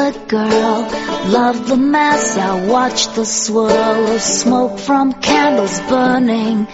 Catholic 0.00 0.28
girl. 0.28 0.88
Love 1.30 1.68
the 1.68 1.76
mass, 1.76 2.38
I 2.38 2.66
watch 2.68 3.08
the 3.14 3.26
swirl 3.26 3.70
of 3.70 4.20
smoke 4.22 4.78
from 4.78 5.12
candles 5.12 5.78
burning. 5.90 6.64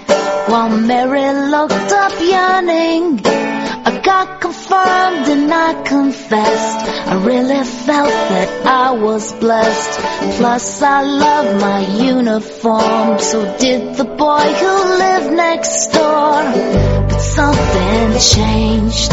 While 0.51 0.79
Mary 0.79 1.33
looked 1.51 1.93
up 1.93 2.13
yearning. 2.21 3.21
I 3.27 4.01
got 4.05 4.41
confirmed 4.41 5.27
and 5.35 5.53
I 5.53 5.83
confessed. 5.83 6.89
I 7.09 7.25
really 7.25 7.65
felt 7.65 8.11
that 8.11 8.67
I 8.67 8.93
was 8.93 9.33
blessed. 9.35 10.39
Plus 10.39 10.83
I 10.83 11.03
love 11.03 11.61
my 11.61 11.81
uniform. 12.05 13.19
So 13.19 13.59
did 13.59 13.97
the 13.97 14.05
boy 14.05 14.47
who 14.61 14.75
lived 15.05 15.33
next 15.33 15.89
door. 15.89 16.96
Something 17.35 18.19
changed 18.19 19.13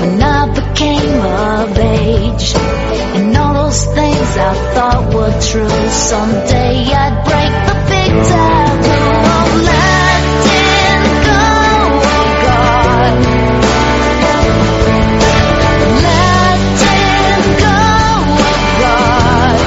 when 0.00 0.22
I 0.22 0.46
became 0.54 1.20
of 1.20 1.78
age. 1.78 2.54
And 3.16 3.36
all 3.36 3.54
those 3.54 3.86
things 3.86 4.36
I 4.36 4.54
thought 4.74 5.14
were 5.14 5.32
true. 5.40 5.88
Someday 5.88 6.92
I'd 6.92 7.24
break 7.24 7.52
the 7.68 7.74
big 7.90 8.12
taboo 8.30 9.10
of 9.36 9.48
letting 9.66 11.02
go 11.26 11.46
of 12.14 12.28
God. 12.46 13.12
Letting 16.06 17.44
go 17.64 17.80
of 18.52 18.60
God. 18.82 19.58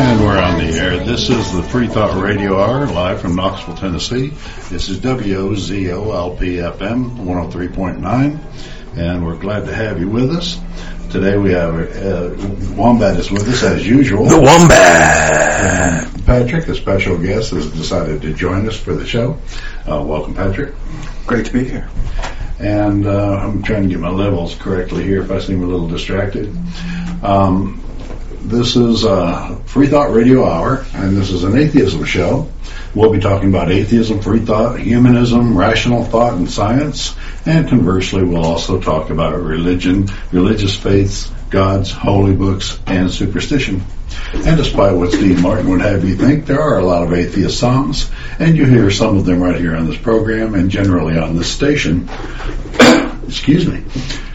And 0.00 0.20
we're. 0.20 0.37
This 1.18 1.30
is 1.30 1.52
the 1.52 1.64
Free 1.64 1.88
Thought 1.88 2.22
Radio 2.22 2.60
Hour, 2.60 2.86
live 2.86 3.20
from 3.20 3.34
Knoxville, 3.34 3.74
Tennessee. 3.74 4.28
This 4.70 4.88
is 4.88 5.00
WOZOLP 5.00 6.38
FM 6.38 7.16
103.9, 7.16 8.96
and 8.96 9.26
we're 9.26 9.36
glad 9.36 9.66
to 9.66 9.74
have 9.74 9.98
you 9.98 10.08
with 10.08 10.30
us. 10.30 10.60
Today 11.10 11.36
we 11.36 11.50
have 11.50 11.74
uh, 11.74 12.36
Wombat 12.76 13.16
is 13.18 13.32
with 13.32 13.48
us 13.48 13.64
as 13.64 13.84
usual. 13.84 14.26
The 14.26 14.40
Wombat. 14.40 16.04
And 16.04 16.24
Patrick, 16.24 16.68
a 16.68 16.76
special 16.76 17.18
guest, 17.18 17.50
has 17.50 17.68
decided 17.72 18.22
to 18.22 18.32
join 18.32 18.68
us 18.68 18.78
for 18.78 18.94
the 18.94 19.04
show. 19.04 19.40
Uh, 19.90 20.00
welcome, 20.06 20.34
Patrick. 20.34 20.72
Great 21.26 21.46
to 21.46 21.52
be 21.52 21.64
here. 21.64 21.90
And 22.60 23.08
uh, 23.08 23.40
I'm 23.42 23.64
trying 23.64 23.82
to 23.82 23.88
get 23.88 23.98
my 23.98 24.10
levels 24.10 24.54
correctly 24.54 25.02
here 25.02 25.24
if 25.24 25.32
I 25.32 25.40
seem 25.40 25.64
a 25.64 25.66
little 25.66 25.88
distracted. 25.88 26.56
Um, 27.24 27.82
this 28.48 28.76
is 28.76 29.04
uh, 29.04 29.56
Free 29.66 29.88
Thought 29.88 30.12
Radio 30.12 30.44
Hour, 30.44 30.84
and 30.94 31.16
this 31.16 31.30
is 31.30 31.44
an 31.44 31.56
atheism 31.56 32.04
show. 32.04 32.50
We'll 32.94 33.12
be 33.12 33.20
talking 33.20 33.50
about 33.50 33.70
atheism, 33.70 34.22
free 34.22 34.40
thought, 34.40 34.80
humanism, 34.80 35.56
rational 35.56 36.04
thought, 36.04 36.34
and 36.34 36.50
science. 36.50 37.14
And 37.44 37.68
conversely, 37.68 38.24
we'll 38.24 38.44
also 38.44 38.80
talk 38.80 39.10
about 39.10 39.38
religion, 39.38 40.08
religious 40.32 40.74
faiths, 40.74 41.30
gods, 41.50 41.92
holy 41.92 42.34
books, 42.34 42.80
and 42.86 43.10
superstition. 43.10 43.82
And 44.34 44.56
despite 44.56 44.96
what 44.96 45.12
Steve 45.12 45.42
Martin 45.42 45.68
would 45.70 45.82
have 45.82 46.04
you 46.04 46.16
think, 46.16 46.46
there 46.46 46.60
are 46.60 46.78
a 46.78 46.84
lot 46.84 47.02
of 47.02 47.12
atheist 47.12 47.58
songs, 47.58 48.10
and 48.38 48.56
you 48.56 48.64
hear 48.64 48.90
some 48.90 49.18
of 49.18 49.26
them 49.26 49.42
right 49.42 49.60
here 49.60 49.76
on 49.76 49.86
this 49.86 49.98
program 49.98 50.54
and 50.54 50.70
generally 50.70 51.18
on 51.18 51.36
this 51.36 51.50
station. 51.52 52.08
Excuse 53.26 53.66
me. 53.66 53.84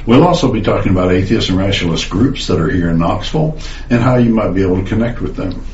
We'll 0.05 0.25
also 0.27 0.51
be 0.51 0.61
talking 0.61 0.91
about 0.91 1.11
atheist 1.11 1.49
and 1.49 1.57
rationalist 1.57 2.09
groups 2.09 2.47
that 2.47 2.59
are 2.59 2.69
here 2.69 2.89
in 2.89 2.97
Knoxville 2.99 3.57
and 3.89 4.01
how 4.01 4.17
you 4.17 4.33
might 4.33 4.51
be 4.53 4.61
able 4.63 4.83
to 4.83 4.87
connect 4.87 5.21
with 5.21 5.35
them. 5.35 5.65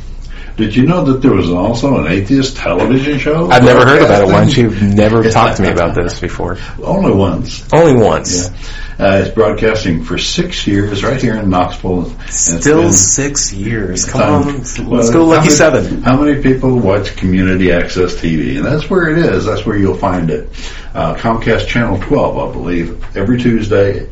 Did 0.58 0.76
you 0.76 0.86
know 0.86 1.06
that 1.06 1.22
there 1.22 1.32
was 1.32 1.50
also 1.50 2.04
an 2.04 2.12
atheist 2.12 2.58
television 2.58 3.18
show? 3.18 3.50
I've 3.50 3.64
never 3.64 3.86
heard 3.86 4.02
about 4.02 4.28
it 4.28 4.32
once. 4.32 4.58
You've 4.58 4.82
never 4.96 5.24
talked 5.30 5.56
to 5.58 5.64
me 5.64 5.70
about 5.70 5.96
this 5.96 6.20
before. 6.20 6.58
Only 6.84 7.14
once. 7.14 7.66
Only 7.74 7.94
once. 7.94 8.50
Yeah. 8.50 8.56
Uh, 9.00 9.22
it's 9.24 9.34
broadcasting 9.34 10.04
for 10.04 10.18
six 10.18 10.68
years 10.68 11.02
right 11.06 11.22
here 11.22 11.38
in 11.38 11.50
Knoxville. 11.50 12.10
Still 12.28 12.92
six 12.92 13.54
years. 13.54 14.04
Come 14.06 14.20
time- 14.22 14.34
on, 14.50 14.58
let's 14.58 14.78
Well, 14.80 15.12
go 15.14 15.20
how 15.20 15.26
lucky 15.28 15.40
many- 15.44 15.50
seven. 15.52 16.02
How 16.04 16.22
many 16.22 16.42
people 16.44 16.78
watch 16.78 17.16
community 17.16 17.72
access 17.72 18.16
TV? 18.16 18.58
And 18.58 18.66
that's 18.66 18.90
where 18.90 19.08
it 19.10 19.18
is. 19.18 19.46
That's 19.46 19.66
where 19.66 19.78
you'll 19.78 19.96
find 19.96 20.30
it. 20.30 20.50
Uh, 20.94 21.16
Comcast 21.16 21.68
Channel 21.68 22.00
12, 22.02 22.38
I 22.38 22.52
believe, 22.52 23.18
every 23.18 23.40
Tuesday. 23.40 24.10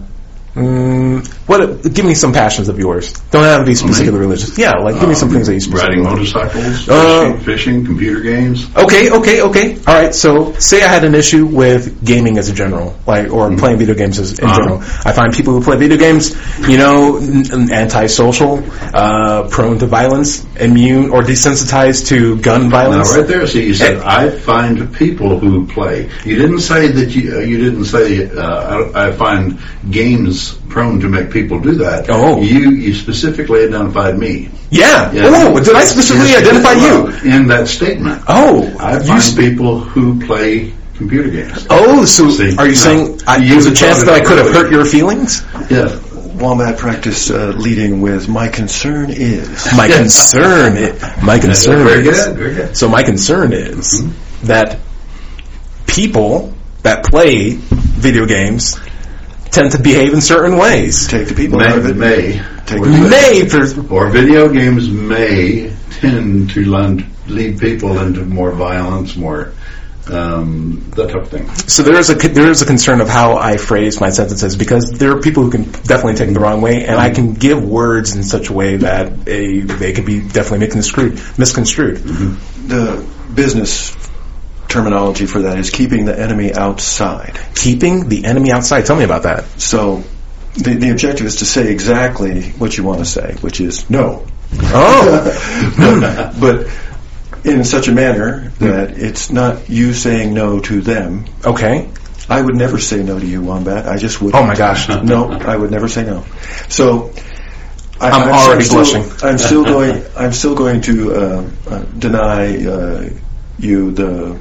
what? 1.51 1.84
Give 1.94 2.06
me 2.06 2.16
some 2.16 2.31
passions 2.34 2.69
of 2.69 2.79
yours. 2.79 3.12
Don't 3.31 3.44
have 3.44 3.59
to 3.62 3.66
be 3.66 3.75
specifically 3.75 4.19
religious. 4.19 4.57
Yeah, 4.57 4.72
like 4.79 5.00
give 5.00 5.09
me 5.09 5.16
some 5.16 5.29
things 5.29 5.47
that 5.47 5.53
you 5.53 5.59
specifically 5.59 6.01
riding 6.01 6.03
motorcycles, 6.12 6.88
Uh, 6.89 7.22
fishing, 7.34 7.39
fishing, 7.45 7.85
computer 7.85 8.22
games. 8.22 8.67
Okay, 8.75 9.12
okay, 9.12 9.41
okay. 9.41 9.75
All 9.88 9.94
right. 9.94 10.13
So, 10.16 10.53
say 10.53 10.81
I 10.84 10.88
had 10.88 11.03
an 11.03 11.13
issue 11.16 11.45
with 11.45 12.03
gaming 12.06 12.38
as 12.38 12.50
a 12.50 12.53
general, 12.53 12.95
like 13.06 13.31
or 13.31 13.53
playing 13.57 13.78
video 13.79 13.95
games 13.95 14.17
as, 14.19 14.39
in 14.39 14.45
Uh-huh. 14.45 14.57
general. 14.57 14.78
I 15.06 15.12
find 15.13 15.34
people 15.34 15.53
who 15.53 15.62
play 15.62 15.78
video 15.78 15.97
games, 15.97 16.35
you 16.67 16.78
know, 16.78 17.17
n- 17.17 17.45
n- 17.51 17.72
antisocial, 17.72 18.63
uh, 18.94 19.47
prone 19.50 19.78
to 19.79 19.88
violence, 19.88 20.45
immune 20.61 21.09
or 21.11 21.22
desensitized 21.22 22.07
to 22.07 22.38
gun 22.38 22.63
Now, 22.63 22.69
violence. 22.69 23.16
right 23.16 23.27
there, 23.27 23.45
see, 23.47 23.66
you 23.67 23.73
said 23.73 23.97
Hey. 23.97 24.03
I 24.05 24.29
find 24.29 24.94
people 24.94 25.39
who 25.39 25.66
play. 25.67 26.09
You 26.23 26.35
didn't 26.38 26.59
say 26.59 26.88
that 26.88 27.09
you. 27.16 27.35
Uh, 27.35 27.39
you 27.39 27.57
didn't 27.57 27.85
say 27.85 28.29
uh, 28.29 28.91
I, 28.94 29.07
I 29.07 29.11
find 29.11 29.59
games 29.89 30.53
prone 30.69 31.00
to 31.01 31.09
make 31.09 31.31
people 31.31 31.59
do 31.59 31.73
that. 31.75 32.05
Oh. 32.09 32.41
you 32.41 32.71
you 32.71 32.94
specifically 32.94 33.63
identified 33.65 34.18
me. 34.18 34.50
Yeah. 34.69 35.12
Yeah. 35.12 35.24
Oh, 35.25 35.59
did 35.62 35.75
I 35.75 35.83
specifically 35.83 36.30
Yes, 36.31 36.47
identify 36.47 36.74
you? 36.74 37.36
in 37.36 37.47
that 37.47 37.68
statement? 37.68 38.24
Oh, 38.27 38.74
I 38.80 39.00
find 39.00 39.21
sp- 39.21 39.38
people 39.39 39.80
who 39.80 40.19
play 40.25 40.74
computer 40.95 41.30
games. 41.30 41.65
Oh, 41.69 42.06
so 42.06 42.30
See, 42.30 42.56
are 42.57 42.65
you 42.68 42.71
no. 42.74 42.77
saying 42.77 43.21
I, 43.27 43.38
You 43.38 43.50
there's 43.53 43.65
a 43.65 43.74
chance 43.74 44.00
that 44.03 44.13
I 44.13 44.24
could 44.24 44.38
have 44.38 44.51
hurt 44.53 44.71
your 44.71 44.86
feelings? 44.86 45.41
Yes. 45.69 45.91
Wombat 46.41 46.77
practice 46.77 47.29
uh, 47.29 47.53
leading 47.55 48.01
with 48.01 48.27
my 48.27 48.47
concern 48.47 49.09
is. 49.11 49.67
My 49.77 49.88
concern, 49.97 50.75
i- 50.77 51.23
my 51.23 51.39
concern 51.39 51.85
Very 51.88 52.07
is, 52.07 52.25
good. 52.25 52.38
Very 52.38 52.55
good. 52.55 52.77
So 52.77 52.89
my 52.89 53.03
concern 53.03 53.53
is 53.53 54.03
that 54.41 54.79
people 55.88 56.53
that 56.83 57.05
play 57.05 57.51
video 57.55 58.25
games 58.25 58.79
tend 59.51 59.71
to 59.73 59.81
behave 59.81 60.13
in 60.13 60.21
certain 60.21 60.57
ways. 60.57 61.07
Take 61.07 61.27
the 61.27 61.35
people 61.35 61.61
out 61.61 61.77
of 61.77 61.95
May, 61.97 62.35
it. 62.35 62.35
may 62.38 62.65
Take 62.65 62.79
or, 62.81 62.85
May, 62.88 63.47
for, 63.47 63.93
or 63.93 64.09
video 64.09 64.47
games 64.49 64.89
may 64.89 65.75
tend 65.99 66.49
to 66.51 66.65
lead, 66.65 67.05
lead 67.27 67.59
people 67.59 67.99
into 67.99 68.23
more 68.25 68.51
violence, 68.51 69.15
more 69.15 69.53
um, 70.09 70.92
that 70.95 71.09
type 71.09 71.24
of 71.24 71.30
thing. 71.30 71.48
so 71.68 71.83
there 71.83 71.95
is 71.95 72.09
a 72.09 72.15
there 72.15 72.50
is 72.50 72.62
a 72.62 72.65
concern 72.65 73.01
of 73.01 73.07
how 73.09 73.38
I 73.38 73.57
phrase 73.57 74.01
my 74.01 74.09
sentences 74.09 74.56
because 74.56 74.92
there 74.92 75.15
are 75.15 75.21
people 75.21 75.44
who 75.44 75.51
can 75.51 75.63
definitely 75.63 76.15
take 76.15 76.30
it 76.30 76.33
the 76.33 76.39
wrong 76.39 76.62
way, 76.62 76.86
and 76.86 77.00
I 77.00 77.12
can 77.12 77.33
give 77.33 77.63
words 77.63 78.15
in 78.15 78.24
such 78.24 78.50
a 78.50 78.53
way 78.53 78.77
that 78.77 79.27
a, 79.27 79.62
they 79.62 79.94
could 79.94 80.06
be 80.06 80.21
definitely 80.21 80.59
misconstrued. 80.59 81.21
Misconstrued. 81.38 81.98
The 81.98 83.07
business 83.33 83.95
terminology 84.68 85.25
for 85.25 85.44
that 85.44 85.57
is 85.57 85.69
keeping 85.69 86.06
the 86.06 86.18
enemy 86.18 86.53
outside. 86.53 87.39
Keeping 87.56 88.09
the 88.09 88.25
enemy 88.25 88.51
outside. 88.51 88.86
Tell 88.86 88.95
me 88.95 89.03
about 89.03 89.24
that. 89.24 89.45
So 89.59 90.03
the, 90.53 90.75
the 90.75 90.89
objective 90.89 91.27
is 91.27 91.38
to 91.38 91.45
say 91.45 91.71
exactly 91.71 92.51
what 92.51 92.77
you 92.77 92.83
want 92.83 93.00
to 93.00 93.06
say, 93.06 93.36
which 93.42 93.62
is 93.62 93.89
no. 93.89 94.25
Oh, 94.53 96.33
but 96.39 96.68
in 97.43 97.63
such 97.63 97.88
a 97.88 97.91
manner 97.91 98.49
that 98.59 98.91
it's 98.97 99.31
not 99.31 99.69
you 99.69 99.93
saying 99.93 100.33
no 100.33 100.59
to 100.59 100.81
them. 100.81 101.25
okay. 101.45 101.89
I 102.29 102.41
would 102.41 102.55
never 102.55 102.77
say 102.77 103.03
no 103.03 103.19
to 103.19 103.25
you, 103.25 103.41
Wombat. 103.41 103.88
I 103.88 103.97
just 103.97 104.21
would. 104.21 104.33
Oh 104.33 104.45
my 104.45 104.55
gosh. 104.55 104.88
No, 104.88 105.31
I 105.31 105.57
would 105.57 105.71
never 105.71 105.89
say 105.89 106.05
no. 106.05 106.23
So 106.69 107.11
I, 107.99 108.09
I'm 108.09 108.29
already 108.29 108.63
still, 108.63 108.77
blushing. 108.77 109.03
I'm 109.21 109.38
still 109.49 109.65
going. 109.65 110.05
I'm 110.15 110.31
still 110.31 110.55
going 110.55 110.81
to 110.81 111.13
uh, 111.13 111.49
uh, 111.67 111.79
deny 111.99 112.65
uh, 112.65 113.09
you 113.59 113.91
the 113.91 114.39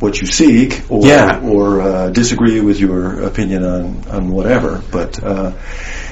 what 0.00 0.20
you 0.20 0.26
seek, 0.26 0.82
or 0.90 1.06
Yeah. 1.06 1.40
or 1.42 1.80
uh, 1.80 2.10
disagree 2.10 2.60
with 2.60 2.78
your 2.80 3.22
opinion 3.22 3.64
on 3.64 4.04
on 4.10 4.30
whatever. 4.30 4.82
But 4.90 5.22
uh, 5.22 5.52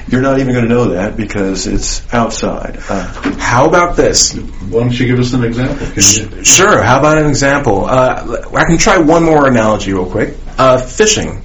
you're 0.07 0.21
not 0.21 0.39
even 0.39 0.53
going 0.53 0.65
to 0.67 0.73
know 0.73 0.89
that 0.89 1.17
because 1.17 1.67
it's 1.67 2.01
outside. 2.13 2.77
Uh, 2.89 3.03
How 3.37 3.67
about 3.67 3.95
this? 3.95 4.33
Why 4.35 4.79
don't 4.81 4.99
you 4.99 5.07
give 5.07 5.19
us 5.19 5.33
an 5.33 5.43
example? 5.43 5.87
Can 5.87 5.95
you? 6.37 6.43
Sure. 6.43 6.81
How 6.83 6.99
about 6.99 7.17
an 7.17 7.27
example? 7.27 7.85
Uh, 7.85 8.45
I 8.53 8.65
can 8.65 8.77
try 8.77 8.97
one 8.97 9.23
more 9.23 9.47
analogy 9.47 9.93
real 9.93 10.09
quick. 10.09 10.35
Uh, 10.57 10.77
fishing. 10.81 11.41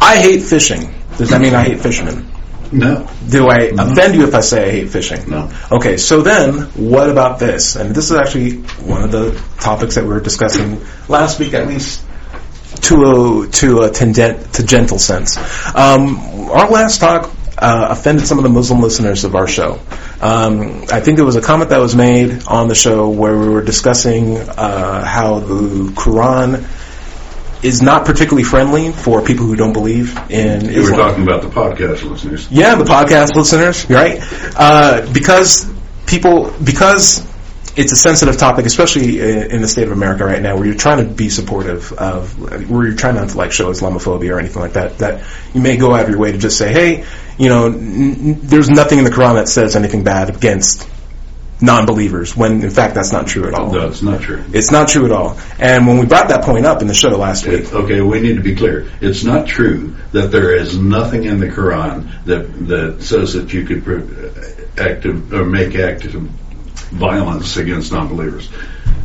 I 0.00 0.16
hate 0.16 0.42
fishing. 0.42 0.92
Does 1.16 1.30
that 1.30 1.40
mean 1.40 1.54
I 1.54 1.62
hate 1.62 1.80
fishermen? 1.80 2.26
No. 2.74 3.08
Do 3.28 3.48
I 3.48 3.70
offend 3.78 4.14
you 4.14 4.26
if 4.26 4.34
I 4.34 4.40
say 4.40 4.68
I 4.68 4.70
hate 4.70 4.90
fishing? 4.90 5.28
No. 5.28 5.50
Okay, 5.70 5.96
so 5.96 6.22
then 6.22 6.62
what 6.74 7.08
about 7.08 7.38
this? 7.38 7.76
And 7.76 7.94
this 7.94 8.10
is 8.10 8.16
actually 8.16 8.62
one 8.82 9.02
of 9.02 9.12
the 9.12 9.40
topics 9.60 9.94
that 9.94 10.04
we 10.04 10.10
were 10.10 10.20
discussing 10.20 10.80
last 11.08 11.38
week, 11.38 11.54
at 11.54 11.68
least 11.68 12.02
to 12.82 13.42
a 13.44 13.48
to 13.48 13.82
a 13.82 13.90
tangent, 13.90 14.54
to 14.54 14.66
gentle 14.66 14.98
sense. 14.98 15.36
Um, 15.74 16.16
our 16.50 16.68
last 16.68 17.00
talk 17.00 17.30
uh, 17.56 17.88
offended 17.90 18.26
some 18.26 18.38
of 18.38 18.44
the 18.44 18.50
Muslim 18.50 18.80
listeners 18.80 19.24
of 19.24 19.34
our 19.34 19.46
show. 19.46 19.78
Um, 20.20 20.84
I 20.90 21.00
think 21.00 21.16
there 21.16 21.24
was 21.24 21.36
a 21.36 21.40
comment 21.42 21.70
that 21.70 21.78
was 21.78 21.94
made 21.94 22.46
on 22.46 22.68
the 22.68 22.74
show 22.74 23.08
where 23.08 23.38
we 23.38 23.48
were 23.48 23.62
discussing 23.62 24.36
uh, 24.36 25.04
how 25.04 25.40
the 25.40 25.92
Quran 25.94 26.64
is 27.64 27.80
not 27.82 28.04
particularly 28.04 28.44
friendly 28.44 28.92
for 28.92 29.22
people 29.22 29.46
who 29.46 29.56
don't 29.56 29.72
believe 29.72 30.16
in 30.30 30.66
You 30.66 30.82
were 30.82 30.90
Islam. 30.90 30.98
talking 31.00 31.22
about 31.22 31.42
the 31.42 31.48
podcast 31.48 32.08
listeners. 32.08 32.46
Yeah, 32.50 32.74
the 32.74 32.84
podcast 32.84 33.34
listeners, 33.34 33.88
right? 33.88 34.20
Uh, 34.56 35.10
because 35.12 35.66
people, 36.06 36.52
because 36.62 37.26
it's 37.76 37.90
a 37.92 37.96
sensitive 37.96 38.36
topic, 38.36 38.66
especially 38.66 39.18
in, 39.18 39.50
in 39.50 39.60
the 39.62 39.66
state 39.68 39.84
of 39.84 39.92
America 39.92 40.24
right 40.24 40.42
now, 40.42 40.56
where 40.56 40.66
you're 40.66 40.74
trying 40.76 40.98
to 40.98 41.12
be 41.12 41.28
supportive 41.30 41.90
of, 41.94 42.38
where 42.70 42.86
you're 42.86 42.96
trying 42.96 43.16
not 43.16 43.30
to 43.30 43.36
like 43.38 43.50
show 43.50 43.70
Islamophobia 43.72 44.30
or 44.34 44.38
anything 44.38 44.60
like 44.62 44.74
that. 44.74 44.98
That 44.98 45.24
you 45.54 45.60
may 45.60 45.76
go 45.76 45.94
out 45.94 46.04
of 46.04 46.10
your 46.10 46.18
way 46.18 46.32
to 46.32 46.38
just 46.38 46.58
say, 46.58 46.70
hey, 46.70 47.04
you 47.38 47.48
know, 47.48 47.66
n- 47.66 48.38
there's 48.42 48.68
nothing 48.70 48.98
in 48.98 49.04
the 49.04 49.10
Quran 49.10 49.34
that 49.34 49.48
says 49.48 49.74
anything 49.74 50.04
bad 50.04 50.28
against 50.36 50.88
non-believers, 51.64 52.36
when 52.36 52.62
in 52.62 52.70
fact 52.70 52.94
that's 52.94 53.12
not 53.12 53.26
true 53.26 53.48
at 53.48 53.54
all. 53.54 53.72
No, 53.72 53.88
it's 53.88 54.02
not 54.02 54.20
true. 54.20 54.44
It's 54.52 54.70
not 54.70 54.88
true 54.88 55.06
at 55.06 55.12
all. 55.12 55.38
And 55.58 55.86
when 55.86 55.98
we 55.98 56.06
brought 56.06 56.28
that 56.28 56.44
point 56.44 56.66
up 56.66 56.82
in 56.82 56.88
the 56.88 56.94
show 56.94 57.10
last 57.10 57.46
week, 57.46 57.72
Okay, 57.72 58.00
we 58.00 58.20
need 58.20 58.36
to 58.36 58.42
be 58.42 58.54
clear. 58.54 58.90
It's 59.00 59.24
not 59.24 59.46
true 59.46 59.96
that 60.12 60.30
there 60.30 60.54
is 60.54 60.78
nothing 60.78 61.24
in 61.24 61.40
the 61.40 61.48
Quran 61.48 62.24
that 62.24 62.68
that 62.68 63.02
says 63.02 63.34
that 63.34 63.52
you 63.52 63.64
could 63.64 63.82
active 64.78 65.32
or 65.32 65.44
make 65.44 65.74
active 65.74 66.12
violence 66.90 67.56
against 67.56 67.92
non-believers. 67.92 68.48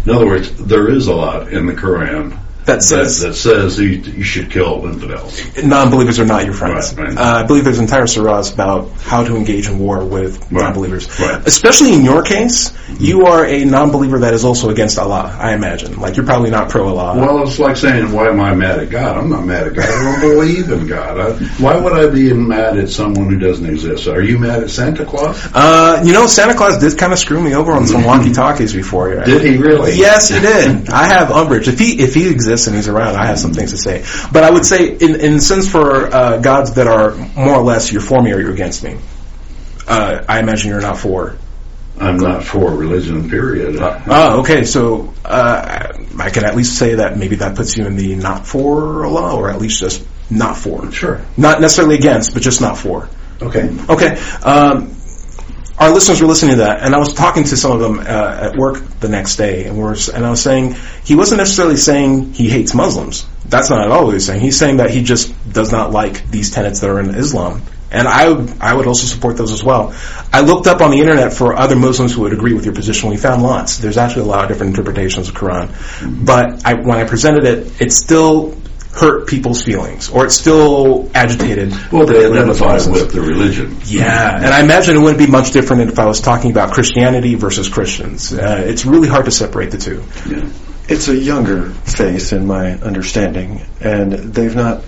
In 0.05 0.11
other 0.11 0.25
words, 0.25 0.51
there 0.53 0.89
is 0.89 1.07
a 1.07 1.13
lot 1.13 1.51
in 1.51 1.65
the 1.65 1.73
Quran 1.73 2.37
that 2.65 2.83
says 2.83 3.21
that, 3.21 3.29
that 3.29 3.33
says 3.33 3.79
you, 3.79 3.89
you 3.89 4.23
should 4.23 4.51
kill 4.51 4.85
infidels. 4.85 5.41
non-believers 5.63 6.19
are 6.19 6.25
not 6.25 6.45
your 6.45 6.53
friends. 6.53 6.93
Right, 6.95 7.07
right. 7.09 7.17
Uh, 7.17 7.43
I 7.43 7.43
believe 7.43 7.63
there's 7.63 7.79
entire 7.79 8.03
surahs 8.03 8.53
about 8.53 8.89
how 9.01 9.23
to 9.23 9.35
engage 9.35 9.67
in 9.67 9.79
war 9.79 10.05
with 10.05 10.39
Right, 10.51 10.61
non-believers. 10.63 11.19
right. 11.19 11.45
Especially 11.47 11.93
in 11.93 12.03
your 12.03 12.21
case, 12.21 12.71
you 12.99 13.25
are 13.25 13.45
a 13.45 13.65
non-believer 13.65 14.19
that 14.19 14.33
is 14.33 14.45
also 14.45 14.69
against 14.69 14.99
Allah. 14.99 15.35
I 15.39 15.53
imagine, 15.53 15.99
like 15.99 16.15
you're 16.15 16.25
probably 16.25 16.51
not 16.51 16.69
pro 16.69 16.87
Allah. 16.87 17.17
Well, 17.19 17.43
it's 17.47 17.57
like 17.59 17.77
saying, 17.77 18.11
"Why 18.11 18.27
am 18.27 18.39
I 18.39 18.53
mad 18.53 18.79
at 18.79 18.89
God?" 18.89 19.17
I'm 19.17 19.29
not 19.29 19.45
mad 19.45 19.67
at 19.67 19.73
God. 19.73 19.89
I 19.89 20.03
don't 20.11 20.21
believe 20.21 20.69
in 20.71 20.85
God. 20.85 21.19
I, 21.19 21.31
why 21.61 21.77
would 21.77 21.93
I 21.93 22.07
be 22.13 22.33
mad 22.33 22.77
at 22.77 22.89
someone 22.89 23.29
who 23.31 23.39
doesn't 23.39 23.65
exist? 23.65 24.07
Are 24.07 24.21
you 24.21 24.37
mad 24.37 24.61
at 24.63 24.69
Santa 24.69 25.05
Claus? 25.05 25.39
Uh, 25.53 26.01
you 26.05 26.13
know, 26.13 26.27
Santa 26.27 26.53
Claus 26.55 26.77
did 26.77 26.97
kind 26.99 27.13
of 27.13 27.19
screw 27.19 27.41
me 27.41 27.55
over 27.55 27.71
on 27.71 27.87
some 27.87 28.03
walkie-talkies 28.05 28.73
before. 28.73 29.23
Did 29.23 29.43
he 29.43 29.57
really? 29.57 29.93
Yes, 29.97 30.29
he 30.29 30.39
did. 30.39 30.89
I 30.89 31.05
have 31.05 31.31
umbrage. 31.31 31.67
If 31.67 31.79
he 31.79 31.99
if 31.99 32.13
he 32.13 32.29
exists 32.29 32.58
and 32.67 32.75
he's 32.75 32.87
around, 32.87 33.15
I 33.15 33.25
have 33.25 33.39
some 33.39 33.53
things 33.53 33.71
to 33.71 33.77
say. 33.77 34.05
But 34.31 34.43
I 34.43 34.51
would 34.51 34.65
say, 34.65 34.89
in 34.95 35.15
in 35.19 35.39
sense 35.39 35.69
for 35.69 36.13
uh, 36.13 36.37
gods 36.37 36.73
that 36.73 36.87
are 36.87 37.15
more 37.35 37.55
or 37.55 37.63
less 37.63 37.91
you're 37.91 38.01
for 38.01 38.21
me 38.21 38.31
or 38.31 38.39
you're 38.39 38.53
against 38.53 38.83
me. 38.83 38.97
Uh, 39.87 40.23
I 40.27 40.39
imagine 40.39 40.69
you're 40.69 40.81
not 40.81 40.97
for. 40.97 41.37
I'm 41.99 42.17
not 42.17 42.43
for 42.43 42.71
religion. 42.71 43.29
Period. 43.29 43.75
Oh, 43.79 44.41
okay. 44.41 44.63
So 44.63 45.13
uh, 45.25 45.91
I 46.17 46.29
can 46.29 46.45
at 46.45 46.55
least 46.55 46.77
say 46.77 46.95
that 46.95 47.17
maybe 47.17 47.37
that 47.37 47.55
puts 47.55 47.75
you 47.75 47.85
in 47.85 47.97
the 47.97 48.15
not 48.15 48.47
for 48.47 49.05
Allah, 49.05 49.35
or 49.35 49.49
at 49.49 49.59
least 49.59 49.81
just 49.81 50.05
not 50.29 50.55
for. 50.55 50.91
Sure. 50.91 51.25
Not 51.35 51.59
necessarily 51.59 51.95
against, 51.95 52.33
but 52.33 52.41
just 52.41 52.61
not 52.61 52.77
for. 52.77 53.09
Okay. 53.41 53.75
Okay. 53.89 54.19
Um, 54.43 54.95
our 55.79 55.91
listeners 55.91 56.21
were 56.21 56.27
listening 56.27 56.51
to 56.51 56.57
that, 56.57 56.83
and 56.83 56.93
I 56.93 56.97
was 56.97 57.13
talking 57.13 57.45
to 57.45 57.55
some 57.55 57.71
of 57.71 57.79
them 57.79 57.99
uh, 57.99 58.03
at 58.51 58.57
work 58.57 58.81
the 58.99 59.07
next 59.07 59.37
day, 59.37 59.65
and 59.65 59.77
we 59.77 59.83
were, 59.83 59.95
and 60.13 60.25
I 60.25 60.29
was 60.29 60.41
saying 60.41 60.75
he 61.05 61.15
wasn't 61.15 61.37
necessarily 61.37 61.77
saying 61.77 62.33
he 62.33 62.49
hates 62.49 62.73
Muslims. 62.73 63.25
That's 63.45 63.69
not 63.69 63.81
at 63.81 63.89
all 63.89 64.05
what 64.05 64.13
he's 64.13 64.25
saying. 64.25 64.41
He's 64.41 64.57
saying 64.57 64.77
that 64.77 64.89
he 64.89 65.03
just 65.03 65.33
does 65.51 65.71
not 65.71 65.91
like 65.91 66.29
these 66.29 66.51
tenets 66.51 66.81
that 66.81 66.89
are 66.89 66.99
in 66.99 67.15
Islam, 67.15 67.61
and 67.91 68.09
I 68.09 68.29
would, 68.29 68.59
I 68.59 68.73
would 68.73 68.87
also 68.87 69.07
support 69.07 69.37
those 69.37 69.53
as 69.53 69.63
well. 69.63 69.95
I 70.33 70.41
looked 70.41 70.67
up 70.67 70.81
on 70.81 70.91
the 70.91 70.99
internet 70.99 71.31
for 71.31 71.55
other 71.55 71.77
Muslims 71.77 72.13
who 72.13 72.21
would 72.21 72.33
agree 72.33 72.53
with 72.53 72.65
your 72.65 72.75
position. 72.75 73.09
We 73.09 73.17
found 73.17 73.41
lots. 73.41 73.77
There's 73.77 73.97
actually 73.97 74.23
a 74.23 74.25
lot 74.25 74.43
of 74.43 74.49
different 74.49 74.77
interpretations 74.77 75.29
of 75.29 75.35
Quran, 75.35 76.25
but 76.25 76.65
I, 76.65 76.73
when 76.73 76.97
I 76.97 77.05
presented 77.05 77.45
it, 77.45 77.81
it 77.81 77.93
still 77.93 78.53
hurt 78.91 79.27
people's 79.27 79.63
feelings, 79.63 80.09
or 80.09 80.25
it's 80.25 80.35
still 80.35 81.09
agitated. 81.13 81.73
Well, 81.91 82.05
they 82.05 82.25
identify 82.25 82.73
with 82.89 83.13
the 83.13 83.21
religion. 83.21 83.77
Yeah, 83.85 84.35
and 84.35 84.47
I 84.47 84.61
imagine 84.61 84.95
it 84.95 84.99
wouldn't 84.99 85.19
be 85.19 85.27
much 85.27 85.51
different 85.51 85.89
if 85.89 85.99
I 85.99 86.05
was 86.05 86.21
talking 86.21 86.51
about 86.51 86.73
Christianity 86.73 87.35
versus 87.35 87.69
Christians. 87.69 88.33
Uh, 88.33 88.63
it's 88.65 88.85
really 88.85 89.07
hard 89.07 89.25
to 89.25 89.31
separate 89.31 89.71
the 89.71 89.77
two. 89.77 90.03
Yeah. 90.27 90.49
it's 90.87 91.07
a 91.07 91.15
younger 91.15 91.69
faith, 91.69 92.33
in 92.33 92.47
my 92.47 92.73
understanding, 92.73 93.61
and 93.79 94.11
they've 94.11 94.55
not 94.55 94.83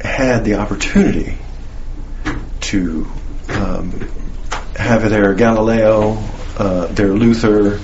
had 0.00 0.44
the 0.44 0.54
opportunity 0.56 1.38
to 2.60 3.06
um, 3.48 3.90
have 4.76 5.08
their 5.10 5.34
Galileo, 5.34 6.22
uh, 6.58 6.86
their 6.86 7.08
Luther, 7.08 7.80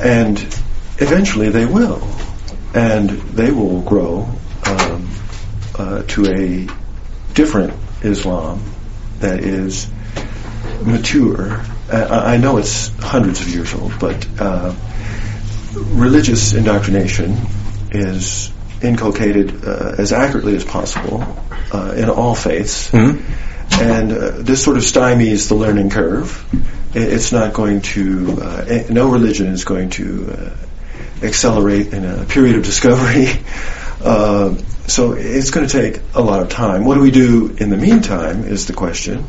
and 0.00 0.38
eventually 0.98 1.50
they 1.50 1.66
will, 1.66 2.00
and 2.78 3.10
they 3.10 3.50
will 3.50 3.80
grow 3.82 4.28
um, 4.64 5.10
uh, 5.76 6.02
to 6.06 6.26
a 6.26 6.68
different 7.34 7.74
Islam 8.02 8.62
that 9.18 9.40
is 9.40 9.90
mature. 10.82 11.60
I 11.90 12.34
I 12.34 12.36
know 12.36 12.58
it's 12.58 12.88
hundreds 13.00 13.40
of 13.40 13.48
years 13.48 13.74
old, 13.74 13.98
but 13.98 14.28
uh, 14.38 14.74
religious 15.74 16.54
indoctrination 16.54 17.36
is 17.90 18.52
inculcated 18.80 19.64
uh, 19.64 19.96
as 19.98 20.12
accurately 20.12 20.54
as 20.54 20.64
possible 20.64 21.24
uh, 21.72 21.94
in 21.96 22.08
all 22.08 22.36
faiths. 22.36 22.92
And 23.80 24.12
uh, 24.12 24.30
this 24.38 24.62
sort 24.62 24.76
of 24.76 24.84
stymies 24.84 25.48
the 25.48 25.56
learning 25.56 25.90
curve. 25.90 26.44
It's 26.94 27.32
not 27.32 27.52
going 27.52 27.82
to, 27.94 28.38
uh, 28.40 28.84
no 28.88 29.10
religion 29.10 29.48
is 29.48 29.64
going 29.64 29.90
to 29.90 30.06
uh, 30.32 30.56
accelerate 31.22 31.92
in 31.92 32.04
a 32.04 32.24
period 32.24 32.56
of 32.56 32.64
discovery. 32.64 33.28
Uh, 34.00 34.54
so 34.86 35.12
it's 35.12 35.50
going 35.50 35.66
to 35.66 35.72
take 35.72 36.00
a 36.14 36.22
lot 36.22 36.40
of 36.40 36.48
time. 36.48 36.84
What 36.84 36.94
do 36.94 37.00
we 37.00 37.10
do 37.10 37.54
in 37.58 37.68
the 37.68 37.76
meantime 37.76 38.44
is 38.44 38.68
the 38.68 38.72
question. 38.72 39.26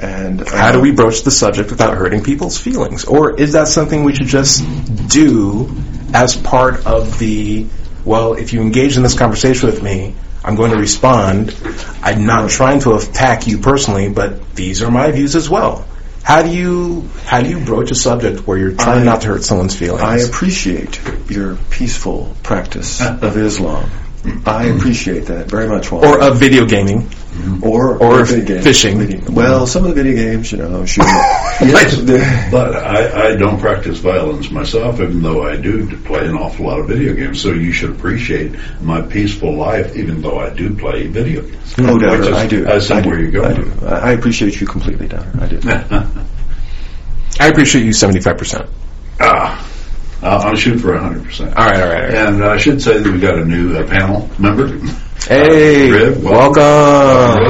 And 0.00 0.40
uh, 0.40 0.44
How 0.46 0.72
do 0.72 0.80
we 0.80 0.92
broach 0.92 1.22
the 1.22 1.30
subject 1.30 1.70
without 1.70 1.94
hurting 1.96 2.22
people's 2.22 2.58
feelings? 2.58 3.04
Or 3.04 3.38
is 3.38 3.52
that 3.52 3.68
something 3.68 4.04
we 4.04 4.14
should 4.14 4.26
just 4.26 4.64
do 5.08 5.70
as 6.14 6.34
part 6.34 6.86
of 6.86 7.18
the, 7.18 7.66
well, 8.04 8.34
if 8.34 8.52
you 8.52 8.62
engage 8.62 8.96
in 8.96 9.02
this 9.02 9.18
conversation 9.18 9.68
with 9.68 9.82
me, 9.82 10.14
I'm 10.42 10.54
going 10.54 10.70
to 10.70 10.78
respond. 10.78 11.54
I'm 12.02 12.26
not 12.26 12.48
trying 12.50 12.80
to 12.80 12.94
attack 12.94 13.46
you 13.46 13.58
personally, 13.58 14.08
but 14.08 14.54
these 14.54 14.82
are 14.82 14.90
my 14.90 15.10
views 15.10 15.36
as 15.36 15.50
well. 15.50 15.86
How 16.28 16.42
do 16.42 16.50
you 16.50 17.08
how 17.24 17.40
do 17.40 17.48
you 17.48 17.58
broach 17.64 17.90
a 17.90 17.94
subject 17.94 18.46
where 18.46 18.58
you're 18.58 18.74
trying 18.74 19.00
I- 19.00 19.04
not 19.04 19.22
to 19.22 19.28
hurt 19.28 19.44
someone's 19.44 19.74
feelings? 19.74 20.02
I 20.02 20.18
appreciate 20.18 21.00
your 21.30 21.56
peaceful 21.70 22.36
practice 22.42 23.00
uh. 23.00 23.18
of 23.22 23.38
Islam. 23.38 23.88
I 24.44 24.64
appreciate 24.66 25.24
that 25.28 25.48
very 25.48 25.68
much, 25.68 25.90
Walter. 25.90 26.06
or 26.06 26.20
of 26.20 26.38
video 26.38 26.66
gaming. 26.66 27.08
Or 27.62 27.96
Or 28.02 28.24
video 28.24 28.44
games. 28.44 28.64
fishing. 28.64 28.98
Video- 28.98 29.30
Well, 29.30 29.66
some 29.66 29.84
of 29.84 29.94
the 29.94 30.02
video 30.02 30.14
games, 30.16 30.50
you 30.52 30.58
know, 30.58 30.84
shooting. 30.84 31.10
yes, 31.60 31.96
But 32.50 32.76
I, 32.76 33.28
I 33.32 33.36
don't 33.36 33.58
practice 33.60 33.98
violence 33.98 34.50
myself, 34.50 35.00
even 35.00 35.22
though 35.22 35.42
I 35.46 35.56
do 35.56 35.86
play 36.04 36.26
an 36.26 36.34
awful 36.34 36.66
lot 36.66 36.80
of 36.80 36.88
video 36.88 37.14
games. 37.14 37.40
So 37.40 37.50
you 37.52 37.72
should 37.72 37.90
appreciate 37.90 38.52
my 38.80 39.00
peaceful 39.02 39.54
life, 39.56 39.96
even 39.96 40.22
though 40.22 40.38
I 40.38 40.50
do 40.50 40.74
play 40.74 41.06
video 41.06 41.42
games. 41.42 41.76
no 41.78 41.98
doubt, 41.98 42.32
I 42.32 42.46
do. 42.46 42.68
I 42.68 42.78
see 42.78 42.94
where 42.94 43.20
you're 43.20 43.44
I 43.44 43.52
going. 43.54 43.70
do. 43.78 43.86
I 43.86 43.98
I 44.08 44.12
appreciate 44.12 44.60
you 44.60 44.66
completely, 44.66 45.08
Downer. 45.08 45.32
I 45.40 45.46
do. 45.48 45.60
I 47.40 47.46
appreciate 47.48 47.84
you 47.84 47.90
75%. 47.92 48.68
ah, 49.20 49.64
I'll, 50.22 50.40
I'll 50.48 50.56
shoot 50.56 50.78
for 50.80 50.88
100%. 50.98 51.54
All 51.56 51.66
right, 51.66 51.80
all 51.80 51.80
right, 51.80 51.82
all 51.82 51.88
right. 51.88 52.14
And 52.14 52.42
I 52.44 52.56
should 52.56 52.82
say 52.82 52.98
that 52.98 53.12
we 53.12 53.20
got 53.20 53.38
a 53.38 53.44
new 53.44 53.76
uh, 53.76 53.86
panel 53.86 54.28
member. 54.38 54.80
Hey, 55.26 55.90
Riv, 55.90 56.22
welcome. 56.24 57.42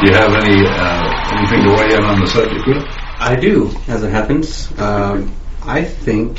Do 0.00 0.06
you 0.06 0.12
have 0.12 0.34
any 0.34 0.66
uh, 0.66 1.38
anything 1.38 1.62
to 1.62 1.70
weigh 1.70 1.94
in 1.94 2.04
on 2.04 2.20
the 2.20 2.26
subject 2.26 2.66
with? 2.66 2.84
I 3.18 3.36
do, 3.40 3.70
as 3.88 4.02
it 4.02 4.10
happens. 4.10 4.70
Um, 4.78 5.32
I 5.62 5.84
think 5.84 6.38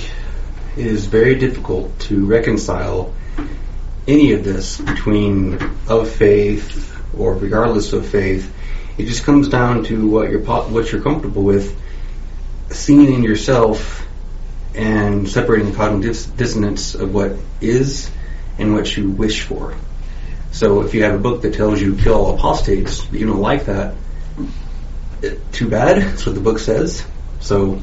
it 0.77 0.85
is 0.85 1.07
very 1.07 1.35
difficult 1.35 1.97
to 2.01 2.25
reconcile 2.25 3.13
any 4.07 4.33
of 4.33 4.43
this 4.43 4.79
between 4.79 5.57
of 5.87 6.11
faith 6.11 6.95
or 7.17 7.33
regardless 7.35 7.93
of 7.93 8.05
faith. 8.07 8.53
It 8.97 9.05
just 9.05 9.23
comes 9.23 9.47
down 9.49 9.85
to 9.85 10.07
what 10.07 10.29
you're 10.29 10.41
po- 10.41 10.67
what 10.67 10.91
you're 10.91 11.01
comfortable 11.01 11.43
with, 11.43 11.75
seeing 12.69 13.11
in 13.11 13.23
yourself, 13.23 14.05
and 14.75 15.27
separating 15.29 15.71
the 15.71 15.75
cognitive 15.77 16.11
dis- 16.11 16.25
dissonance 16.25 16.95
of 16.95 17.13
what 17.13 17.33
is 17.61 18.09
and 18.57 18.73
what 18.73 18.95
you 18.95 19.09
wish 19.09 19.41
for. 19.41 19.75
So 20.51 20.81
if 20.81 20.93
you 20.93 21.03
have 21.03 21.15
a 21.15 21.19
book 21.19 21.41
that 21.41 21.53
tells 21.53 21.81
you 21.81 21.95
kill 21.95 22.13
all 22.13 22.35
apostates, 22.35 23.03
but 23.03 23.19
you 23.19 23.27
don't 23.27 23.41
like 23.41 23.65
that, 23.65 23.95
too 25.51 25.69
bad. 25.69 26.01
That's 26.01 26.25
what 26.25 26.35
the 26.35 26.41
book 26.41 26.59
says. 26.59 27.05
So 27.39 27.81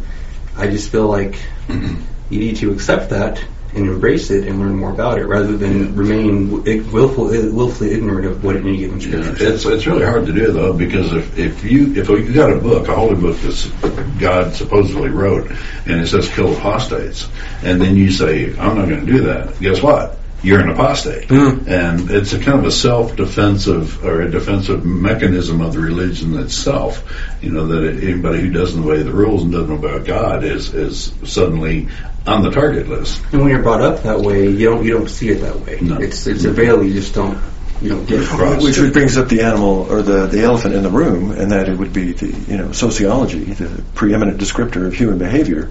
I 0.57 0.69
just 0.69 0.91
feel 0.91 1.07
like 1.07 1.33
mm-hmm. 1.67 2.03
you 2.31 2.39
need 2.39 2.57
to 2.57 2.73
accept 2.73 3.11
that 3.11 3.43
and 3.75 3.87
embrace 3.87 4.31
it 4.31 4.47
and 4.47 4.59
learn 4.61 4.77
more 4.77 4.91
about 4.91 5.19
it 5.19 5.27
rather 5.27 5.57
than 5.57 5.95
remain 5.95 6.51
willful, 6.93 7.27
willfully 7.27 7.93
ignorant 7.93 8.27
of 8.27 8.45
what 8.45 8.57
any 8.57 8.77
given 8.77 9.01
scripture 9.01 9.37
says. 9.37 9.41
it's 9.41 9.65
it's 9.65 9.87
really 9.87 10.05
hard 10.05 10.27
to 10.27 10.33
do 10.33 10.53
though 10.53 10.73
because 10.73 11.13
if 11.13 11.39
if 11.39 11.65
you 11.65 11.95
if 11.95 12.09
you 12.09 12.33
got 12.33 12.53
a 12.53 12.59
book, 12.59 12.89
a 12.89 12.95
holy 12.95 13.15
book 13.15 13.37
that 13.39 14.17
God 14.19 14.55
supposedly 14.55 15.09
wrote, 15.09 15.51
and 15.87 16.01
it 16.01 16.07
says 16.07 16.29
kill 16.29 16.57
apostates, 16.57 17.29
and 17.63 17.81
then 17.81 17.97
you 17.97 18.11
say 18.11 18.51
I'm 18.59 18.77
not 18.77 18.89
going 18.89 19.07
to 19.07 19.13
do 19.13 19.23
that, 19.25 19.59
guess 19.59 19.83
what? 19.83 20.19
You're 20.43 20.61
an 20.61 20.71
apostate, 20.71 21.29
hmm. 21.29 21.69
and 21.69 22.11
it's 22.11 22.33
a 22.33 22.39
kind 22.39 22.59
of 22.59 22.65
a 22.65 22.73
self-defensive 22.73 24.05
or 24.05 24.23
a 24.23 24.31
defensive 24.31 24.85
mechanism 24.85 25.61
of 25.61 25.73
the 25.73 25.79
religion 25.79 26.37
itself. 26.39 27.05
You 27.41 27.53
know 27.53 27.69
that 27.69 28.03
anybody 28.03 28.41
who 28.41 28.51
doesn't 28.51 28.83
obey 28.83 29.03
the 29.03 29.13
rules 29.13 29.45
and 29.45 29.53
doesn't 29.53 29.69
know 29.69 29.77
about 29.77 30.05
God 30.05 30.43
is 30.43 30.75
is 30.75 31.13
suddenly 31.25 31.89
on 32.27 32.43
the 32.43 32.51
target 32.51 32.89
list. 32.89 33.23
And 33.33 33.41
when 33.43 33.51
you're 33.51 33.63
brought 33.63 33.83
up 33.83 34.03
that 34.03 34.21
way, 34.21 34.49
you 34.49 34.67
don't 34.67 34.85
you 34.85 34.93
don't 34.93 35.09
see 35.09 35.29
it 35.31 35.37
that 35.43 35.61
way. 35.61 35.79
No. 35.81 35.99
It's 35.99 36.27
it's 36.27 36.45
a 36.45 36.51
veil 36.51 36.83
you 36.83 36.93
just 36.93 37.15
don't 37.15 37.39
you 37.83 37.91
don't 37.91 38.07
get. 38.07 38.27
Cross. 38.27 38.63
Which 38.63 38.93
brings 38.93 39.17
up 39.17 39.29
the 39.29 39.43
animal 39.43 39.91
or 39.91 40.03
the, 40.03 40.27
the 40.27 40.43
elephant 40.43 40.75
in 40.75 40.83
the 40.83 40.91
room, 40.91 41.33
and 41.33 41.51
that 41.53 41.69
it 41.69 41.77
would 41.77 41.93
be 41.93 42.13
the 42.13 42.29
you 42.51 42.57
know 42.57 42.73
sociology, 42.73 43.45
the 43.45 43.83
preeminent 43.95 44.41
descriptor 44.41 44.87
of 44.87 44.95
human 44.95 45.19
behavior, 45.19 45.71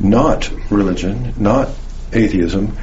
not 0.00 0.50
religion, 0.70 1.34
not 1.38 1.70
atheism. 2.12 2.76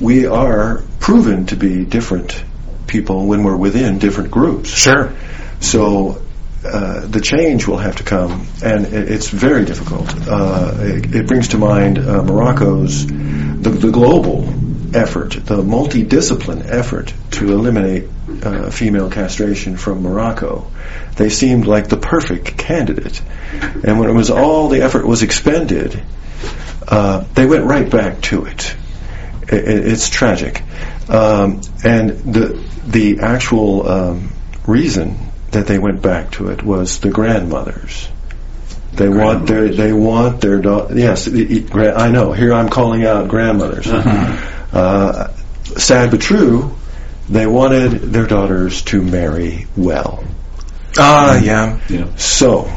We 0.00 0.26
are 0.26 0.82
proven 1.00 1.46
to 1.46 1.56
be 1.56 1.84
different 1.84 2.42
people 2.86 3.26
when 3.26 3.44
we're 3.44 3.56
within 3.56 3.98
different 3.98 4.30
groups. 4.30 4.70
Sure. 4.70 5.12
So 5.60 6.22
uh, 6.64 7.06
the 7.06 7.20
change 7.20 7.66
will 7.66 7.78
have 7.78 7.96
to 7.96 8.02
come, 8.02 8.46
and 8.62 8.86
it, 8.86 9.10
it's 9.10 9.28
very 9.28 9.64
difficult. 9.64 10.12
Uh, 10.28 10.74
it, 10.78 11.14
it 11.14 11.26
brings 11.26 11.48
to 11.48 11.58
mind 11.58 11.98
uh, 11.98 12.22
Morocco's 12.22 13.06
the, 13.06 13.70
the 13.70 13.90
global 13.90 14.44
effort, 14.94 15.32
the 15.32 15.62
multidiscipline 15.62 16.66
effort 16.66 17.12
to 17.30 17.52
eliminate 17.52 18.08
uh, 18.42 18.70
female 18.70 19.10
castration 19.10 19.76
from 19.76 20.02
Morocco. 20.02 20.70
They 21.16 21.28
seemed 21.28 21.66
like 21.66 21.88
the 21.88 21.96
perfect 21.96 22.56
candidate, 22.56 23.20
and 23.84 23.98
when 24.00 24.08
it 24.08 24.14
was 24.14 24.30
all 24.30 24.68
the 24.68 24.82
effort 24.82 25.06
was 25.06 25.22
expended, 25.22 26.02
uh, 26.86 27.20
they 27.34 27.46
went 27.46 27.64
right 27.64 27.88
back 27.88 28.20
to 28.22 28.46
it. 28.46 28.74
It's 29.50 30.08
tragic, 30.10 30.62
um, 31.08 31.60
and 31.84 32.10
the 32.10 32.62
the 32.86 33.20
actual 33.20 33.88
um, 33.88 34.30
reason 34.66 35.18
that 35.52 35.66
they 35.66 35.78
went 35.78 36.02
back 36.02 36.32
to 36.32 36.48
it 36.50 36.62
was 36.62 37.00
the 37.00 37.10
grandmothers. 37.10 38.08
They 38.92 39.08
want 39.08 39.46
their 39.46 39.68
they 39.68 39.92
want 39.92 40.40
their 40.40 40.58
da- 40.58 40.88
yes 40.92 41.24
the- 41.24 41.44
the 41.44 41.60
gra- 41.60 41.98
I 41.98 42.10
know 42.10 42.32
here 42.32 42.52
I'm 42.52 42.68
calling 42.68 43.04
out 43.04 43.28
grandmothers. 43.28 43.86
Uh, 44.70 45.32
sad 45.78 46.10
but 46.10 46.20
true, 46.20 46.76
they 47.30 47.46
wanted 47.46 47.90
their 48.12 48.26
daughters 48.26 48.82
to 48.82 49.00
marry 49.02 49.66
well. 49.78 50.22
Ah, 50.98 51.38
yeah. 51.38 51.80
Yeah. 51.88 52.14
So, 52.16 52.70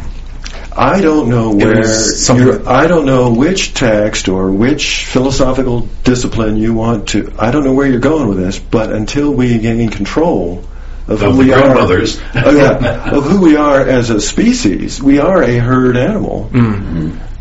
I 0.76 1.02
don't 1.02 1.30
know 1.30 1.52
where 1.54 1.78
was 1.78 2.30
I 2.30 2.88
don't 2.88 3.06
know 3.06 3.34
which 3.34 3.74
text 3.74 4.30
or 4.30 4.52
which 4.52 5.06
philosophical 5.06 5.82
discipline 6.04 6.58
you 6.58 6.74
want 6.74 7.10
to. 7.10 7.34
I 7.38 7.52
don't 7.52 7.64
know 7.64 7.74
where 7.74 7.88
you're 7.88 8.00
going 8.00 8.30
with 8.30 8.38
this, 8.38 8.58
but 8.58 8.92
until 8.92 9.34
we 9.34 9.58
gain 9.60 9.90
control 9.90 10.64
of, 11.08 11.22
Of 11.22 11.34
who 11.36 11.44
the 11.44 11.44
we 11.44 11.54
are, 11.54 11.78
oh, 11.78 12.56
yeah, 12.56 13.12
of 13.12 13.24
who 13.26 13.42
we 13.42 13.58
are 13.58 13.82
as 13.82 14.10
a 14.12 14.22
species, 14.22 15.02
we 15.02 15.20
are 15.20 15.44
a 15.44 15.58
herd 15.58 15.98
animal, 15.98 16.50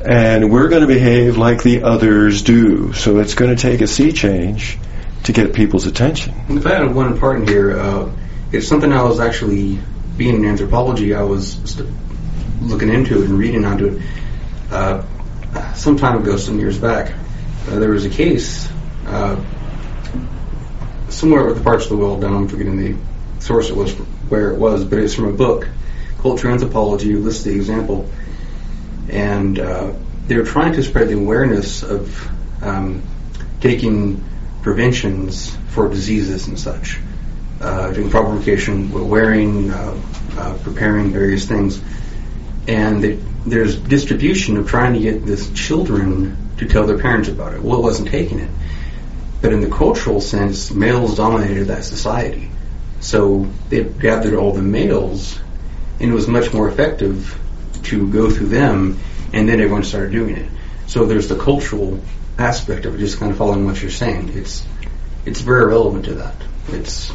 and 0.04 0.50
we're 0.50 0.68
going 0.68 0.80
to 0.80 0.88
behave 0.88 1.36
like 1.36 1.62
the 1.62 1.82
others 1.82 2.42
do. 2.42 2.92
So 2.94 3.18
it's 3.18 3.34
going 3.34 3.54
to 3.54 3.60
take 3.60 3.80
a 3.80 3.86
sea 3.86 4.12
change 4.12 4.78
to 5.24 5.32
get 5.32 5.54
people's 5.54 5.86
attention. 5.86 6.34
If 6.48 6.66
I 6.66 6.74
had 6.76 6.94
one 6.94 7.18
part 7.18 7.40
in 7.40 7.46
here, 7.46 7.78
uh, 7.78 8.10
it's 8.50 8.66
something 8.66 8.92
I 8.92 9.02
was 9.04 9.20
actually 9.20 9.78
being 10.16 10.36
in 10.36 10.44
anthropology. 10.46 11.14
I 11.14 11.22
was 11.22 11.52
st- 11.64 11.88
looking 12.60 12.88
into 12.88 13.22
it 13.22 13.28
and 13.28 13.38
reading 13.38 13.64
onto 13.64 13.86
it 13.86 14.02
uh, 14.70 15.02
some 15.74 15.96
time 15.96 16.22
ago, 16.22 16.36
some 16.36 16.58
years 16.58 16.78
back. 16.78 17.12
Uh, 17.68 17.78
there 17.78 17.90
was 17.90 18.04
a 18.04 18.10
case 18.10 18.70
uh, 19.06 19.36
somewhere 21.08 21.44
with 21.44 21.58
the 21.58 21.64
parts 21.64 21.84
of 21.84 21.90
the 21.90 21.96
world. 21.96 22.20
Now 22.20 22.34
I'm 22.34 22.48
forgetting 22.48 22.76
the 22.76 22.96
source 23.42 23.70
it 23.70 23.76
was, 23.76 23.92
where 24.28 24.52
it 24.52 24.58
was, 24.58 24.84
but 24.84 24.98
it's 24.98 25.14
from 25.14 25.26
a 25.26 25.32
book, 25.32 25.68
Culture 26.18 26.48
Anthropology. 26.50 27.14
Lists 27.14 27.44
the 27.44 27.54
example, 27.54 28.08
and 29.08 29.58
uh, 29.58 29.92
they 30.26 30.36
were 30.36 30.44
trying 30.44 30.74
to 30.74 30.82
spread 30.82 31.08
the 31.08 31.18
awareness 31.18 31.82
of 31.82 32.28
um, 32.62 33.02
taking 33.60 34.24
preventions 34.62 35.56
for 35.70 35.88
diseases 35.88 36.46
and 36.46 36.58
such, 36.58 36.98
uh, 37.60 37.90
doing 37.92 38.10
provocation, 38.10 39.08
wearing, 39.08 39.70
uh, 39.70 40.00
uh, 40.36 40.58
preparing 40.62 41.10
various 41.10 41.46
things, 41.46 41.80
and 42.66 43.02
they, 43.02 43.12
there's 43.46 43.76
distribution 43.76 44.56
of 44.56 44.68
trying 44.68 44.94
to 44.94 45.00
get 45.00 45.24
this 45.24 45.50
children 45.50 46.36
to 46.58 46.66
tell 46.66 46.86
their 46.86 46.98
parents 46.98 47.28
about 47.28 47.54
it. 47.54 47.62
Well, 47.62 47.78
it 47.78 47.82
wasn't 47.82 48.08
taking 48.08 48.40
it, 48.40 48.50
but 49.40 49.52
in 49.52 49.60
the 49.60 49.70
cultural 49.70 50.20
sense, 50.20 50.70
males 50.70 51.16
dominated 51.16 51.66
that 51.66 51.84
society, 51.84 52.50
so 53.00 53.48
they 53.68 53.82
gathered 53.84 54.34
all 54.34 54.52
the 54.52 54.62
males, 54.62 55.38
and 55.98 56.10
it 56.10 56.14
was 56.14 56.28
much 56.28 56.52
more 56.52 56.68
effective 56.68 57.38
to 57.84 58.10
go 58.10 58.30
through 58.30 58.48
them, 58.48 58.98
and 59.32 59.48
then 59.48 59.60
everyone 59.60 59.84
started 59.84 60.12
doing 60.12 60.36
it. 60.36 60.48
So 60.86 61.06
there's 61.06 61.28
the 61.28 61.38
cultural 61.38 62.00
aspect 62.38 62.84
of 62.84 62.94
it, 62.94 62.98
just 62.98 63.18
kind 63.18 63.30
of 63.32 63.38
following 63.38 63.64
what 63.64 63.80
you're 63.80 63.90
saying. 63.90 64.30
It's 64.34 64.66
it's 65.24 65.40
very 65.40 65.66
relevant 65.66 66.06
to 66.06 66.14
that. 66.14 66.34
It's 66.68 67.12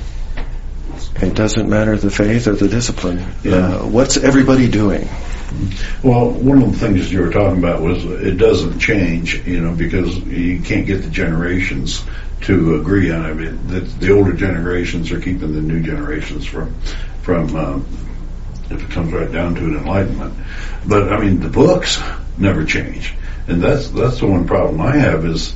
It 1.22 1.34
doesn't 1.36 1.68
matter 1.70 1.98
the 1.98 2.12
faith 2.12 2.48
or 2.48 2.56
the 2.56 2.68
discipline. 2.68 3.26
Yeah. 3.44 3.56
Uh, 3.56 3.88
what's 3.88 4.18
everybody 4.18 4.70
doing? 4.70 5.10
Well, 6.04 6.30
one 6.32 6.62
of 6.62 6.72
the 6.72 6.78
things 6.78 7.12
you 7.12 7.22
were 7.22 7.32
talking 7.32 7.58
about 7.60 7.82
was 7.82 8.04
it 8.06 8.38
doesn't 8.38 8.80
change, 8.80 9.46
you 9.48 9.62
know, 9.62 9.74
because 9.76 10.18
you 10.18 10.62
can't 10.62 10.86
get 10.86 11.02
the 11.04 11.10
generations 11.10 12.04
to 12.42 12.76
agree 12.76 13.12
on 13.12 13.26
it. 13.26 13.30
I 13.30 13.34
mean, 13.34 13.68
the, 13.68 13.80
the 13.82 14.12
older 14.12 14.34
generations 14.34 15.12
are 15.12 15.20
keeping 15.20 15.54
the 15.54 15.62
new 15.62 15.82
generations 15.82 16.46
from, 16.46 16.74
from, 17.22 17.56
um, 17.56 17.86
if 18.70 18.84
it 18.84 18.90
comes 18.92 19.14
right 19.14 19.32
down 19.32 19.56
to 19.56 19.62
it, 19.62 19.78
enlightenment. 19.78 20.34
But 20.88 21.12
I 21.14 21.20
mean, 21.20 21.40
the 21.40 21.50
books 21.50 22.02
never 22.38 22.66
change, 22.66 23.14
and 23.48 23.62
that's 23.62 23.90
that's 23.90 24.20
the 24.20 24.28
one 24.28 24.46
problem 24.48 24.82
I 24.82 24.96
have 24.98 25.26
is. 25.26 25.54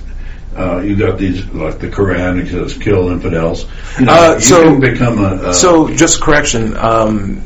Uh, 0.56 0.80
you 0.80 0.96
got 0.96 1.18
these 1.20 1.46
like 1.54 1.78
the 1.80 1.88
Quran, 1.88 2.44
it 2.44 2.50
says 2.50 2.76
kill 2.78 3.10
infidels. 3.10 3.66
You 4.00 4.06
know, 4.08 4.12
Uh, 4.12 4.40
so- 4.40 4.80
become 4.80 5.20
a, 5.24 5.50
a 5.50 5.54
So, 5.54 5.88
just 5.96 6.22
correction. 6.22 6.76
Um, 6.76 7.44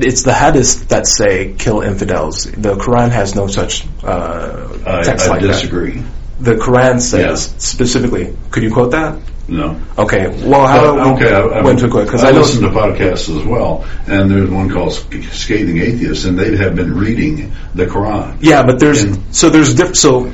it's 0.00 0.22
the 0.22 0.30
hadiths 0.32 0.88
that 0.88 1.06
say 1.06 1.54
kill 1.58 1.80
infidels. 1.82 2.44
The 2.44 2.74
Quran 2.76 3.10
has 3.10 3.34
no 3.34 3.46
such 3.46 3.86
uh, 4.02 5.02
text 5.02 5.26
I 5.26 5.30
like 5.30 5.40
disagree. 5.42 5.98
that. 5.98 6.04
The 6.40 6.54
Quran 6.56 7.00
says 7.00 7.46
Yeah. 7.46 7.58
specifically. 7.58 8.36
Could 8.50 8.62
you 8.62 8.72
quote 8.72 8.92
that? 8.92 9.18
No. 9.48 9.80
Okay. 9.98 10.28
Well, 10.48 10.66
how 10.66 10.96
But, 10.96 11.06
okay, 11.22 11.32
I, 11.34 11.40
I 11.58 11.62
went 11.62 11.80
to 11.80 11.88
quick 11.90 12.06
because 12.06 12.24
I, 12.24 12.28
I, 12.28 12.30
listen 12.32 12.62
to 12.62 12.68
podcasts 12.68 13.28
as 13.36 13.44
well, 13.44 13.84
and 14.06 14.30
there's 14.30 14.48
one 14.50 14.70
called 14.70 14.92
Scathing 14.92 15.78
Atheists, 15.78 16.24
and 16.24 16.38
they 16.38 16.56
have 16.56 16.74
been 16.76 16.94
reading 16.96 17.52
the 17.74 17.86
Quran. 17.86 18.38
Yeah, 18.40 18.62
but 18.64 18.78
there's 18.80 19.02
And- 19.02 19.34
so 19.34 19.50
there's 19.50 19.74
diff- 19.74 19.96
so 19.96 20.32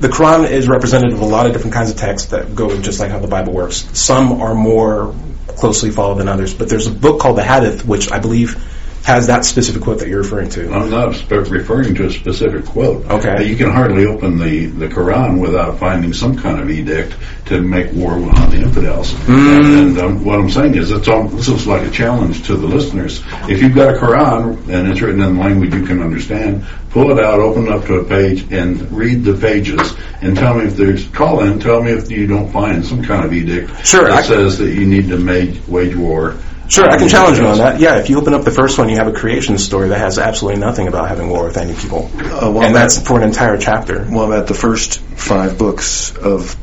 the 0.00 0.08
Quran 0.08 0.48
is 0.48 0.68
representative 0.68 1.14
of 1.18 1.22
a 1.22 1.26
lot 1.26 1.46
of 1.46 1.52
different 1.52 1.74
kinds 1.74 1.90
of 1.90 1.96
texts 1.96 2.30
that 2.30 2.54
go 2.54 2.80
just 2.80 3.00
like 3.00 3.10
how 3.10 3.18
the 3.18 3.28
Bible 3.28 3.52
works. 3.54 3.86
Some 3.98 4.40
are 4.40 4.54
more 4.54 5.14
closely 5.48 5.90
followed 5.90 6.18
than 6.18 6.28
others, 6.28 6.54
but 6.54 6.68
there's 6.68 6.86
a 6.86 6.90
book 6.92 7.18
called 7.20 7.36
the 7.38 7.42
Hadith, 7.44 7.84
which 7.84 8.10
I 8.12 8.18
believe 8.18 8.56
has 9.04 9.26
that 9.28 9.44
specific 9.44 9.82
quote 9.82 9.98
that 10.00 10.08
you're 10.08 10.22
referring 10.22 10.50
to. 10.50 10.70
I'm 10.72 10.90
not 10.90 11.30
referring 11.30 11.94
to 11.96 12.06
a 12.06 12.10
specific 12.10 12.66
quote. 12.66 13.04
Okay. 13.06 13.44
You 13.46 13.56
can 13.56 13.70
hardly 13.70 14.04
open 14.06 14.38
the, 14.38 14.66
the 14.66 14.88
Quran 14.88 15.40
without 15.40 15.78
finding 15.78 16.12
some 16.12 16.36
kind 16.36 16.60
of 16.60 16.70
edict 16.70 17.16
to 17.46 17.60
make 17.62 17.92
war 17.92 18.12
on 18.12 18.50
the 18.50 18.58
infidels. 18.58 19.12
And, 19.28 19.66
and 19.66 19.98
um, 19.98 20.24
what 20.24 20.38
I'm 20.38 20.50
saying 20.50 20.74
is, 20.76 20.90
it's 20.92 21.08
all, 21.08 21.26
this 21.28 21.48
is 21.48 21.66
like 21.66 21.86
a 21.86 21.90
challenge 21.90 22.46
to 22.46 22.56
the 22.56 22.66
listeners. 22.66 23.22
If 23.48 23.62
you've 23.62 23.74
got 23.74 23.94
a 23.94 23.98
Quran 23.98 24.68
and 24.68 24.88
it's 24.88 25.00
written 25.00 25.22
in 25.22 25.38
language 25.38 25.74
you 25.74 25.84
can 25.86 26.02
understand, 26.02 26.64
pull 26.90 27.10
it 27.10 27.24
out, 27.24 27.40
open 27.40 27.66
it 27.66 27.72
up 27.72 27.86
to 27.86 27.94
a 27.94 28.04
page, 28.04 28.52
and 28.52 28.90
read 28.92 29.24
the 29.24 29.34
pages, 29.34 29.94
and 30.20 30.36
tell 30.36 30.54
me 30.54 30.66
if 30.66 30.76
there's 30.76 31.08
call 31.08 31.40
in. 31.40 31.58
Tell 31.58 31.82
me 31.82 31.92
if 31.92 32.10
you 32.10 32.26
don't 32.26 32.52
find 32.52 32.84
some 32.84 33.02
kind 33.02 33.24
of 33.24 33.32
edict 33.32 33.84
Sure, 33.86 34.04
that 34.04 34.12
I- 34.12 34.22
says 34.22 34.58
that 34.58 34.70
you 34.74 34.86
need 34.86 35.08
to 35.08 35.16
make, 35.16 35.66
wage 35.66 35.96
war. 35.96 36.36
Sure, 36.70 36.88
I 36.88 36.96
can 36.98 37.08
challenge 37.08 37.38
you 37.38 37.46
on 37.46 37.58
that. 37.58 37.80
Yeah, 37.80 37.96
if 37.98 38.08
you 38.10 38.18
open 38.18 38.32
up 38.32 38.44
the 38.44 38.52
first 38.52 38.78
one, 38.78 38.88
you 38.88 38.96
have 38.96 39.08
a 39.08 39.12
creation 39.12 39.58
story 39.58 39.88
that 39.88 39.98
has 39.98 40.18
absolutely 40.20 40.60
nothing 40.60 40.86
about 40.86 41.08
having 41.08 41.28
war 41.28 41.44
with 41.44 41.56
any 41.56 41.74
people, 41.74 42.08
Uh, 42.16 42.50
well, 42.52 42.62
and 42.62 42.74
that's 42.74 42.96
for 42.98 43.18
an 43.18 43.24
entire 43.24 43.58
chapter. 43.58 44.06
Well, 44.08 44.32
at 44.32 44.46
the 44.46 44.54
first 44.54 45.00
five 45.00 45.58
books 45.58 46.14
of 46.16 46.54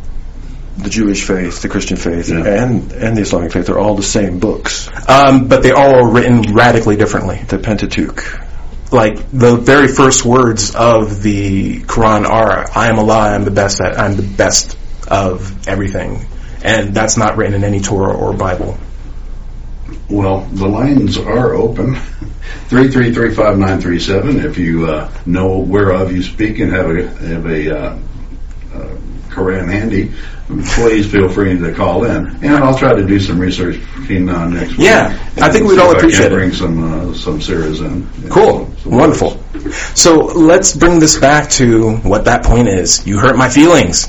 the 0.77 0.89
Jewish 0.89 1.23
faith, 1.23 1.61
the 1.61 1.67
Christian 1.69 1.97
faith, 1.97 2.29
Yeah. 2.29 2.37
and 2.45 2.91
and 2.93 3.17
the 3.17 3.21
Islamic 3.21 3.51
faith 3.51 3.69
are 3.69 3.77
all 3.77 3.95
the 3.95 4.03
same 4.03 4.39
books. 4.39 4.89
Um, 5.09 5.47
but 5.47 5.61
they 5.61 5.71
all 5.71 5.95
are 5.95 6.07
written 6.07 6.53
radically 6.53 6.95
differently. 6.95 7.41
The 7.47 7.57
Pentateuch. 7.59 8.23
like 8.89 9.19
the 9.33 9.57
very 9.57 9.89
first 9.89 10.23
words 10.23 10.73
of 10.73 11.21
the 11.21 11.81
Quran 11.81 12.25
are 12.25 12.65
"I 12.73 12.87
am 12.87 12.99
Allah. 12.99 13.31
I'm 13.35 13.43
the 13.43 13.51
best. 13.51 13.81
At, 13.81 13.99
I'm 13.99 14.15
the 14.15 14.21
best 14.23 14.77
of 15.09 15.67
everything," 15.67 16.25
and 16.63 16.93
that's 16.93 17.17
not 17.17 17.35
written 17.35 17.55
in 17.55 17.65
any 17.65 17.81
Torah 17.81 18.13
or 18.13 18.31
Bible. 18.31 18.77
Well, 20.09 20.41
the 20.53 20.67
lines 20.67 21.17
are 21.17 21.53
open. 21.53 21.95
Three 22.67 22.89
three 22.89 23.13
three 23.13 23.33
five 23.33 23.57
nine 23.57 23.79
three 23.81 23.99
seven. 23.99 24.39
If 24.39 24.57
you 24.57 24.87
uh, 24.87 25.11
know 25.25 25.59
whereof 25.59 26.11
you 26.11 26.23
speak 26.23 26.59
and 26.59 26.71
have 26.71 26.89
a 26.89 27.07
have 27.07 27.45
a 27.45 27.77
uh, 27.77 27.99
uh, 28.73 28.97
Quran 29.29 29.69
handy, 29.69 30.13
please 30.73 31.09
feel 31.11 31.29
free 31.29 31.57
to 31.57 31.73
call 31.73 32.05
in, 32.05 32.27
and 32.43 32.55
I'll 32.55 32.77
try 32.77 32.93
to 32.93 33.05
do 33.05 33.19
some 33.19 33.39
research 33.39 33.79
between 33.95 34.25
now 34.25 34.45
and 34.45 34.53
next 34.53 34.71
week. 34.71 34.87
Yeah, 34.87 35.09
I 35.37 35.49
think 35.49 35.67
we'd 35.67 35.79
all 35.79 35.91
if 35.91 35.97
I 35.97 35.99
can 35.99 36.09
appreciate 36.09 36.31
it. 36.31 36.35
Bring 36.35 36.51
some 36.51 36.83
uh, 36.83 37.13
some 37.13 37.41
series 37.41 37.81
in. 37.81 38.07
Cool, 38.29 38.71
some 38.77 38.93
wonderful. 38.93 39.41
So 39.95 40.15
let's 40.17 40.75
bring 40.75 40.99
this 40.99 41.17
back 41.17 41.49
to 41.51 41.97
what 41.97 42.25
that 42.25 42.43
point 42.43 42.69
is. 42.69 43.05
You 43.05 43.19
hurt 43.19 43.35
my 43.35 43.49
feelings. 43.49 44.07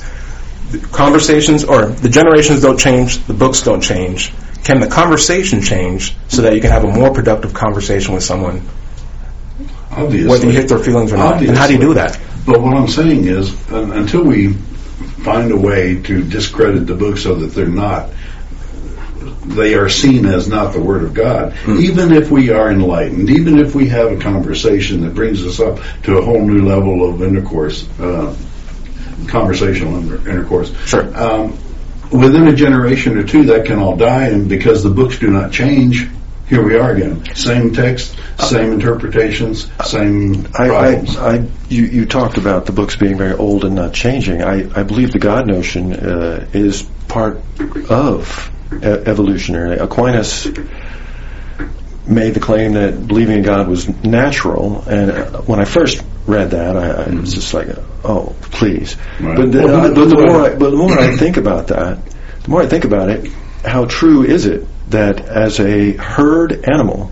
The 0.71 0.79
conversations 0.91 1.63
or 1.63 1.87
the 1.87 2.09
generations 2.09 2.61
don't 2.61 2.79
change, 2.79 3.25
the 3.25 3.33
books 3.33 3.63
don't 3.63 3.81
change. 3.81 4.31
Can 4.63 4.79
the 4.79 4.87
conversation 4.87 5.61
change 5.61 6.15
so 6.27 6.41
that 6.43 6.53
you 6.53 6.61
can 6.61 6.69
have 6.69 6.83
a 6.83 6.91
more 6.91 7.11
productive 7.13 7.53
conversation 7.53 8.13
with 8.13 8.23
someone, 8.23 8.61
Obviously. 9.91 10.29
whether 10.29 10.45
you 10.45 10.51
hit 10.51 10.67
their 10.69 10.77
feelings 10.79 11.11
or 11.11 11.17
not? 11.17 11.41
And 11.41 11.57
how 11.57 11.67
do 11.67 11.73
you 11.73 11.79
do 11.79 11.93
that? 11.95 12.19
But 12.45 12.61
what 12.61 12.75
I'm 12.75 12.87
saying 12.87 13.25
is, 13.25 13.53
un- 13.71 13.91
until 13.91 14.23
we 14.23 14.53
find 15.23 15.51
a 15.51 15.57
way 15.57 16.01
to 16.03 16.23
discredit 16.23 16.87
the 16.87 16.95
book 16.95 17.17
so 17.17 17.35
that 17.35 17.47
they're 17.47 17.67
not, 17.67 18.09
they 19.45 19.73
are 19.73 19.89
seen 19.89 20.25
as 20.25 20.47
not 20.47 20.73
the 20.73 20.81
Word 20.81 21.03
of 21.03 21.13
God, 21.13 21.55
even 21.67 22.13
if 22.13 22.29
we 22.29 22.51
are 22.51 22.69
enlightened, 22.71 23.29
even 23.29 23.57
if 23.57 23.73
we 23.75 23.87
have 23.89 24.11
a 24.11 24.17
conversation 24.17 25.01
that 25.01 25.15
brings 25.15 25.45
us 25.45 25.59
up 25.59 25.79
to 26.03 26.17
a 26.17 26.21
whole 26.21 26.45
new 26.45 26.65
level 26.67 27.09
of 27.09 27.21
intercourse, 27.23 27.87
uh, 27.99 28.35
conversational 29.27 29.97
inter- 29.97 30.29
intercourse. 30.29 30.73
Sure. 30.85 31.05
Um, 31.19 31.57
within 32.11 32.47
a 32.47 32.55
generation 32.55 33.17
or 33.17 33.23
two, 33.23 33.45
that 33.45 33.65
can 33.65 33.79
all 33.79 33.95
die, 33.95 34.27
and 34.27 34.49
because 34.49 34.83
the 34.83 34.89
books 34.89 35.19
do 35.19 35.29
not 35.29 35.51
change, 35.51 36.07
here 36.47 36.63
we 36.63 36.75
are 36.75 36.91
again. 36.91 37.23
Same 37.35 37.73
text, 37.73 38.15
same 38.39 38.73
interpretations, 38.73 39.71
same 39.85 40.47
I, 40.47 40.67
problems. 40.67 41.17
I, 41.17 41.35
I, 41.35 41.47
you, 41.69 41.83
you 41.83 42.05
talked 42.07 42.37
about 42.37 42.65
the 42.65 42.71
books 42.71 42.95
being 42.95 43.17
very 43.17 43.33
old 43.33 43.65
and 43.65 43.75
not 43.75 43.93
changing. 43.93 44.41
I, 44.41 44.79
I 44.79 44.83
believe 44.83 45.11
the 45.11 45.19
God 45.19 45.47
notion 45.47 45.93
uh, 45.93 46.47
is 46.51 46.83
part 47.07 47.41
of 47.89 48.51
e- 48.73 48.77
evolutionary. 48.83 49.77
Aquinas 49.77 50.47
made 52.07 52.33
the 52.33 52.39
claim 52.39 52.73
that 52.73 53.07
believing 53.07 53.37
in 53.37 53.43
God 53.43 53.67
was 53.67 53.87
natural, 54.03 54.83
and 54.87 55.11
uh, 55.11 55.41
when 55.41 55.59
I 55.59 55.65
first 55.65 56.03
read 56.29 56.51
that, 56.51 56.77
I, 56.77 57.03
I 57.03 57.09
was 57.15 57.33
just 57.33 57.53
like, 57.53 57.67
"Oh, 58.03 58.35
please!" 58.41 58.95
Right. 59.19 59.35
But, 59.35 59.51
the, 59.51 59.59
Well, 59.65 59.85
uh, 59.91 59.93
but 59.93 60.05
the 60.05 60.15
more, 60.15 60.41
I, 60.41 60.55
but 60.55 60.69
the 60.69 60.77
more 60.77 60.97
I 60.97 61.15
think 61.15 61.37
about 61.37 61.67
that, 61.67 61.97
the 62.43 62.49
more 62.49 62.61
I 62.61 62.67
think 62.67 62.85
about 62.85 63.09
it, 63.09 63.31
how 63.65 63.85
true 63.85 64.23
is 64.23 64.45
it 64.45 64.65
that 64.91 65.19
as 65.27 65.59
a 65.59 65.91
herd 65.93 66.65
animal, 66.69 67.11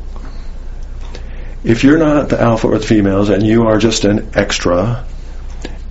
if 1.63 1.83
you're 1.83 1.97
not 1.99 2.29
the 2.29 2.39
alpha 2.39 2.67
or 2.67 2.77
the 2.79 2.85
females 2.85 3.29
and 3.29 3.43
you 3.45 3.63
are 3.67 3.77
just 3.77 4.05
an 4.05 4.31
extra, 4.35 5.05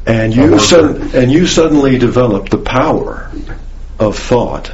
and 0.06 0.34
you 0.34 0.58
sud- 0.58 1.14
and 1.14 1.30
you 1.30 1.46
suddenly 1.46 1.98
develop 1.98 2.48
the 2.48 2.58
power 2.58 3.30
of 3.98 4.16
thought, 4.16 4.72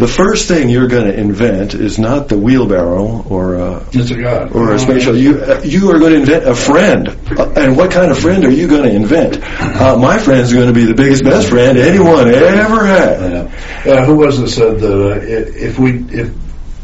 the 0.00 0.08
first 0.08 0.48
thing 0.48 0.70
you're 0.70 0.88
going 0.88 1.04
to 1.04 1.14
invent 1.14 1.74
is 1.74 1.98
not 1.98 2.28
the 2.30 2.36
wheelbarrow 2.38 3.22
or 3.28 3.54
a, 3.56 3.86
It's 3.92 4.10
a 4.10 4.18
God. 4.18 4.50
or 4.56 4.72
a 4.72 4.78
spatial. 4.78 5.14
You 5.14 5.42
uh, 5.42 5.60
you 5.62 5.90
are 5.90 5.98
going 5.98 6.14
to 6.14 6.20
invent 6.20 6.48
a 6.48 6.54
friend, 6.54 7.08
uh, 7.38 7.52
and 7.54 7.76
what 7.76 7.90
kind 7.90 8.10
of 8.10 8.18
friend 8.18 8.44
are 8.46 8.50
you 8.50 8.66
going 8.66 8.84
to 8.84 8.90
invent? 8.94 9.38
Uh, 9.60 9.98
my 9.98 10.18
friend's 10.18 10.54
going 10.54 10.68
to 10.68 10.72
be 10.72 10.86
the 10.86 10.94
biggest 10.94 11.22
best 11.22 11.50
friend 11.50 11.76
anyone 11.76 12.28
ever 12.28 12.86
had. 12.86 13.50
Yeah. 13.84 13.92
Uh, 13.92 14.04
who 14.06 14.16
was 14.16 14.38
it 14.38 14.48
said 14.48 14.80
that 14.80 14.90
uh, 14.90 15.20
if 15.22 15.78
we 15.78 15.98
if 16.08 16.34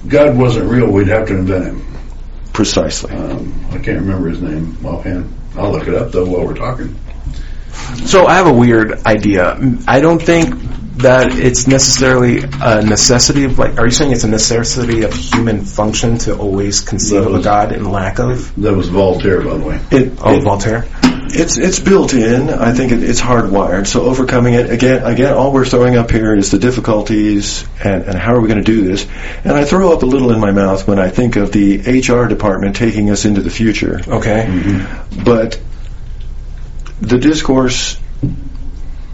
God 0.06 0.36
wasn't 0.36 0.70
real, 0.70 0.90
we'd 0.92 1.08
have 1.08 1.26
to 1.28 1.34
invent 1.38 1.64
him. 1.64 1.86
Precisely. 2.52 3.12
Um, 3.14 3.52
I 3.70 3.78
can't 3.78 4.00
remember 4.00 4.28
his 4.28 4.42
name 4.42 4.76
offhand. 4.84 5.32
I'll 5.56 5.72
look 5.72 5.88
it 5.88 5.94
up 5.94 6.12
though 6.12 6.26
while 6.26 6.44
we're 6.46 6.54
talking. 6.54 6.94
So 8.04 8.26
I 8.26 8.34
have 8.34 8.46
a 8.46 8.52
weird 8.52 9.06
idea. 9.06 9.58
I 9.88 10.00
don't 10.00 10.20
think 10.20 10.54
that 10.98 11.32
it's 11.36 11.66
necessarily 11.66 12.38
a 12.42 12.82
necessity 12.82 13.44
of 13.44 13.58
like. 13.58 13.78
Are 13.78 13.84
you 13.84 13.90
saying 13.90 14.12
it's 14.12 14.24
a 14.24 14.28
necessity 14.28 15.02
of 15.02 15.12
human 15.12 15.64
function 15.64 16.18
to 16.18 16.36
always 16.36 16.80
conceive 16.80 17.22
That 17.24 17.30
of 17.30 17.34
a 17.34 17.42
god 17.42 17.72
in 17.72 17.90
lack 17.90 18.18
of? 18.18 18.54
That 18.60 18.74
was 18.74 18.88
Voltaire, 18.88 19.42
by 19.42 19.56
the 19.56 19.64
way. 19.64 19.80
It, 19.90 20.12
Oh, 20.22 20.34
it- 20.36 20.42
Voltaire. 20.42 20.86
It's 21.28 21.58
it's 21.58 21.80
built 21.80 22.14
in. 22.14 22.48
I 22.50 22.72
think 22.72 22.92
it, 22.92 23.02
it's 23.02 23.20
hardwired. 23.20 23.88
So 23.88 24.02
overcoming 24.04 24.54
it 24.54 24.70
again, 24.70 25.04
again, 25.04 25.34
all 25.34 25.52
we're 25.52 25.64
throwing 25.66 25.96
up 25.96 26.10
here 26.10 26.34
is 26.34 26.50
the 26.52 26.58
difficulties 26.58 27.66
and, 27.82 28.04
and 28.04 28.16
how 28.16 28.34
are 28.34 28.40
we 28.40 28.46
going 28.48 28.62
to 28.62 28.64
do 28.64 28.82
this. 28.84 29.06
And 29.44 29.52
I 29.52 29.64
throw 29.64 29.92
up 29.92 30.02
a 30.02 30.06
little 30.06 30.30
in 30.30 30.38
my 30.40 30.52
mouth 30.52 30.86
when 30.86 30.98
I 31.00 31.10
think 31.10 31.34
of 31.36 31.50
the 31.52 31.78
HR 32.00 32.26
department 32.28 32.76
taking 32.76 33.10
us 33.10 33.24
into 33.24 33.40
the 33.42 33.50
future. 33.50 34.00
Okay. 34.06 34.86
But 35.24 35.60
the 37.00 37.18
discourse, 37.18 37.98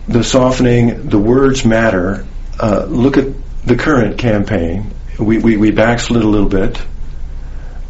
the 0.08 0.22
softening, 0.24 1.08
the 1.08 1.18
words 1.18 1.64
matter. 1.64 2.26
Uh, 2.58 2.84
look 2.88 3.16
at 3.16 3.26
the 3.64 3.76
current 3.76 4.18
campaign. 4.18 4.92
We, 5.18 5.38
we, 5.38 5.56
we 5.56 5.70
backslid 5.70 6.22
a 6.24 6.28
little 6.28 6.48
bit 6.48 6.80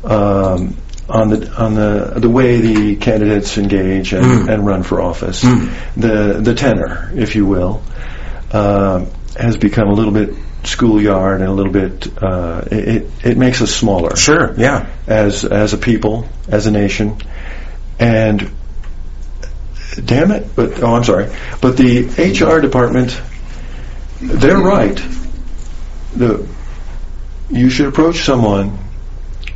um, 0.05 0.77
on 1.09 1.29
the 1.29 1.51
on 1.57 1.75
the 1.75 2.15
the 2.17 2.29
way 2.29 2.61
the 2.61 2.97
candidates 2.97 3.59
engage 3.59 4.13
and, 4.13 4.49
and 4.49 4.67
run 4.67 4.83
for 4.83 5.01
office. 5.01 5.43
The 5.43 6.39
the 6.41 6.55
tenor, 6.55 7.11
if 7.15 7.35
you 7.35 7.47
will, 7.47 7.83
uh, 8.51 9.07
has 9.37 9.57
become 9.57 9.89
a 9.89 9.93
little 9.95 10.13
bit 10.13 10.35
schoolyard 10.65 11.41
and 11.41 11.51
a 11.51 11.53
little 11.53 11.73
bit. 11.73 12.23
Uh, 12.23 12.65
it, 12.71 12.89
it 12.89 13.11
it 13.25 13.39
makes 13.39 13.63
us 13.63 13.75
smaller 13.75 14.17
Sure. 14.17 14.55
Yeah. 14.57 14.89
as 15.07 15.45
as 15.45 15.73
a 15.73 15.79
people, 15.79 16.29
as 16.49 16.67
a 16.67 16.71
nation, 16.71 17.17
and 17.99 18.51
damn 20.01 20.31
it, 20.31 20.55
but 20.55 20.83
oh, 20.83 20.95
I'm 20.95 21.05
sorry, 21.05 21.31
but 21.61 21.77
the 21.77 22.05
HR 22.05 22.61
department, 22.61 23.21
they're 24.21 24.59
right. 24.59 25.01
The 26.15 26.47
you 27.51 27.69
should 27.69 27.87
approach 27.87 28.25
someone 28.25 28.79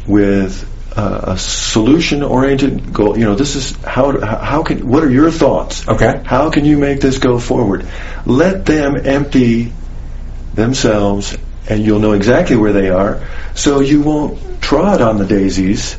with 0.07 0.71
uh, 0.97 1.33
a 1.35 1.39
solution-oriented 1.39 2.93
goal. 2.93 3.19
You 3.19 3.25
know, 3.25 3.35
this 3.35 3.57
is 3.57 3.77
how 3.83 4.19
how 4.21 4.39
how 4.39 4.63
can 4.63 4.87
what 4.89 5.03
are 5.03 5.11
your 5.11 5.31
thoughts? 5.31 5.89
Okay. 5.89 6.23
How 6.25 6.51
can 6.51 6.65
you 6.65 6.79
make 6.79 7.01
this 7.01 7.19
go 7.19 7.39
forward? 7.39 7.87
Let 8.25 8.67
them 8.67 8.97
empty 8.97 9.73
themselves, 10.55 11.37
and 11.69 11.85
you'll 11.85 12.01
know 12.01 12.13
exactly 12.13 12.57
where 12.57 12.73
they 12.73 12.91
are, 12.91 13.27
so 13.55 13.81
you 13.81 14.03
won't 14.03 14.63
trod 14.63 15.01
on 15.01 15.19
the 15.19 15.27
daisies 15.27 15.99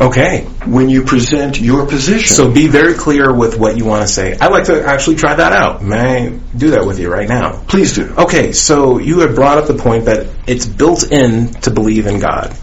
Okay. 0.00 0.42
when 0.66 0.88
you 0.88 1.02
present 1.02 1.60
your 1.60 1.86
position. 1.86 2.34
So 2.34 2.50
be 2.50 2.66
very 2.66 2.94
clear 2.94 3.32
with 3.32 3.58
what 3.58 3.76
you 3.76 3.84
want 3.84 4.06
to 4.06 4.12
say. 4.12 4.36
I'd 4.36 4.50
like 4.50 4.64
to 4.64 4.84
actually 4.84 5.16
try 5.16 5.34
that 5.34 5.52
out. 5.52 5.82
May 5.82 6.26
I 6.26 6.28
do 6.56 6.70
that 6.70 6.86
with 6.86 6.98
you 6.98 7.10
right 7.10 7.28
now? 7.28 7.62
please 7.68 7.94
do. 7.94 8.14
Okay, 8.16 8.52
so 8.52 8.98
you 8.98 9.20
have 9.20 9.34
brought 9.34 9.58
up 9.58 9.66
the 9.66 9.74
point 9.74 10.06
that 10.06 10.26
it's 10.46 10.66
built 10.66 11.10
in 11.10 11.52
to 11.62 11.70
believe 11.70 12.06
in 12.06 12.20
God. 12.20 12.56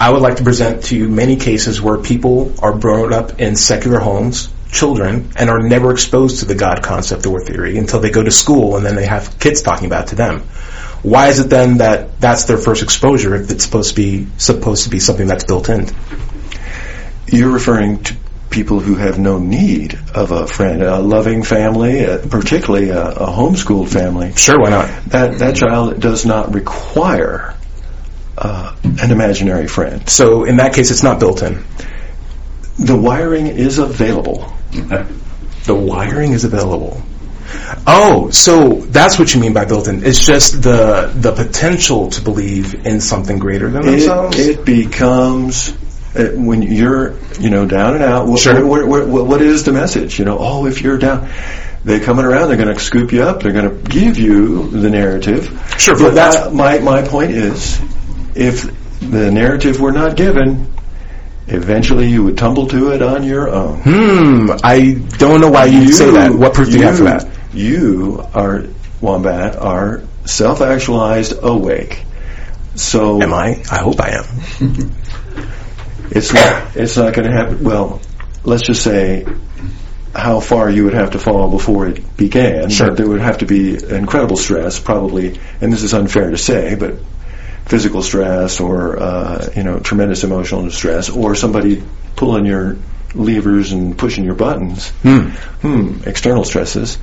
I 0.00 0.10
would 0.10 0.22
like 0.22 0.36
to 0.36 0.44
present 0.44 0.84
to 0.84 0.96
you 0.96 1.08
many 1.08 1.36
cases 1.36 1.80
where 1.80 1.98
people 1.98 2.52
are 2.60 2.76
brought 2.76 3.12
up 3.12 3.40
in 3.40 3.56
secular 3.56 3.98
homes, 3.98 4.48
children, 4.70 5.30
and 5.36 5.50
are 5.50 5.60
never 5.60 5.92
exposed 5.92 6.40
to 6.40 6.44
the 6.44 6.54
God 6.54 6.82
concept 6.82 7.26
or 7.26 7.40
theory 7.40 7.78
until 7.78 8.00
they 8.00 8.10
go 8.10 8.22
to 8.22 8.30
school 8.30 8.76
and 8.76 8.84
then 8.84 8.94
they 8.94 9.06
have 9.06 9.38
kids 9.38 9.62
talking 9.62 9.86
about 9.86 10.04
it 10.04 10.08
to 10.08 10.14
them. 10.16 10.42
Why 11.02 11.28
is 11.28 11.38
it 11.38 11.48
then 11.48 11.78
that 11.78 12.20
that's 12.20 12.44
their 12.44 12.58
first 12.58 12.82
exposure 12.82 13.34
if 13.34 13.50
it's 13.50 13.64
supposed 13.64 13.90
to 13.90 13.96
be 13.96 14.26
supposed 14.36 14.84
to 14.84 14.90
be 14.90 14.98
something 14.98 15.26
that's 15.26 15.44
built 15.44 15.68
in? 15.68 15.86
You're 17.26 17.52
referring 17.52 18.02
to 18.04 18.16
people 18.50 18.80
who 18.80 18.94
have 18.94 19.18
no 19.18 19.38
need 19.38 19.98
of 20.14 20.32
a 20.32 20.46
friend, 20.46 20.82
a 20.82 20.98
loving 20.98 21.42
family, 21.42 22.04
uh, 22.04 22.26
particularly 22.28 22.88
a, 22.90 23.10
a 23.10 23.26
homeschooled 23.26 23.90
family. 23.90 24.32
Sure, 24.34 24.58
why 24.58 24.70
not? 24.70 25.04
That 25.06 25.38
that 25.38 25.56
child 25.56 26.00
does 26.00 26.24
not 26.26 26.54
require 26.54 27.54
uh, 28.36 28.74
an 28.82 29.10
imaginary 29.10 29.68
friend. 29.68 30.08
So 30.08 30.44
in 30.44 30.56
that 30.56 30.74
case, 30.74 30.90
it's 30.90 31.02
not 31.02 31.20
built 31.20 31.42
in. 31.42 31.64
The 32.78 32.96
wiring 32.96 33.46
is 33.46 33.78
available. 33.78 34.52
The 35.64 35.74
wiring 35.74 36.32
is 36.32 36.44
available. 36.44 37.02
Oh, 37.86 38.30
so 38.30 38.74
that's 38.74 39.18
what 39.18 39.34
you 39.34 39.40
mean 39.40 39.52
by 39.52 39.64
built-in. 39.64 40.04
It's 40.04 40.24
just 40.24 40.62
the 40.62 41.10
the 41.14 41.32
potential 41.32 42.10
to 42.10 42.20
believe 42.22 42.86
in 42.86 43.00
something 43.00 43.38
greater 43.38 43.70
than 43.70 43.82
themselves. 43.84 44.38
It, 44.38 44.64
becomes 44.64 45.70
uh, 46.14 46.30
when 46.34 46.62
you're 46.62 47.14
you 47.40 47.50
know 47.50 47.66
down 47.66 47.94
and 47.94 48.04
out. 48.04 48.26
What, 48.26 48.40
Sure. 48.40 48.64
what, 48.66 48.86
what, 48.86 49.26
what, 49.26 49.42
is 49.42 49.64
the 49.64 49.72
message? 49.72 50.18
You 50.18 50.24
know, 50.24 50.38
oh, 50.38 50.66
if 50.66 50.82
you're 50.82 50.98
down. 50.98 51.28
They're 51.84 52.00
coming 52.00 52.24
around. 52.24 52.48
They're 52.48 52.56
going 52.58 52.74
to 52.74 52.80
scoop 52.80 53.12
you 53.12 53.22
up. 53.22 53.42
They're 53.42 53.52
going 53.52 53.70
to 53.70 53.90
give 53.90 54.18
you 54.18 54.68
the 54.68 54.90
narrative. 54.90 55.46
Sure, 55.78 55.94
but 55.94 56.02
but 56.08 56.14
that's- 56.14 56.52
my 56.52 56.80
my 56.80 57.02
point 57.06 57.30
is, 57.30 57.80
if 58.34 58.64
the 59.00 59.30
narrative 59.30 59.80
were 59.80 59.92
not 59.92 60.16
given, 60.16 60.72
eventually 61.46 62.08
you 62.08 62.24
would 62.24 62.36
tumble 62.36 62.66
to 62.66 62.90
it 62.92 63.00
on 63.00 63.22
your 63.22 63.48
own. 63.48 63.80
hmm. 63.80 64.50
I 64.62 65.00
don't 65.18 65.40
know 65.40 65.50
why 65.50 65.66
you 65.66 65.92
say 65.92 66.10
that. 66.10 66.32
What 66.32 66.52
proof 66.52 66.68
do 66.70 66.78
you 66.78 66.84
have 66.84 66.98
for 66.98 67.04
that? 67.04 67.26
You 67.52 68.24
are 68.34 68.64
wombat 69.00 69.56
are 69.56 70.02
self-actualized 70.24 71.42
awake. 71.42 72.04
So 72.74 73.22
Am 73.22 73.32
I? 73.32 73.62
I 73.70 73.78
hope 73.78 74.00
I 74.00 74.10
am. 74.10 74.90
It's 76.10 76.32
not. 76.32 76.76
It's 76.76 76.96
not 76.96 77.12
going 77.12 77.28
to 77.28 77.34
happen. 77.34 77.62
Well, 77.62 78.00
let's 78.44 78.62
just 78.62 78.82
say 78.82 79.26
how 80.14 80.40
far 80.40 80.70
you 80.70 80.84
would 80.84 80.94
have 80.94 81.10
to 81.10 81.18
fall 81.18 81.50
before 81.50 81.86
it 81.86 82.16
began. 82.16 82.70
Sure. 82.70 82.88
But 82.88 82.96
there 82.96 83.08
would 83.08 83.20
have 83.20 83.38
to 83.38 83.46
be 83.46 83.74
incredible 83.74 84.36
stress, 84.36 84.80
probably, 84.80 85.38
and 85.60 85.72
this 85.72 85.82
is 85.82 85.92
unfair 85.94 86.30
to 86.30 86.38
say, 86.38 86.74
but 86.76 86.94
physical 87.66 88.02
stress 88.02 88.60
or 88.60 88.98
uh, 88.98 89.50
you 89.54 89.62
know 89.62 89.78
tremendous 89.78 90.24
emotional 90.24 90.62
distress, 90.62 91.10
or 91.10 91.34
somebody 91.34 91.82
pulling 92.16 92.46
your 92.46 92.78
levers 93.14 93.72
and 93.72 93.96
pushing 93.96 94.24
your 94.24 94.34
buttons. 94.34 94.90
Hmm. 95.02 96.00
External 96.06 96.44
stresses. 96.44 96.98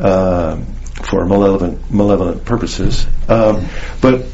Uh, 0.00 0.60
for 1.04 1.24
malevolent 1.26 1.90
malevolent 1.90 2.44
purposes, 2.46 3.06
um, 3.28 3.66
but 4.00 4.24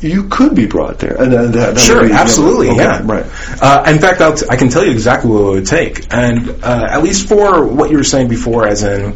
you 0.00 0.28
could 0.28 0.54
be 0.54 0.66
brought 0.66 0.98
there, 1.00 1.20
and 1.20 1.32
that, 1.32 1.52
that 1.52 1.78
Sure, 1.78 2.06
be- 2.06 2.12
absolutely, 2.12 2.68
okay, 2.70 2.78
yeah. 2.78 3.00
right. 3.04 3.26
Uh, 3.60 3.84
in 3.88 3.98
fact, 3.98 4.20
I'll 4.20 4.34
t- 4.34 4.46
I 4.48 4.56
can 4.56 4.68
tell 4.68 4.84
you 4.84 4.92
exactly 4.92 5.30
what 5.30 5.40
it 5.40 5.50
would 5.50 5.66
take, 5.66 6.06
and 6.12 6.48
uh, 6.64 6.86
at 6.90 7.02
least 7.02 7.28
for 7.28 7.64
what 7.66 7.90
you 7.90 7.96
were 7.98 8.04
saying 8.04 8.28
before, 8.28 8.66
as 8.68 8.82
in, 8.84 9.14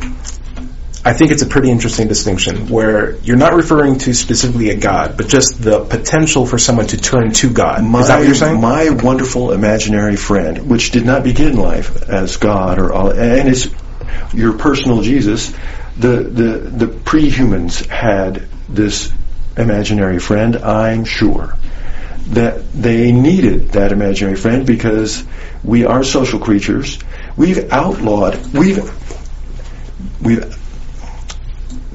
I 1.06 1.12
think 1.12 1.32
it's 1.32 1.42
a 1.42 1.46
pretty 1.46 1.70
interesting 1.70 2.08
distinction 2.08 2.68
where 2.68 3.16
you're 3.16 3.36
not 3.36 3.52
referring 3.52 3.98
to 3.98 4.14
specifically 4.14 4.70
a 4.70 4.76
God, 4.76 5.18
but 5.18 5.28
just 5.28 5.62
the 5.62 5.84
potential 5.84 6.46
for 6.46 6.58
someone 6.58 6.86
to 6.88 6.96
turn 6.96 7.32
to 7.32 7.50
God. 7.50 7.84
My, 7.84 8.00
Is 8.00 8.08
that 8.08 8.18
what 8.18 8.26
you're 8.26 8.34
saying? 8.34 8.60
My 8.60 8.88
wonderful 8.88 9.52
imaginary 9.52 10.16
friend, 10.16 10.70
which 10.70 10.92
did 10.92 11.04
not 11.04 11.22
begin 11.22 11.56
life 11.56 12.08
as 12.08 12.38
God 12.38 12.78
or 12.78 12.90
all, 12.90 13.10
and 13.10 13.48
is 13.48 13.72
your 14.32 14.56
personal 14.56 15.02
Jesus. 15.02 15.54
The 15.98 16.22
the 16.22 16.58
the 16.86 16.86
pre-humans 16.88 17.84
had 17.86 18.48
this 18.68 19.12
imaginary 19.58 20.18
friend. 20.18 20.56
I'm 20.56 21.04
sure 21.04 21.54
that 22.28 22.72
they 22.72 23.12
needed 23.12 23.72
that 23.72 23.92
imaginary 23.92 24.36
friend 24.36 24.66
because 24.66 25.22
we 25.62 25.84
are 25.84 26.02
social 26.02 26.40
creatures. 26.40 26.98
We've 27.36 27.70
outlawed. 27.70 28.54
We've 28.54 28.82
we've. 30.22 30.53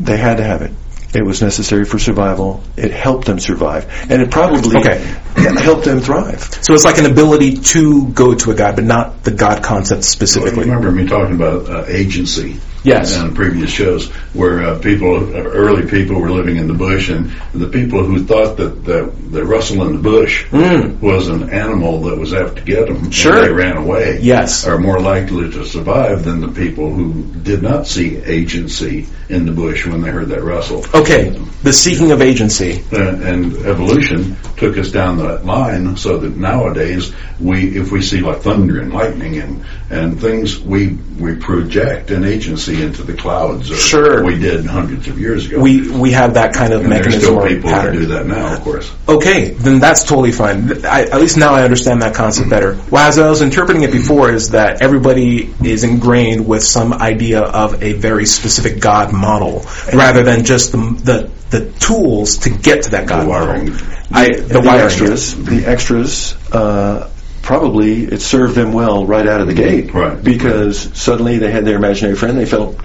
They 0.10 0.18
had 0.18 0.38
to 0.38 0.44
have 0.44 0.64
it. 0.64 0.72
It 1.14 1.24
was 1.24 1.42
necessary 1.42 1.86
for 1.86 1.98
survival. 2.00 2.64
It 2.78 2.92
helped 2.92 3.26
them 3.28 3.40
survive, 3.40 3.86
and 4.12 4.22
it 4.24 4.30
probably 4.32 4.78
Okay. 4.78 4.98
helped 5.36 5.86
them 5.86 6.00
thrive. 6.02 6.42
so 6.62 6.74
it's 6.74 6.84
like 6.86 6.98
an 6.98 7.06
ability 7.06 7.58
to 7.58 8.08
go 8.10 8.34
to 8.36 8.52
a 8.52 8.56
God, 8.56 8.76
but 8.76 8.86
not 8.86 9.24
the 9.24 9.32
God 9.32 9.64
concept 9.64 10.00
You 10.00 10.04
specifically. 10.04 10.62
remember 10.66 10.92
me 10.92 11.08
talking 11.08 11.36
about 11.36 11.70
uh, 11.70 11.86
agency 11.88 12.60
Yes. 12.84 13.18
on 13.18 13.36
previous 13.36 13.70
shows 13.72 14.10
where 14.34 14.64
uh, 14.64 14.80
people, 14.80 15.16
uh, 15.36 15.40
early 15.40 15.90
people 15.90 16.20
were 16.20 16.32
living 16.32 16.58
in 16.58 16.68
the 16.68 16.74
bush 16.74 17.10
and 17.10 17.32
the 17.54 17.68
people 17.68 18.04
who 18.04 18.24
thought 18.26 18.58
that, 18.58 18.86
that 18.86 19.44
rustle 19.46 19.86
in 19.88 19.94
the 19.98 20.02
bush 20.02 20.50
was 20.52 21.28
an 21.28 21.50
animal 21.50 22.02
that 22.04 22.18
was 22.18 22.34
out 22.34 22.56
to 22.56 22.62
get 22.64 22.88
them. 22.88 23.12
Sure. 23.12 23.36
and 23.38 23.44
they 23.46 23.52
ran 23.52 23.78
away 23.78 24.20
Yes. 24.22 24.66
are 24.66 24.78
more 24.80 25.00
likely 25.00 25.50
to 25.52 25.66
survive 25.66 26.24
than 26.24 26.42
the 26.42 26.48
people 26.48 26.94
who 26.94 27.24
did 27.44 27.62
not 27.62 27.86
see 27.88 28.18
agency 28.18 29.08
in 29.30 29.46
the 29.46 29.52
bush 29.52 29.86
when 29.86 30.02
they 30.02 30.10
heard 30.10 30.30
that 30.30 30.42
rustle. 30.44 30.84
Okay, 30.94 31.30
the 31.64 31.74
seeking 31.74 32.12
of 32.12 32.22
agency. 32.22 32.84
and, 32.92 33.24
and 33.24 33.58
evolution 33.66 34.36
took 34.58 34.78
us 34.78 34.92
down 34.92 35.18
that 35.18 35.46
line 35.46 35.96
so 35.98 36.18
that 36.18 36.36
nowadays 36.36 37.14
we 37.40 37.78
if 37.78 37.92
we 37.92 38.02
see 38.02 38.20
like 38.22 38.40
thunder 38.42 38.80
and 38.82 38.92
lightning 38.94 39.38
and 39.38 39.64
and 39.90 40.20
things 40.20 40.60
we 40.60 40.98
we 41.20 41.36
project 41.36 42.12
an 42.12 42.24
agency 42.24 42.69
into 42.70 43.04
the 43.04 43.14
clouds 43.14 43.72
or 43.72 43.76
Sure. 43.76 44.24
we 44.24 44.38
did 44.38 44.66
hundreds 44.66 45.08
of 45.08 45.20
years 45.20 45.46
ago 45.48 45.60
We 45.60 45.90
we 45.92 46.12
have 46.12 46.36
that 46.36 46.54
kind 46.54 46.74
of 46.74 46.82
and 46.84 46.92
there's 46.92 47.06
mechanism 47.08 47.22
still 47.36 47.40
or 47.44 47.48
people 47.48 47.70
pattern. 47.70 47.96
do 47.96 48.06
that 48.08 48.26
now 48.28 48.54
of 48.54 48.62
course 48.62 48.92
Okay, 49.08 49.50
then 49.52 49.80
that's 49.80 50.04
totally 50.04 50.32
fine. 50.32 50.86
I, 50.86 51.02
at 51.04 51.20
least 51.20 51.36
now 51.38 51.54
I 51.56 51.64
understand 51.64 52.02
that 52.04 52.14
concept 52.14 52.50
better. 52.50 52.78
Well, 52.92 53.08
as 53.08 53.18
I 53.18 53.28
was 53.28 53.42
interpreting 53.42 53.82
it 53.82 53.92
before, 53.92 54.30
is 54.30 54.52
that 54.52 54.84
everybody 54.84 55.52
is 55.64 55.84
ingrained 55.84 56.48
with 56.48 56.62
some 56.64 56.94
idea 56.94 57.42
of 57.42 57.82
a 57.82 57.94
very 57.94 58.28
specific 58.28 58.80
God 58.80 59.12
model, 59.12 59.66
rather 59.94 60.22
than 60.22 60.44
just 60.46 60.72
the 60.74 60.78
the, 60.78 61.58
the 61.58 61.72
tools 61.80 62.38
to 62.40 62.52
get 62.52 62.84
to 62.84 62.92
that 62.92 63.08
God 63.08 63.26
The 63.26 63.30
wiring. 63.30 63.70
model. 63.72 63.88
I, 64.12 64.28
the, 64.30 64.42
the 64.42 64.62
wiring. 64.62 64.86
extras, 64.86 65.36
the 65.44 65.66
extras, 65.66 66.36
uh, 66.54 67.10
probably 67.50 68.04
it 68.04 68.22
served 68.22 68.54
them 68.54 68.74
well 68.74 69.08
right 69.08 69.26
out 69.26 69.42
of 69.42 69.48
the 69.48 69.56
gate. 69.56 69.92
Right. 69.92 70.24
Because 70.24 70.78
suddenly 70.96 71.40
they 71.40 71.50
had 71.50 71.66
their 71.66 71.78
imaginary 71.78 72.16
friend. 72.16 72.38
They 72.38 72.46
felt 72.46 72.80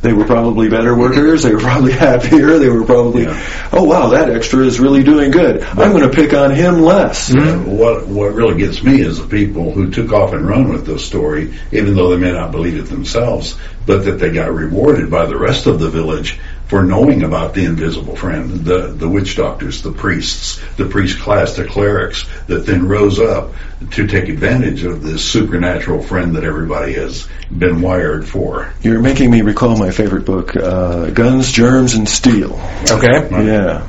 they 0.00 0.14
were 0.14 0.24
probably 0.24 0.70
better 0.70 0.96
workers. 0.96 1.42
They 1.42 1.52
were 1.52 1.60
probably 1.60 1.92
happier. 2.08 2.58
They 2.58 2.70
were 2.70 2.86
probably, 2.86 3.24
Yeah. 3.24 3.68
oh 3.74 3.84
wow, 3.84 4.08
that 4.08 4.30
extra 4.30 4.60
is 4.64 4.80
really 4.80 5.02
doing 5.02 5.30
good. 5.30 5.62
I'm 5.62 5.92
going 5.92 6.08
to 6.10 6.16
pick 6.16 6.32
on 6.32 6.50
him 6.50 6.80
less. 6.80 7.30
Uh, 7.30 7.58
what 7.66 8.06
what 8.06 8.32
really 8.32 8.56
gets 8.56 8.82
me 8.82 9.02
is 9.02 9.18
the 9.18 9.26
people 9.28 9.70
who 9.70 9.90
took 9.90 10.14
off 10.14 10.32
and 10.32 10.48
run 10.48 10.70
with 10.70 10.86
this 10.86 11.04
story, 11.04 11.52
even 11.70 11.94
though 11.94 12.08
they 12.08 12.16
may 12.16 12.32
not 12.32 12.52
believe 12.52 12.78
it 12.78 12.88
themselves, 12.88 13.58
but 13.84 14.06
that 14.06 14.12
they 14.12 14.32
got 14.32 14.50
rewarded 14.50 15.10
by 15.10 15.26
the 15.26 15.36
rest 15.36 15.66
of 15.66 15.78
the 15.78 15.90
village 15.90 16.40
for 16.70 16.84
knowing 16.84 17.24
about 17.24 17.52
the 17.52 17.64
invisible 17.64 18.14
friend, 18.14 18.64
the 18.64 18.86
the 18.86 19.08
witch 19.08 19.36
doctors, 19.36 19.82
the 19.82 19.90
priests, 19.90 20.62
the 20.76 20.86
priest 20.86 21.18
class, 21.18 21.56
the 21.56 21.64
clerics 21.64 22.26
that 22.46 22.64
then 22.64 22.86
rose 22.86 23.18
up 23.18 23.52
to 23.90 24.06
take 24.06 24.28
advantage 24.28 24.84
of 24.84 25.02
this 25.02 25.24
supernatural 25.24 26.00
friend 26.00 26.36
that 26.36 26.44
everybody 26.44 26.92
has 26.92 27.26
been 27.50 27.80
wired 27.80 28.26
for. 28.26 28.72
You're 28.82 29.00
making 29.00 29.32
me 29.32 29.42
recall 29.42 29.76
my 29.76 29.90
favorite 29.90 30.24
book, 30.24 30.54
uh, 30.54 31.10
Guns, 31.10 31.50
Germs, 31.50 31.94
and 31.94 32.08
Steel. 32.08 32.52
Okay. 32.88 33.28
Yeah. 33.30 33.88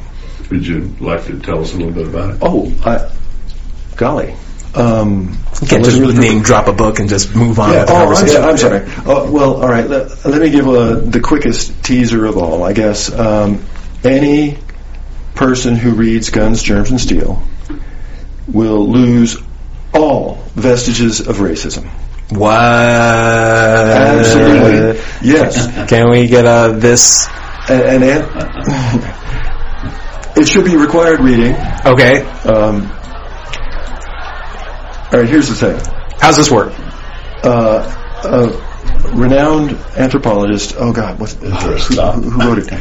Would 0.50 0.66
you 0.66 0.96
like 1.00 1.26
to 1.28 1.40
tell 1.40 1.62
us 1.62 1.76
a 1.76 1.78
little 1.78 1.94
bit 1.94 2.08
about 2.08 2.32
it? 2.32 2.38
Oh, 2.42 2.74
I, 2.84 3.12
golly. 3.96 4.36
Um, 4.74 5.38
You 5.62 5.68
can't 5.68 5.84
just 5.84 6.00
name 6.00 6.42
drop 6.44 6.68
a 6.68 6.74
book 6.74 7.00
and 7.00 7.10
just 7.10 7.36
move 7.36 7.60
on 7.60 7.74
Yeah, 7.74 7.80
with 7.80 7.88
the 7.88 7.94
oh, 7.94 8.14
I'm, 8.16 8.28
yeah, 8.28 8.50
I'm 8.50 8.58
sorry. 8.58 8.86
Uh, 8.86 9.30
well, 9.30 9.62
all 9.62 9.68
right. 9.68 9.88
Let, 9.88 10.26
let 10.26 10.42
me 10.42 10.50
give 10.50 10.68
uh 10.68 10.96
the 10.96 11.20
quickest 11.20 11.84
teaser 11.84 12.26
of 12.26 12.38
all. 12.38 12.64
I 12.64 12.74
guess 12.74 13.12
um, 13.12 13.64
any 14.04 14.58
person 15.36 15.76
who 15.76 15.92
reads 15.92 16.30
Guns, 16.30 16.64
Germs, 16.64 16.92
and 16.92 17.02
Steel 17.02 17.42
will 18.48 18.88
lose 18.88 19.38
all 19.94 20.36
vestiges 20.56 21.20
of 21.20 21.38
racism. 21.38 21.86
What? 22.32 22.54
Absolutely, 24.14 25.02
yes. 25.22 25.90
Can 25.90 26.10
we 26.10 26.28
get 26.28 26.46
uh, 26.46 26.70
this? 26.70 27.28
And, 27.70 27.82
and 27.82 28.04
it, 28.04 28.26
it 30.38 30.48
should 30.48 30.64
be 30.64 30.78
required 30.78 31.20
reading. 31.20 31.56
Okay. 31.86 32.22
Um, 32.46 32.90
All 35.12 35.20
right, 35.20 35.28
here's 35.28 35.50
the 35.50 35.56
thing. 35.56 35.78
How's 36.20 36.38
this 36.38 36.50
work? 36.50 36.74
Uh, 37.44 37.84
a 38.24 39.12
renowned 39.14 39.72
anthropologist. 39.98 40.76
Oh 40.78 40.94
God, 40.94 41.20
what, 41.20 41.32
who, 41.32 41.50
who 41.50 42.40
wrote 42.40 42.60
it? 42.60 42.72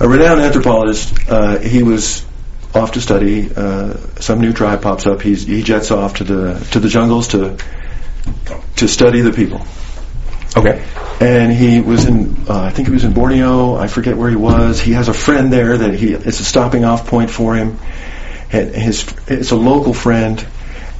A 0.00 0.08
renowned 0.08 0.40
anthropologist. 0.40 1.28
Uh, 1.28 1.58
he 1.58 1.82
was 1.82 2.24
off 2.76 2.92
to 2.92 3.00
study. 3.00 3.50
Uh, 3.52 3.96
some 4.20 4.40
new 4.40 4.52
tribe 4.52 4.82
pops 4.82 5.06
up. 5.06 5.20
He's, 5.20 5.44
he 5.44 5.64
jets 5.64 5.90
off 5.90 6.18
to 6.18 6.24
the 6.24 6.64
to 6.70 6.78
the 6.78 6.88
jungles 6.88 7.28
to 7.28 7.58
to 8.76 8.86
study 8.86 9.22
the 9.22 9.32
people. 9.32 9.60
Okay. 10.56 10.86
And 11.20 11.52
he 11.52 11.80
was 11.80 12.06
in, 12.06 12.48
uh, 12.48 12.62
I 12.62 12.70
think 12.70 12.86
he 12.86 12.94
was 12.94 13.02
in 13.02 13.14
Borneo. 13.14 13.74
I 13.74 13.88
forget 13.88 14.16
where 14.16 14.30
he 14.30 14.36
was. 14.36 14.80
He 14.80 14.92
has 14.92 15.08
a 15.08 15.12
friend 15.12 15.52
there 15.52 15.76
that 15.76 15.94
he 15.94 16.12
it's 16.12 16.38
a 16.38 16.44
stopping 16.44 16.84
off 16.84 17.08
point 17.08 17.30
for 17.30 17.56
him. 17.56 17.78
And 18.52 18.74
his 18.74 19.12
it's 19.26 19.50
a 19.50 19.56
local 19.56 19.92
friend, 19.92 20.44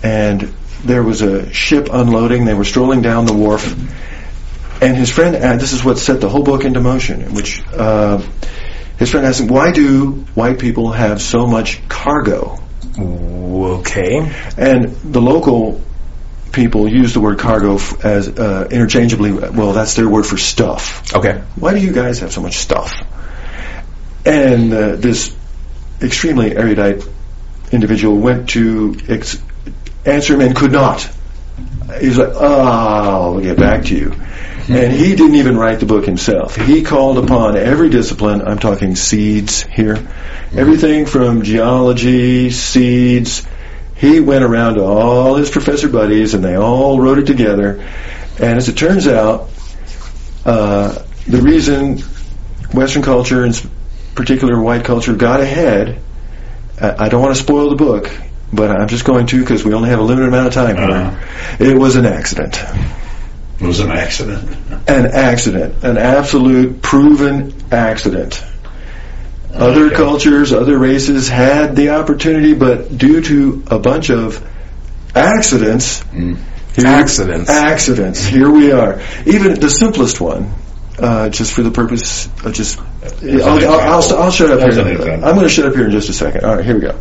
and 0.02 0.52
there 0.84 1.02
was 1.02 1.22
a 1.22 1.52
ship 1.52 1.88
unloading. 1.92 2.44
They 2.44 2.54
were 2.54 2.64
strolling 2.64 3.02
down 3.02 3.26
the 3.26 3.32
wharf, 3.32 3.72
and 4.82 4.96
his 4.96 5.10
friend. 5.10 5.36
And 5.36 5.60
this 5.60 5.72
is 5.72 5.84
what 5.84 5.98
set 5.98 6.20
the 6.20 6.28
whole 6.28 6.42
book 6.42 6.64
into 6.64 6.80
motion. 6.80 7.22
In 7.22 7.34
which 7.34 7.62
uh, 7.68 8.18
his 8.98 9.10
friend 9.10 9.26
asked 9.26 9.40
him, 9.40 9.48
"Why 9.48 9.72
do 9.72 10.24
white 10.34 10.58
people 10.58 10.92
have 10.92 11.20
so 11.20 11.46
much 11.46 11.86
cargo?" 11.88 12.58
Okay. 12.98 14.18
And 14.56 14.88
the 14.88 15.20
local 15.20 15.80
people 16.52 16.88
use 16.88 17.14
the 17.14 17.20
word 17.20 17.38
cargo 17.38 17.76
f- 17.76 18.04
as 18.04 18.28
uh, 18.28 18.68
interchangeably. 18.70 19.32
Well, 19.32 19.72
that's 19.72 19.94
their 19.94 20.08
word 20.08 20.26
for 20.26 20.36
stuff. 20.36 21.14
Okay. 21.14 21.42
Why 21.56 21.74
do 21.74 21.80
you 21.80 21.92
guys 21.92 22.20
have 22.20 22.32
so 22.32 22.40
much 22.40 22.56
stuff? 22.56 22.92
And 24.24 24.72
uh, 24.72 24.96
this 24.96 25.34
extremely 26.02 26.56
erudite 26.56 27.06
individual 27.72 28.16
went 28.16 28.50
to 28.50 28.96
ex- 29.08 29.40
answer 30.04 30.34
him 30.34 30.40
and 30.40 30.56
could 30.56 30.72
not. 30.72 31.08
He's 32.00 32.16
like, 32.16 32.30
oh, 32.32 32.62
I'll 33.34 33.40
get 33.40 33.58
back 33.58 33.84
to 33.86 33.96
you. 33.96 34.12
And 34.68 34.92
he 34.92 35.16
didn't 35.16 35.34
even 35.34 35.56
write 35.58 35.80
the 35.80 35.86
book 35.86 36.04
himself. 36.06 36.54
He 36.54 36.82
called 36.82 37.18
upon 37.18 37.56
every 37.56 37.90
discipline. 37.90 38.42
I'm 38.42 38.58
talking 38.58 38.94
seeds 38.94 39.62
here. 39.64 39.96
Everything 40.54 41.06
from 41.06 41.42
geology, 41.42 42.50
seeds. 42.50 43.44
He 43.96 44.20
went 44.20 44.44
around 44.44 44.74
to 44.74 44.84
all 44.84 45.34
his 45.34 45.50
professor 45.50 45.88
buddies 45.88 46.34
and 46.34 46.44
they 46.44 46.54
all 46.56 47.00
wrote 47.00 47.18
it 47.18 47.26
together. 47.26 47.80
And 48.38 48.56
as 48.58 48.68
it 48.68 48.76
turns 48.76 49.08
out, 49.08 49.50
uh, 50.44 51.02
the 51.26 51.42
reason 51.42 51.98
Western 52.72 53.02
culture, 53.02 53.42
and 53.44 53.52
s- 53.54 53.66
particular 54.14 54.60
white 54.60 54.84
culture, 54.84 55.14
got 55.14 55.40
ahead. 55.40 56.00
I 56.80 57.06
I 57.06 57.08
don't 57.08 57.20
want 57.22 57.34
to 57.36 57.42
spoil 57.42 57.68
the 57.70 57.76
book, 57.76 58.10
but 58.52 58.70
I'm 58.70 58.88
just 58.88 59.04
going 59.04 59.26
to 59.28 59.40
because 59.40 59.64
we 59.64 59.74
only 59.74 59.90
have 59.90 59.98
a 60.00 60.02
limited 60.02 60.28
amount 60.28 60.48
of 60.48 60.54
time 60.54 60.76
here. 60.76 60.84
Uh-huh. 60.90 61.56
It 61.64 61.76
was 61.76 61.96
an 61.96 62.06
accident. 62.06 62.58
It 63.60 63.66
was 63.66 63.80
an 63.80 63.90
accident. 63.90 64.48
An 64.88 65.06
accident. 65.06 65.84
An 65.84 65.98
absolute 65.98 66.80
proven 66.82 67.54
accident. 67.70 68.42
Other 69.52 69.86
Okay. 69.86 69.96
cultures, 69.96 70.52
other 70.52 70.78
races 70.78 71.28
had 71.28 71.76
the 71.76 71.90
opportunity, 71.90 72.54
but 72.54 72.96
due 72.96 73.20
to 73.20 73.62
a 73.66 73.78
bunch 73.78 74.10
of 74.10 74.42
accidents, 75.14 76.02
mm. 76.04 76.36
here- 76.74 76.86
Accidents. 76.86 77.50
accidents. 77.50 78.24
Here 78.24 78.48
we 78.48 78.72
are. 78.72 79.00
Even 79.26 79.58
the 79.58 79.68
simplest 79.70 80.20
one, 80.20 80.52
uh, 80.98 81.28
just 81.30 81.52
for 81.52 81.62
the 81.62 81.70
purpose 81.70 82.26
of 82.44 82.52
just, 82.54 82.78
I'll, 82.78 83.42
I'll, 83.42 83.80
I'll, 83.80 84.16
I'll 84.22 84.30
shut 84.30 84.50
up 84.50 84.60
That's 84.60 84.76
here. 84.76 85.12
I'm 85.14 85.20
going 85.20 85.40
to 85.40 85.48
shut 85.48 85.66
up 85.66 85.74
here 85.74 85.86
in 85.86 85.90
just 85.90 86.08
a 86.08 86.12
second. 86.12 86.44
All 86.44 86.56
right, 86.56 86.64
here 86.64 86.74
we 86.74 86.80
go. 86.80 86.96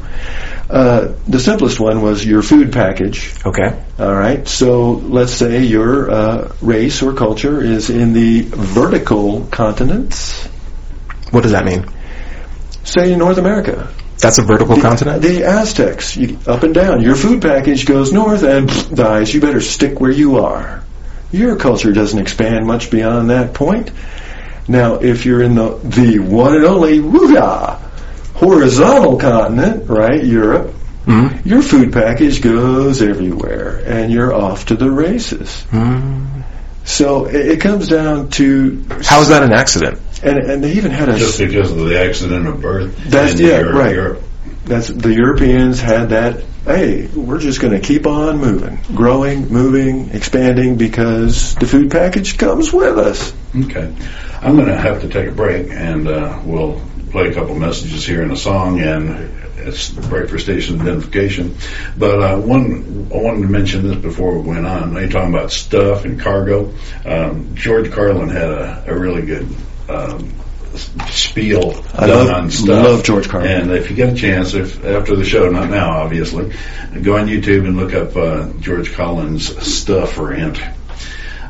Uh, 0.70 1.16
the 1.28 1.40
simplest 1.40 1.80
one 1.80 2.02
was 2.02 2.24
your 2.24 2.44
food 2.44 2.72
package. 2.72 3.34
Okay. 3.44 3.84
All 3.98 4.14
right. 4.14 4.48
So 4.48 4.92
let's 4.92 5.34
say 5.34 5.64
your 5.64 6.12
uh, 6.12 6.56
race 6.62 7.02
or 7.02 7.14
culture 7.14 7.60
is 7.62 7.90
in 7.90 8.14
the 8.14 8.42
vertical 8.42 9.46
continents. 9.48 10.46
What 11.32 11.42
does 11.42 11.54
that 11.54 11.66
mean? 11.66 11.86
Say 12.84 13.16
North 13.16 13.38
America. 13.38 13.92
That's 14.20 14.38
a 14.38 14.42
vertical 14.42 14.80
continent? 14.82 15.22
The 15.22 15.46
Aztecs, 15.46 16.18
you, 16.18 16.38
up 16.46 16.64
and 16.64 16.74
down. 16.74 17.02
Your 17.02 17.16
food 17.16 17.42
package 17.42 17.86
goes 17.86 18.12
north 18.12 18.44
and 18.44 18.70
pfft, 18.70 18.96
dies. 18.96 19.34
You 19.34 19.40
better 19.40 19.62
stick 19.62 20.00
where 20.00 20.12
you 20.12 20.40
are. 20.40 20.84
Your 21.32 21.56
culture 21.56 21.94
doesn't 21.94 22.20
expand 22.20 22.68
much 22.68 22.92
beyond 22.92 23.30
that 23.30 23.54
point. 23.54 23.92
Now, 24.68 24.96
if 24.96 25.26
you're 25.26 25.42
in 25.42 25.56
the 25.56 25.80
the 25.84 26.20
one 26.20 26.54
and 26.54 26.66
only 26.66 27.00
woo 27.00 27.34
horizontal 28.40 29.18
continent, 29.18 29.90
right, 29.90 30.24
Europe, 30.24 30.74
Mhm. 31.06 31.46
your 31.46 31.62
food 31.62 31.92
package 31.92 32.42
goes 32.42 33.02
everywhere, 33.02 33.82
and 33.86 34.12
you're 34.12 34.34
off 34.34 34.68
to 34.68 34.76
the 34.76 34.90
races. 34.90 35.66
So 36.86 37.26
it, 37.26 37.36
it 37.36 37.62
comes 37.62 37.88
down 37.88 38.30
to 38.32 38.84
How 39.04 39.22
is 39.22 39.30
that 39.30 39.44
an 39.44 39.52
accident? 39.54 40.00
and 40.24 40.38
and 40.40 40.64
they 40.64 40.74
even 40.74 40.92
had 40.92 41.10
a 41.10 41.18
Just 41.18 41.38
because 41.40 41.72
of 41.72 41.78
the 41.88 42.00
accident 42.00 42.48
of 42.48 42.62
birth. 42.62 42.96
That's- 43.10 43.40
in 43.40 43.46
yeah, 43.46 43.60
Europe- 43.60 43.76
right. 43.76 43.94
Europe. 43.96 44.24
That's 44.66 44.88
the 44.90 45.14
Europeans 45.14 45.80
had 45.82 46.10
that. 46.10 46.42
Hey, 46.66 47.08
we're 47.16 47.40
just 47.40 47.62
going 47.62 47.74
to 47.74 47.80
keep 47.80 48.06
on 48.06 48.38
moving, 48.40 48.80
growing, 48.94 49.48
moving, 49.52 50.10
expanding 50.14 50.76
because 50.76 51.56
the 51.56 51.66
food 51.66 51.90
package 51.90 52.38
comes 52.38 52.72
with 52.72 52.98
us. 53.00 53.34
Okay. 53.66 53.90
I'm 54.42 54.56
going 54.56 54.68
to 54.68 54.76
have 54.78 55.02
to 55.02 55.08
take 55.08 55.28
a 55.30 55.32
break, 55.32 55.68
and 55.72 56.08
uh, 56.08 56.38
we'll 56.46 56.82
play 57.12 57.30
a 57.30 57.34
couple 57.34 57.56
messages 57.56 58.06
here 58.06 58.22
in 58.24 58.32
a 58.32 58.38
song, 58.38 58.80
and 58.80 59.10
it's 59.58 59.90
the 59.90 60.02
break 60.08 60.30
for 60.30 60.40
station 60.40 60.80
identification. 60.82 61.56
But 61.98 62.22
uh, 62.24 62.38
one, 62.40 63.10
I 63.14 63.18
wanted 63.18 63.42
to 63.42 63.48
mention 63.50 63.88
this 63.88 63.98
before 63.98 64.38
we 64.40 64.48
went 64.48 64.66
on. 64.66 64.94
They 64.94 65.10
talking 65.10 65.34
about 65.34 65.52
stuff 65.52 66.06
and 66.06 66.20
cargo. 66.20 66.74
Um, 67.06 67.56
George 67.56 67.92
Carlin 67.92 68.30
had 68.30 68.50
a, 68.50 68.84
a 68.88 68.98
really 68.98 69.24
good 69.26 69.48
um, 69.90 70.34
spiel 71.10 71.84
I 71.94 72.08
done 72.08 72.28
love- 72.28 72.36
on 72.44 72.52
stuff. 72.52 72.86
I 72.86 72.90
love 72.90 73.04
George 73.04 73.28
Carlin. 73.28 73.52
And 73.64 73.72
if 73.72 73.90
you 73.90 73.96
get 73.96 74.14
a 74.14 74.16
chance, 74.16 74.54
if 74.54 74.84
after 74.86 75.16
the 75.16 75.26
show, 75.26 75.50
not 75.50 75.70
now, 75.70 75.98
obviously, 76.04 76.54
go 77.02 77.18
on 77.18 77.28
YouTube 77.28 77.68
and 77.68 77.76
look 77.76 77.94
up 77.94 78.16
uh, 78.16 78.50
George 78.60 78.94
Carlin's 78.94 79.48
stuff 79.68 80.18
rant. 80.18 80.60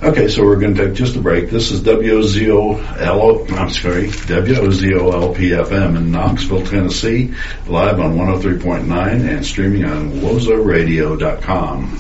Okay, 0.02 0.30
so 0.30 0.46
we're 0.46 0.56
going 0.56 0.76
to 0.76 0.86
take 0.86 0.94
just 0.94 1.18
a 1.18 1.20
break. 1.20 1.50
This 1.50 1.72
is 1.72 1.82
WOZOL, 1.82 3.52
I'm 3.52 3.70
sorry, 3.70 4.08
WOZOLPFM 4.08 5.98
in 5.98 6.12
Knoxville, 6.12 6.66
Tennessee, 6.66 7.34
live 7.68 8.00
on 8.00 8.16
103.9 8.16 9.30
and 9.30 9.46
streaming 9.46 9.84
on 9.84 10.12
wozoradio.com. 10.12 12.00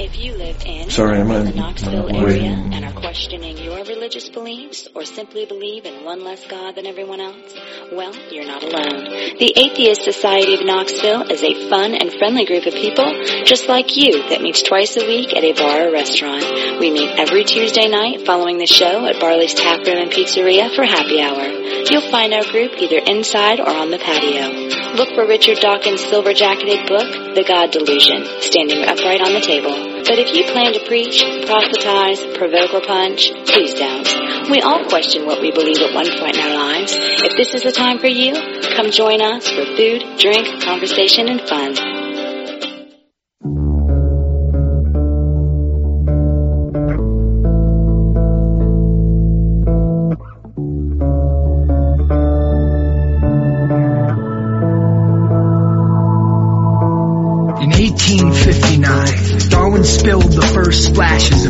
If 0.00 0.16
you 0.16 0.36
live 0.36 0.62
in 0.64 0.90
Sorry, 0.90 1.18
I'm 1.18 1.30
on- 1.32 1.46
the 1.46 1.52
Knoxville 1.52 2.16
area 2.16 2.54
and 2.72 2.84
are 2.84 2.92
questioning 2.92 3.58
your 3.58 3.82
religious 3.84 4.28
beliefs 4.28 4.86
or 4.94 5.04
simply 5.04 5.44
believe 5.44 5.86
in 5.86 6.04
one 6.04 6.22
less 6.22 6.46
God 6.46 6.76
than 6.76 6.86
everyone 6.86 7.20
else, 7.20 7.52
well, 7.90 8.12
you're 8.30 8.46
not 8.46 8.62
alone. 8.62 9.36
The 9.38 9.52
Atheist 9.56 10.04
Society 10.04 10.54
of 10.54 10.64
Knoxville 10.64 11.22
is 11.32 11.42
a 11.42 11.68
fun 11.68 11.94
and 11.94 12.12
friendly 12.12 12.44
group 12.44 12.66
of 12.66 12.74
people 12.74 13.10
just 13.44 13.68
like 13.68 13.96
you 13.96 14.22
that 14.30 14.40
meets 14.40 14.62
twice 14.62 14.96
a 14.96 15.04
week 15.04 15.36
at 15.36 15.42
a 15.42 15.52
bar 15.52 15.88
or 15.88 15.92
restaurant. 15.92 16.44
We 16.78 16.92
meet 16.92 17.18
every 17.18 17.42
Tuesday 17.42 17.88
night 17.88 18.24
following 18.24 18.58
the 18.58 18.66
show 18.66 19.04
at 19.04 19.18
Barley's 19.18 19.54
Tap 19.54 19.84
Room 19.84 19.98
and 19.98 20.12
Pizzeria 20.12 20.72
for 20.76 20.84
happy 20.84 21.20
hour. 21.20 21.42
You'll 21.90 22.10
find 22.10 22.32
our 22.34 22.44
group 22.44 22.72
either 22.78 22.98
inside 23.04 23.58
or 23.58 23.68
on 23.68 23.90
the 23.90 23.98
patio. 23.98 24.94
Look 24.94 25.14
for 25.14 25.26
Richard 25.26 25.58
Dawkins' 25.58 26.04
silver 26.04 26.34
jacketed 26.34 26.86
book, 26.86 27.34
The 27.34 27.44
God 27.46 27.72
Delusion, 27.72 28.24
standing 28.40 28.84
upright 28.84 29.20
on 29.20 29.32
the 29.32 29.40
table. 29.40 29.87
But 30.08 30.18
if 30.18 30.34
you 30.34 30.44
plan 30.44 30.72
to 30.72 30.80
preach, 30.86 31.22
proselytize, 31.46 32.24
provoke, 32.36 32.74
or 32.74 32.80
punch, 32.80 33.30
please 33.46 33.74
don't. 33.74 34.50
We 34.50 34.60
all 34.60 34.84
question 34.84 35.26
what 35.26 35.40
we 35.40 35.52
believe 35.52 35.78
at 35.78 35.94
one 35.94 36.08
point 36.18 36.36
in 36.36 36.42
our 36.42 36.54
lives. 36.54 36.92
If 36.96 37.36
this 37.36 37.54
is 37.54 37.62
the 37.62 37.72
time 37.72 37.98
for 37.98 38.08
you, 38.08 38.32
come 38.76 38.90
join 38.90 39.20
us 39.20 39.48
for 39.48 39.64
food, 39.76 40.04
drink, 40.18 40.62
conversation, 40.62 41.28
and 41.28 41.40
fun. 41.42 41.97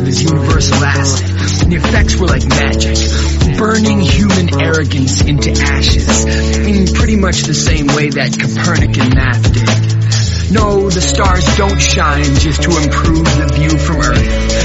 His 0.09 0.23
universal 0.23 0.83
acid, 0.83 1.69
the 1.69 1.75
effects 1.75 2.15
were 2.15 2.25
like 2.25 2.43
magic, 2.47 2.97
burning 3.59 3.99
human 3.99 4.59
arrogance 4.59 5.21
into 5.21 5.51
ashes, 5.51 6.25
in 6.65 6.87
pretty 6.95 7.15
much 7.15 7.43
the 7.43 7.53
same 7.53 7.85
way 7.85 8.09
that 8.09 8.33
Copernican 8.33 9.13
math 9.13 9.53
did. 9.53 10.51
No, 10.51 10.89
the 10.89 11.01
stars 11.01 11.45
don't 11.57 11.79
shine 11.79 12.33
just 12.41 12.63
to 12.63 12.71
improve 12.71 13.23
the 13.23 13.53
view 13.53 13.77
from 13.77 13.97
Earth. 13.97 14.58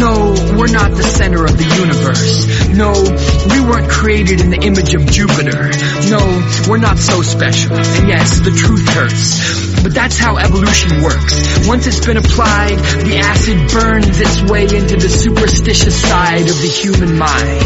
No, 0.00 0.34
we're 0.58 0.72
not 0.72 0.90
the 0.92 1.02
center 1.02 1.44
of 1.44 1.56
the 1.56 1.64
universe. 1.64 2.46
No, 2.76 2.92
we 2.92 3.60
weren't 3.64 3.90
created 3.90 4.40
in 4.40 4.50
the 4.50 4.60
image 4.60 4.94
of 4.94 5.06
Jupiter. 5.06 5.72
No, 6.10 6.20
we're 6.68 6.82
not 6.82 6.98
so 6.98 7.22
special. 7.22 7.74
And 7.76 8.08
yes, 8.08 8.40
the 8.40 8.52
truth 8.52 8.86
hurts. 8.88 9.82
But 9.82 9.94
that's 9.94 10.18
how 10.18 10.36
evolution 10.36 11.02
works. 11.02 11.66
Once 11.66 11.86
it's 11.86 12.04
been 12.04 12.16
applied, 12.16 12.76
the 13.06 13.18
acid 13.22 13.56
burns 13.72 14.20
its 14.20 14.42
way 14.50 14.64
into 14.64 14.96
the 14.96 15.08
superstitious 15.08 15.96
side 16.00 16.44
of 16.48 16.56
the 16.60 16.68
human 16.68 17.16
mind 17.16 17.62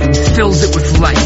and 0.00 0.16
fills 0.36 0.62
it 0.62 0.74
with 0.74 0.98
light. 1.00 1.18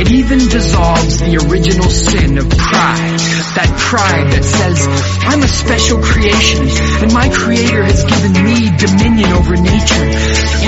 It 0.00 0.10
even 0.12 0.38
dissolves 0.48 1.18
the 1.18 1.36
original 1.48 1.90
sin 1.90 2.38
of 2.38 2.48
pride. 2.48 3.20
That 3.58 3.70
pride 3.76 4.30
that 4.32 4.44
says, 4.44 4.78
I'm 5.26 5.42
a 5.42 5.48
special 5.48 6.00
creation 6.00 6.68
and 7.02 7.12
my 7.12 7.28
creator 7.28 7.82
has 7.82 8.04
given 8.04 8.32
me 8.44 8.70
dominion 8.76 9.39
over 9.40 9.56
nature. 9.56 10.04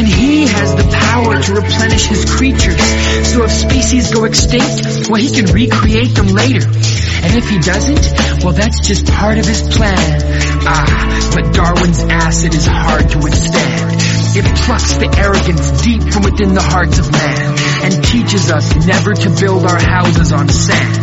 And 0.01 0.09
he 0.09 0.49
has 0.49 0.75
the 0.75 0.89
power 0.89 1.37
to 1.37 1.53
replenish 1.53 2.07
his 2.07 2.25
creatures. 2.25 2.81
So 3.29 3.45
if 3.45 3.53
species 3.53 4.13
go 4.13 4.25
extinct, 4.25 5.11
well 5.11 5.21
he 5.21 5.31
can 5.31 5.53
recreate 5.53 6.15
them 6.17 6.29
later. 6.29 6.65
And 6.65 7.37
if 7.37 7.49
he 7.49 7.59
doesn't, 7.61 8.43
well 8.43 8.57
that's 8.57 8.81
just 8.81 9.07
part 9.07 9.37
of 9.39 9.45
his 9.45 9.61
plan. 9.69 10.23
Ah, 10.65 11.33
but 11.37 11.53
Darwin's 11.53 12.03
acid 12.05 12.55
is 12.55 12.67
hard 12.67 13.09
to 13.11 13.19
withstand. 13.19 14.01
It 14.35 14.49
plucks 14.65 14.97
the 14.97 15.13
arrogance 15.13 15.83
deep 15.83 16.03
from 16.11 16.25
within 16.25 16.55
the 16.55 16.63
hearts 16.63 16.99
of 16.99 17.13
man 17.13 17.53
and 17.85 18.05
teaches 18.05 18.51
us 18.51 18.75
never 18.87 19.13
to 19.13 19.29
build 19.39 19.67
our 19.67 19.79
houses 19.79 20.33
on 20.33 20.49
sand, 20.49 20.97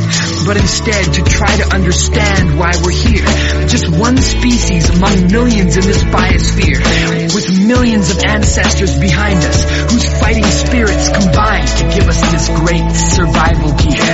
but 0.46 0.58
instead 0.58 1.14
to 1.14 1.22
try 1.24 1.56
to 1.58 1.74
understand 1.74 2.58
why 2.58 2.72
we're 2.84 2.96
here. 2.96 3.26
Just 3.68 3.90
one 3.90 4.18
species 4.18 4.90
among 4.90 5.32
millions 5.32 5.78
in 5.78 5.84
this 5.84 6.04
biosphere 6.04 6.80
with 7.34 7.68
millions 7.68 8.10
of 8.12 8.24
ancestors 8.24 8.98
behind 9.00 9.38
us 9.40 9.64
whose 9.92 10.06
fighting 10.20 10.46
spirits 10.46 11.10
combine 11.10 11.66
to 11.66 11.84
give 11.96 12.08
us 12.08 12.20
this 12.32 12.50
great 12.62 12.88
survival 12.92 13.72
gear. 13.78 14.10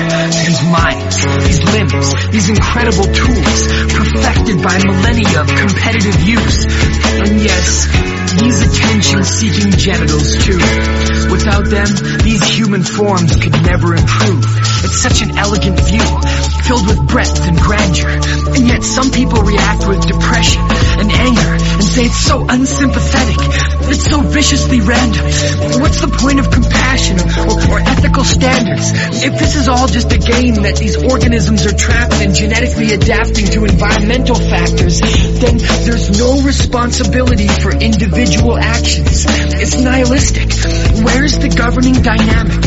These 0.45 0.63
minds, 0.69 1.15
these 1.45 1.63
limbs, 1.63 2.31
these 2.31 2.49
incredible 2.49 3.05
tools 3.05 3.59
perfected 3.93 4.61
by 4.61 4.77
millennia 4.83 5.41
of 5.41 5.47
competitive 5.47 6.19
use. 6.21 6.65
And 6.65 7.39
yes, 7.39 7.88
these 8.39 8.59
attention-seeking 8.61 9.71
genitals 9.79 10.43
too. 10.43 10.59
Without 11.31 11.65
them, 11.69 11.88
these 12.23 12.43
human 12.43 12.83
forms 12.83 13.35
could 13.35 13.53
never 13.63 13.95
improve. 13.95 14.43
It's 14.83 15.01
such 15.01 15.21
an 15.21 15.38
elegant 15.38 15.79
view, 15.79 16.03
filled 16.65 16.88
with 16.88 17.08
breadth 17.08 17.47
and 17.47 17.58
grandeur. 17.58 18.10
And 18.56 18.67
yet 18.67 18.84
some 18.84 19.12
people 19.12 19.41
react 19.41 19.88
with 19.88 20.06
depression 20.06 20.62
and 20.62 21.12
anger 21.12 21.54
and 21.56 21.84
say 21.84 22.06
it's 22.06 22.17
so 22.17 22.45
unsympathetic. 22.47 23.38
It's 23.88 24.06
so 24.10 24.21
viciously 24.21 24.82
random. 24.82 25.25
What's 25.82 26.01
the 26.01 26.10
point 26.10 26.39
of 26.39 26.49
compassion 26.49 27.19
or, 27.45 27.58
or 27.71 27.80
ethical 27.80 28.23
standards? 28.23 28.91
If 29.23 29.38
this 29.38 29.56
is 29.56 29.67
all 29.67 29.88
just 29.88 30.12
a 30.12 30.17
game 30.17 30.56
that 30.65 30.78
these 30.78 30.97
organisms 30.97 31.65
are 31.65 31.75
trapped 31.75 32.21
in 32.21 32.34
genetically 32.34 32.93
adapting 32.93 33.45
to 33.54 33.65
environmental 33.65 34.36
factors, 34.36 34.99
then 34.99 35.58
there's 35.86 36.17
no 36.17 36.41
responsibility 36.41 37.47
for 37.47 37.71
individual 37.75 38.58
actions. 38.58 39.25
It's 39.28 39.78
nihilistic. 39.80 40.49
Where's 41.04 41.38
the 41.38 41.49
governing 41.49 42.01
dynamic? 42.01 42.58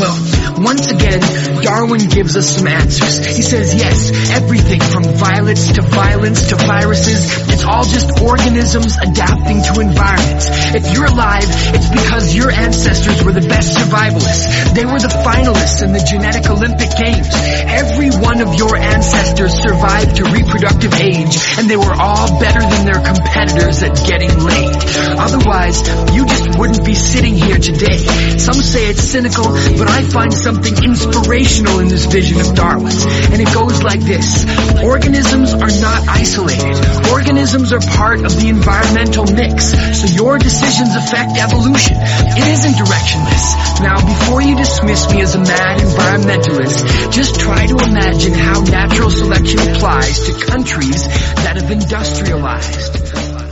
Well, 0.00 0.16
once 0.64 0.90
again, 0.90 1.20
Darwin 1.62 2.08
gives 2.08 2.36
us 2.36 2.56
some 2.56 2.66
answers. 2.66 3.24
He 3.26 3.42
says, 3.42 3.74
yes, 3.74 4.30
everything 4.30 4.80
from 4.80 5.04
violets 5.04 5.72
to 5.72 5.82
violence 5.82 6.48
to 6.48 6.56
viruses, 6.56 7.30
it's 7.48 7.64
all 7.64 7.84
just 7.84 8.20
organisms 8.20 8.96
adapting 8.96 9.62
to 9.62 9.80
environments. 9.80 10.46
If 10.74 10.92
you're 10.92 11.06
alive, 11.06 11.46
it's 11.46 11.90
because 11.90 12.34
your 12.34 12.50
ancestors 12.50 13.22
were 13.24 13.32
the 13.32 13.46
best 13.46 13.76
survivalists. 13.76 14.74
They 14.74 14.84
were 14.84 14.98
the 14.98 15.12
finalists 15.22 15.82
in 15.82 15.92
the 15.92 16.00
genetic 16.00 16.48
Olympic 16.50 16.90
Games. 16.96 17.28
Every 17.32 18.10
one 18.10 18.40
of 18.40 18.54
your 18.54 18.76
ancestors 18.76 19.54
survived 19.54 20.16
to 20.16 20.24
reproductive 20.24 20.94
age, 20.94 21.38
and 21.58 21.68
they 21.68 21.76
were 21.76 21.94
all 21.94 22.40
better 22.40 22.60
than 22.60 22.86
their 22.86 23.02
competitors 23.02 23.82
at 23.82 23.94
getting 24.06 24.32
laid. 24.38 24.74
Otherwise, 25.18 25.82
you 26.14 26.26
just 26.26 26.58
wouldn't 26.58 26.84
be 26.84 26.94
sitting 26.94 27.34
here 27.34 27.58
today. 27.58 27.98
Some 28.38 28.54
say 28.54 28.88
it's 28.88 29.02
cynical, 29.02 29.44
but 29.44 29.88
I 29.88 30.02
find 30.02 30.32
something 30.52 30.84
inspirational 30.84 31.80
in 31.80 31.88
this 31.88 32.06
vision 32.06 32.40
of 32.40 32.54
Darwin's. 32.54 33.04
And 33.04 33.40
it 33.40 33.52
goes 33.54 33.82
like 33.82 34.00
this. 34.00 34.44
Organisms 34.84 35.54
are 35.54 35.72
not 35.80 36.08
isolated. 36.08 36.76
Organisms 37.10 37.72
are 37.72 37.80
part 37.80 38.20
of 38.24 38.36
the 38.38 38.48
environmental 38.48 39.24
mix. 39.32 39.72
So 39.72 40.06
your 40.12 40.38
decisions 40.38 40.94
affect 40.94 41.38
evolution. 41.38 41.96
It 41.96 42.46
isn't 42.52 42.74
directionless. 42.74 43.80
Now, 43.80 43.96
before 44.04 44.42
you 44.42 44.56
dismiss 44.56 45.10
me 45.10 45.22
as 45.22 45.34
a 45.34 45.40
mad 45.40 45.80
environmentalist, 45.80 47.12
just 47.12 47.40
try 47.40 47.66
to 47.66 47.76
imagine 47.76 48.34
how 48.34 48.60
natural 48.60 49.10
selection 49.10 49.58
applies 49.58 50.26
to 50.26 50.46
countries 50.46 51.06
that 51.06 51.56
have 51.56 51.70
industrialized. 51.70 53.51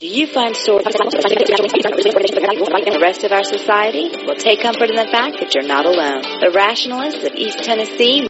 Do 0.00 0.06
you 0.06 0.26
find 0.28 0.56
stories 0.56 0.86
in 0.86 0.92
the 0.94 2.98
rest 3.02 3.22
of 3.22 3.32
our 3.32 3.44
society? 3.44 4.08
Well, 4.24 4.34
take 4.34 4.62
comfort 4.62 4.88
in 4.88 4.96
the 4.96 5.04
fact 5.04 5.40
that 5.40 5.54
you're 5.54 5.68
not 5.68 5.84
alone. 5.84 6.22
The 6.40 6.50
rationalists 6.54 7.22
of 7.22 7.34
East 7.34 7.58
Tennessee. 7.58 8.29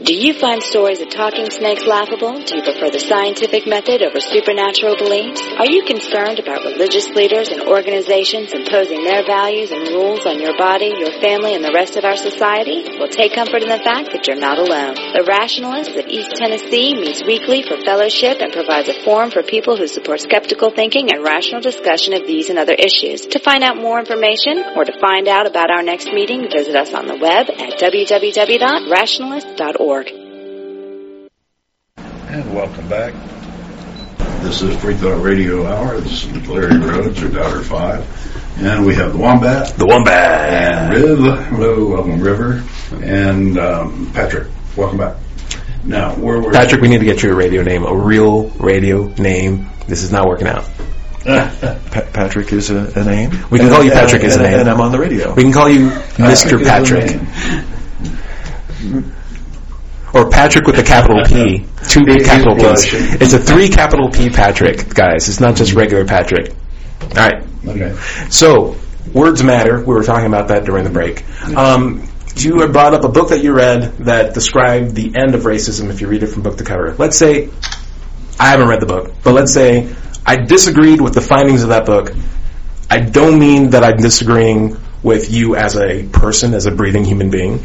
Do 0.00 0.16
you 0.16 0.32
find 0.32 0.62
stories 0.62 1.02
of 1.02 1.10
talking 1.10 1.50
snakes 1.50 1.84
laughable? 1.84 2.32
Do 2.32 2.56
you 2.56 2.64
prefer 2.64 2.88
the 2.88 3.04
scientific 3.04 3.68
method 3.68 4.00
over 4.00 4.16
supernatural 4.16 4.96
beliefs? 4.96 5.44
Are 5.60 5.68
you 5.68 5.84
concerned 5.84 6.40
about 6.40 6.64
religious 6.64 7.12
leaders 7.12 7.52
and 7.52 7.68
organizations 7.68 8.56
imposing 8.56 9.04
their 9.04 9.28
values 9.28 9.68
and 9.70 9.92
rules 9.92 10.24
on 10.24 10.40
your 10.40 10.56
body, 10.56 10.96
your 10.96 11.12
family, 11.20 11.52
and 11.52 11.60
the 11.60 11.76
rest 11.76 12.00
of 12.00 12.08
our 12.08 12.16
society? 12.16 12.80
Well, 12.96 13.12
take 13.12 13.36
comfort 13.36 13.60
in 13.60 13.68
the 13.68 13.84
fact 13.84 14.16
that 14.16 14.24
you're 14.24 14.40
not 14.40 14.56
alone. 14.56 14.96
The 14.96 15.28
Rationalists 15.28 15.92
of 15.92 16.08
East 16.08 16.32
Tennessee 16.32 16.96
meets 16.96 17.20
weekly 17.20 17.60
for 17.60 17.76
fellowship 17.84 18.40
and 18.40 18.56
provides 18.56 18.88
a 18.88 18.96
forum 19.04 19.28
for 19.28 19.44
people 19.44 19.76
who 19.76 19.84
support 19.84 20.24
skeptical 20.24 20.72
thinking 20.72 21.12
and 21.12 21.20
rational 21.20 21.60
discussion 21.60 22.16
of 22.16 22.24
these 22.24 22.48
and 22.48 22.56
other 22.56 22.72
issues. 22.72 23.28
To 23.36 23.38
find 23.38 23.60
out 23.62 23.76
more 23.76 24.00
information 24.00 24.64
or 24.80 24.88
to 24.88 24.96
find 24.96 25.28
out 25.28 25.44
about 25.44 25.68
our 25.68 25.84
next 25.84 26.08
meeting, 26.08 26.48
visit 26.48 26.72
us 26.72 26.96
on 26.96 27.04
the 27.04 27.20
web 27.20 27.52
at 27.52 27.76
www.rationalist.org. 27.76 29.89
And 29.90 31.28
welcome 32.54 32.88
back. 32.88 33.12
This 34.40 34.62
is 34.62 34.76
Free 34.76 34.94
Thought 34.94 35.20
Radio 35.20 35.66
Hour. 35.66 36.00
This 36.00 36.26
is 36.26 36.46
Larry 36.46 36.78
Rhodes, 36.78 37.20
or 37.20 37.28
Daughter 37.28 37.60
5. 37.60 38.62
And 38.62 38.86
we 38.86 38.94
have 38.94 39.14
the 39.14 39.18
Wombat. 39.18 39.76
The 39.76 39.86
Wombat. 39.86 40.48
And 40.48 40.94
Riv. 40.94 41.18
Hello, 41.48 41.88
welcome, 41.88 42.20
River. 42.20 42.64
And 43.02 43.58
um, 43.58 44.12
Patrick, 44.14 44.46
welcome 44.76 44.98
back. 44.98 45.16
Now, 45.82 46.14
where 46.14 46.40
we're... 46.40 46.52
Patrick, 46.52 46.82
we 46.82 46.88
need 46.88 46.98
to 46.98 47.04
get 47.04 47.24
you 47.24 47.32
a 47.32 47.34
radio 47.34 47.64
name, 47.64 47.84
a 47.84 47.92
real 47.92 48.50
radio 48.60 49.08
name. 49.14 49.70
This 49.88 50.04
is 50.04 50.12
not 50.12 50.28
working 50.28 50.46
out. 50.46 50.70
Pa- 51.24 52.08
Patrick 52.12 52.52
is 52.52 52.70
a, 52.70 52.92
a 52.94 53.02
name. 53.02 53.30
We 53.50 53.58
can 53.58 53.68
call 53.68 53.82
you 53.82 53.90
Patrick 53.90 54.22
and, 54.22 54.30
as 54.30 54.36
a 54.36 54.42
name. 54.42 54.60
And 54.60 54.70
I'm 54.70 54.80
on 54.80 54.92
the 54.92 55.00
radio. 55.00 55.34
We 55.34 55.42
can 55.42 55.52
call 55.52 55.68
you 55.68 55.90
Mr. 55.90 56.62
Patrick. 56.62 57.10
Or 60.12 60.28
Patrick 60.28 60.66
with 60.66 60.78
a 60.78 60.82
capital 60.82 61.22
P. 61.24 61.66
Two 61.88 62.04
big 62.04 62.24
capital 62.24 62.56
P's. 62.56 62.92
It's 62.92 63.32
a 63.32 63.38
three 63.38 63.68
capital 63.68 64.10
P 64.10 64.28
Patrick, 64.28 64.92
guys. 64.92 65.28
It's 65.28 65.40
not 65.40 65.56
just 65.56 65.72
regular 65.72 66.04
Patrick. 66.04 66.52
Alright. 67.02 67.44
Okay. 67.66 67.94
So, 68.30 68.76
words 69.12 69.42
matter. 69.42 69.78
We 69.78 69.94
were 69.94 70.02
talking 70.02 70.26
about 70.26 70.48
that 70.48 70.64
during 70.64 70.84
the 70.84 70.90
break. 70.90 71.24
Um, 71.56 72.08
you 72.36 72.60
had 72.60 72.72
brought 72.72 72.94
up 72.94 73.04
a 73.04 73.08
book 73.08 73.30
that 73.30 73.42
you 73.42 73.52
read 73.52 73.98
that 73.98 74.34
described 74.34 74.94
the 74.94 75.12
end 75.16 75.34
of 75.34 75.42
racism 75.42 75.90
if 75.90 76.00
you 76.00 76.08
read 76.08 76.22
it 76.22 76.28
from 76.28 76.42
book 76.42 76.58
to 76.58 76.64
cover. 76.64 76.94
Let's 76.94 77.16
say, 77.16 77.50
I 78.38 78.48
haven't 78.48 78.68
read 78.68 78.80
the 78.80 78.86
book, 78.86 79.12
but 79.22 79.32
let's 79.32 79.52
say 79.52 79.94
I 80.24 80.36
disagreed 80.36 81.00
with 81.00 81.14
the 81.14 81.20
findings 81.20 81.62
of 81.62 81.70
that 81.70 81.86
book. 81.86 82.12
I 82.88 83.00
don't 83.00 83.38
mean 83.38 83.70
that 83.70 83.84
I'm 83.84 83.98
disagreeing 83.98 84.76
with 85.02 85.30
you 85.30 85.56
as 85.56 85.76
a 85.76 86.04
person, 86.04 86.54
as 86.54 86.66
a 86.66 86.70
breathing 86.70 87.04
human 87.04 87.30
being. 87.30 87.64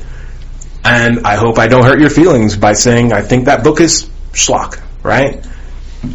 And 0.85 1.25
I 1.25 1.35
hope 1.35 1.57
I 1.57 1.67
don't 1.67 1.83
hurt 1.83 1.99
your 1.99 2.11
feelings 2.11 2.55
by 2.55 2.73
saying 2.73 3.11
I 3.11 3.21
think 3.21 3.45
that 3.45 3.63
book 3.63 3.81
is 3.81 4.07
schlock, 4.33 4.79
right? 5.01 5.43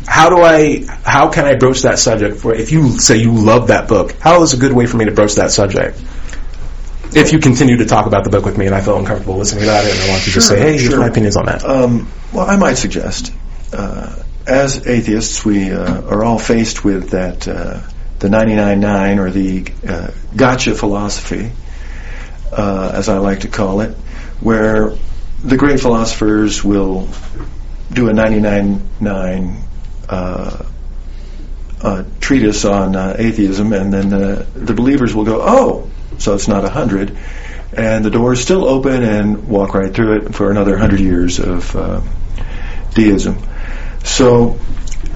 How 0.06 0.30
do 0.30 0.40
I, 0.40 0.86
how 1.04 1.28
can 1.30 1.44
I 1.44 1.56
broach 1.56 1.82
that 1.82 1.98
subject 1.98 2.36
for, 2.36 2.54
if 2.54 2.70
you 2.70 2.90
say 3.00 3.16
you 3.16 3.32
love 3.32 3.66
that 3.66 3.88
book, 3.88 4.12
how 4.20 4.42
is 4.42 4.54
a 4.54 4.56
good 4.56 4.72
way 4.72 4.86
for 4.86 4.96
me 4.96 5.06
to 5.06 5.10
broach 5.10 5.34
that 5.34 5.50
subject? 5.50 6.00
If 7.12 7.32
you 7.32 7.40
continue 7.40 7.78
to 7.78 7.86
talk 7.86 8.06
about 8.06 8.22
the 8.22 8.30
book 8.30 8.44
with 8.44 8.56
me 8.56 8.66
and 8.66 8.74
I 8.74 8.80
feel 8.80 8.96
uncomfortable 8.96 9.36
listening 9.36 9.64
about 9.64 9.84
it 9.84 9.92
and 9.92 10.00
I 10.02 10.08
want 10.10 10.26
you 10.28 10.32
to 10.34 10.40
say, 10.40 10.60
hey, 10.60 10.72
here's 10.78 10.90
sure. 10.90 11.00
my 11.00 11.08
opinions 11.08 11.36
on 11.36 11.46
that. 11.46 11.64
Um, 11.64 12.08
well, 12.32 12.48
I 12.48 12.54
might 12.54 12.74
suggest, 12.74 13.32
uh, 13.72 14.22
as 14.46 14.86
atheists, 14.86 15.44
we 15.44 15.72
uh, 15.72 16.02
are 16.02 16.22
all 16.22 16.38
faced 16.38 16.84
with 16.84 17.10
that 17.10 17.48
uh, 17.48 17.80
the 18.20 18.28
99.9 18.28 19.18
or 19.18 19.30
the 19.30 19.72
uh, 19.88 20.10
gotcha 20.36 20.76
philosophy, 20.76 21.50
uh, 22.52 22.92
as 22.94 23.08
I 23.08 23.18
like 23.18 23.40
to 23.40 23.48
call 23.48 23.80
it, 23.80 23.96
where 24.40 24.92
the 25.42 25.56
great 25.56 25.80
philosophers 25.80 26.62
will 26.64 27.08
do 27.92 28.08
a 28.08 28.12
99.9 28.12 29.62
uh, 30.08 30.64
a 31.82 32.04
treatise 32.20 32.64
on 32.64 32.94
uh, 32.94 33.16
atheism, 33.18 33.72
and 33.72 33.92
then 33.92 34.10
the, 34.10 34.46
the 34.54 34.74
believers 34.74 35.14
will 35.14 35.24
go, 35.24 35.40
oh, 35.42 35.90
so 36.18 36.34
it's 36.34 36.48
not 36.48 36.64
a 36.64 36.68
hundred, 36.68 37.16
and 37.72 38.04
the 38.04 38.10
door 38.10 38.34
is 38.34 38.42
still 38.42 38.64
open 38.68 39.02
and 39.02 39.48
walk 39.48 39.74
right 39.74 39.94
through 39.94 40.18
it 40.18 40.34
for 40.34 40.50
another 40.50 40.76
hundred 40.76 41.00
years 41.00 41.38
of 41.38 41.74
uh, 41.74 42.00
deism. 42.94 43.38
So 44.04 44.58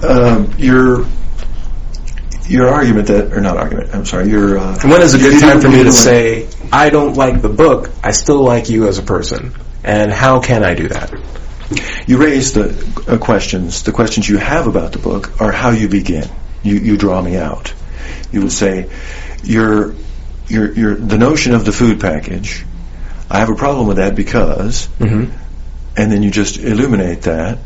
um, 0.03 0.53
your 0.57 1.05
your 2.47 2.69
argument 2.69 3.07
that, 3.07 3.33
or 3.33 3.41
not 3.41 3.57
argument, 3.57 3.93
I'm 3.93 4.05
sorry, 4.05 4.29
your 4.29 4.57
uh, 4.57 4.79
When 4.83 5.01
is 5.01 5.15
a 5.15 5.17
good 5.17 5.39
time 5.39 5.61
for 5.61 5.69
me 5.69 5.83
to 5.83 5.91
say, 5.91 6.47
I 6.71 6.89
don't 6.89 7.15
like 7.15 7.41
the 7.41 7.49
book, 7.49 7.91
I 8.03 8.11
still 8.11 8.41
like 8.43 8.69
you 8.69 8.87
as 8.87 8.97
a 8.97 9.03
person? 9.03 9.53
And 9.83 10.11
how 10.11 10.39
can 10.41 10.63
I 10.63 10.73
do 10.73 10.87
that? 10.89 11.13
You 12.07 12.17
raise 12.17 12.53
the 12.53 12.69
uh, 13.07 13.17
questions. 13.17 13.83
The 13.83 13.91
questions 13.91 14.27
you 14.29 14.37
have 14.37 14.67
about 14.67 14.91
the 14.91 14.99
book 14.99 15.41
are 15.41 15.51
how 15.51 15.71
you 15.71 15.87
begin. 15.87 16.27
You, 16.63 16.75
you 16.75 16.97
draw 16.97 17.21
me 17.21 17.37
out. 17.37 17.73
You 18.31 18.41
would 18.41 18.51
say, 18.51 18.89
your, 19.43 19.95
your, 20.47 20.71
your, 20.73 20.95
the 20.95 21.17
notion 21.17 21.53
of 21.53 21.65
the 21.65 21.71
food 21.71 21.99
package, 21.99 22.65
I 23.29 23.39
have 23.39 23.49
a 23.49 23.55
problem 23.55 23.87
with 23.87 23.97
that 23.97 24.15
because, 24.15 24.87
Mhm. 24.99 25.31
and 25.97 26.11
then 26.11 26.21
you 26.23 26.29
just 26.31 26.57
illuminate 26.57 27.23
that, 27.23 27.59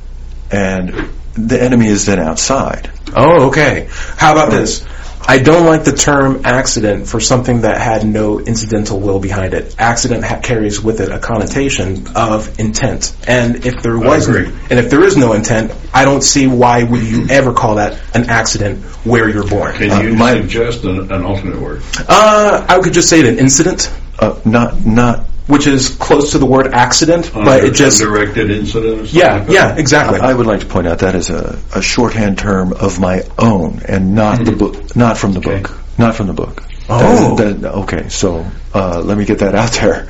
and 0.52 1.10
the 1.34 1.62
enemy 1.62 1.88
is 1.88 2.06
then 2.06 2.20
outside. 2.20 2.89
Oh, 3.16 3.47
okay. 3.50 3.88
How 4.18 4.32
about 4.34 4.52
this? 4.52 4.86
I 5.30 5.38
don't 5.38 5.67
like 5.67 5.84
the 5.84 5.91
term 5.91 6.41
accident 6.43 7.07
for 7.07 7.19
something 7.19 7.61
that 7.61 7.77
had 7.77 8.03
no 8.03 8.39
incidental 8.39 8.99
will 8.99 9.19
behind 9.19 9.53
it. 9.53 9.75
Accident 9.77 10.23
ha- 10.23 10.39
carries 10.41 10.82
with 10.82 11.01
it 11.01 11.09
a 11.11 11.19
connotation 11.19 12.07
of 12.15 12.59
intent. 12.59 13.15
And 13.27 13.63
if 13.63 13.84
there 13.84 13.99
wasn't, 13.99 14.47
and 14.71 14.80
if 14.80 14.89
there 14.89 15.03
is 15.03 15.15
no 15.17 15.34
intent, 15.34 15.71
I 15.93 16.03
don't 16.03 16.23
see 16.23 16.47
why 16.47 16.82
would 16.82 17.03
you 17.03 17.27
ever 17.30 17.53
call 17.53 17.75
that 17.75 17.99
an 18.15 18.27
accident 18.27 18.84
where 19.05 19.30
you're 19.30 19.47
born. 19.47 19.75
Can 19.75 20.03
you 20.03 20.15
my- 20.15 20.41
suggest 20.41 20.84
an, 20.84 21.11
an 21.11 21.23
alternate 21.23 21.61
word? 21.61 21.84
Uh, 22.07 22.65
I 22.67 22.80
could 22.80 22.93
just 22.93 23.07
say 23.07 23.19
an 23.27 23.38
incident, 23.38 23.91
Uh, 24.17 24.38
not, 24.45 24.84
not, 24.84 25.25
which 25.50 25.66
is 25.66 25.89
close 25.95 26.34
to 26.34 26.38
the 26.38 26.45
word 26.45 26.68
accident, 26.74 27.32
but 27.34 27.64
it 27.64 27.74
just, 27.74 28.00
directed 28.00 28.52
incident 28.52 29.12
yeah, 29.12 29.38
like 29.39 29.50
yeah, 29.50 29.76
exactly. 29.76 30.20
I 30.20 30.32
would 30.32 30.45
like 30.45 30.60
to 30.60 30.68
point 30.68 30.86
out 30.88 31.00
that 31.00 31.16
is 31.16 31.32
a, 31.32 31.58
a 31.76 31.82
shorthand 31.82 32.38
term 32.38 32.72
of 32.72 33.00
my 33.00 33.24
own, 33.39 33.82
and 33.88 34.14
not 34.14 34.45
the 34.45 34.52
book, 34.52 34.95
not 34.95 35.18
from 35.18 35.34
the 35.34 35.39
Okay. 35.39 35.62
book, 35.62 35.78
not 35.97 36.16
from 36.16 36.28
the 36.28 36.34
book. 36.34 36.64
Oh. 36.88 37.36
That- 37.36 37.62
that- 37.62 37.74
okay. 37.84 38.10
So 38.10 38.45
uh, 38.76 39.02
let 39.04 39.18
me 39.18 39.26
get 39.26 39.39
that 39.39 39.56
out 39.56 39.72
there. 39.74 40.08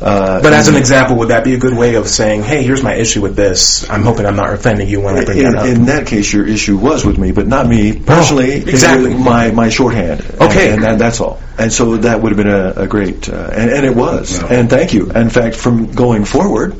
Uh, 0.00 0.42
But 0.42 0.52
as 0.52 0.68
an 0.68 0.76
example, 0.76 1.16
would 1.16 1.28
that 1.28 1.44
be 1.44 1.54
a 1.54 1.58
good 1.58 1.76
way 1.76 1.94
of 1.94 2.08
saying, 2.08 2.42
"Hey, 2.42 2.62
here's 2.62 2.82
my 2.82 2.94
issue 2.94 3.22
with 3.22 3.34
this. 3.34 3.88
I'm 3.88 4.02
hoping 4.02 4.26
I'm 4.26 4.36
not 4.36 4.52
offending 4.52 4.88
you 4.88 5.00
when 5.00 5.16
I 5.16 5.24
bring 5.24 5.38
in, 5.38 5.52
that 5.52 5.62
up." 5.62 5.66
in 5.66 5.86
that 5.86 6.06
case, 6.06 6.32
your 6.32 6.46
issue 6.46 6.76
was 6.76 7.04
with 7.04 7.18
me, 7.18 7.32
but 7.32 7.46
not 7.46 7.66
me 7.66 7.94
personally. 7.94 8.52
It 8.52 8.64
was 8.66 8.74
exactly. 8.74 9.14
my 9.14 9.50
my 9.52 9.68
shorthand. 9.70 10.20
Okay. 10.40 10.66
and, 10.66 10.74
and 10.74 10.82
that, 10.84 10.98
that's 10.98 11.20
all. 11.20 11.40
And 11.58 11.72
so 11.72 11.96
that 11.98 12.20
would 12.20 12.32
have 12.32 12.36
been 12.36 12.54
a, 12.54 12.82
a 12.82 12.86
great, 12.86 13.28
uh, 13.28 13.50
and, 13.52 13.70
and 13.70 13.86
it 13.86 13.96
was. 13.96 14.40
No. 14.42 14.48
And 14.48 14.68
thank 14.68 14.92
you. 14.92 15.10
In 15.10 15.30
fact, 15.30 15.56
from 15.56 15.90
going 15.92 16.26
forward, 16.26 16.76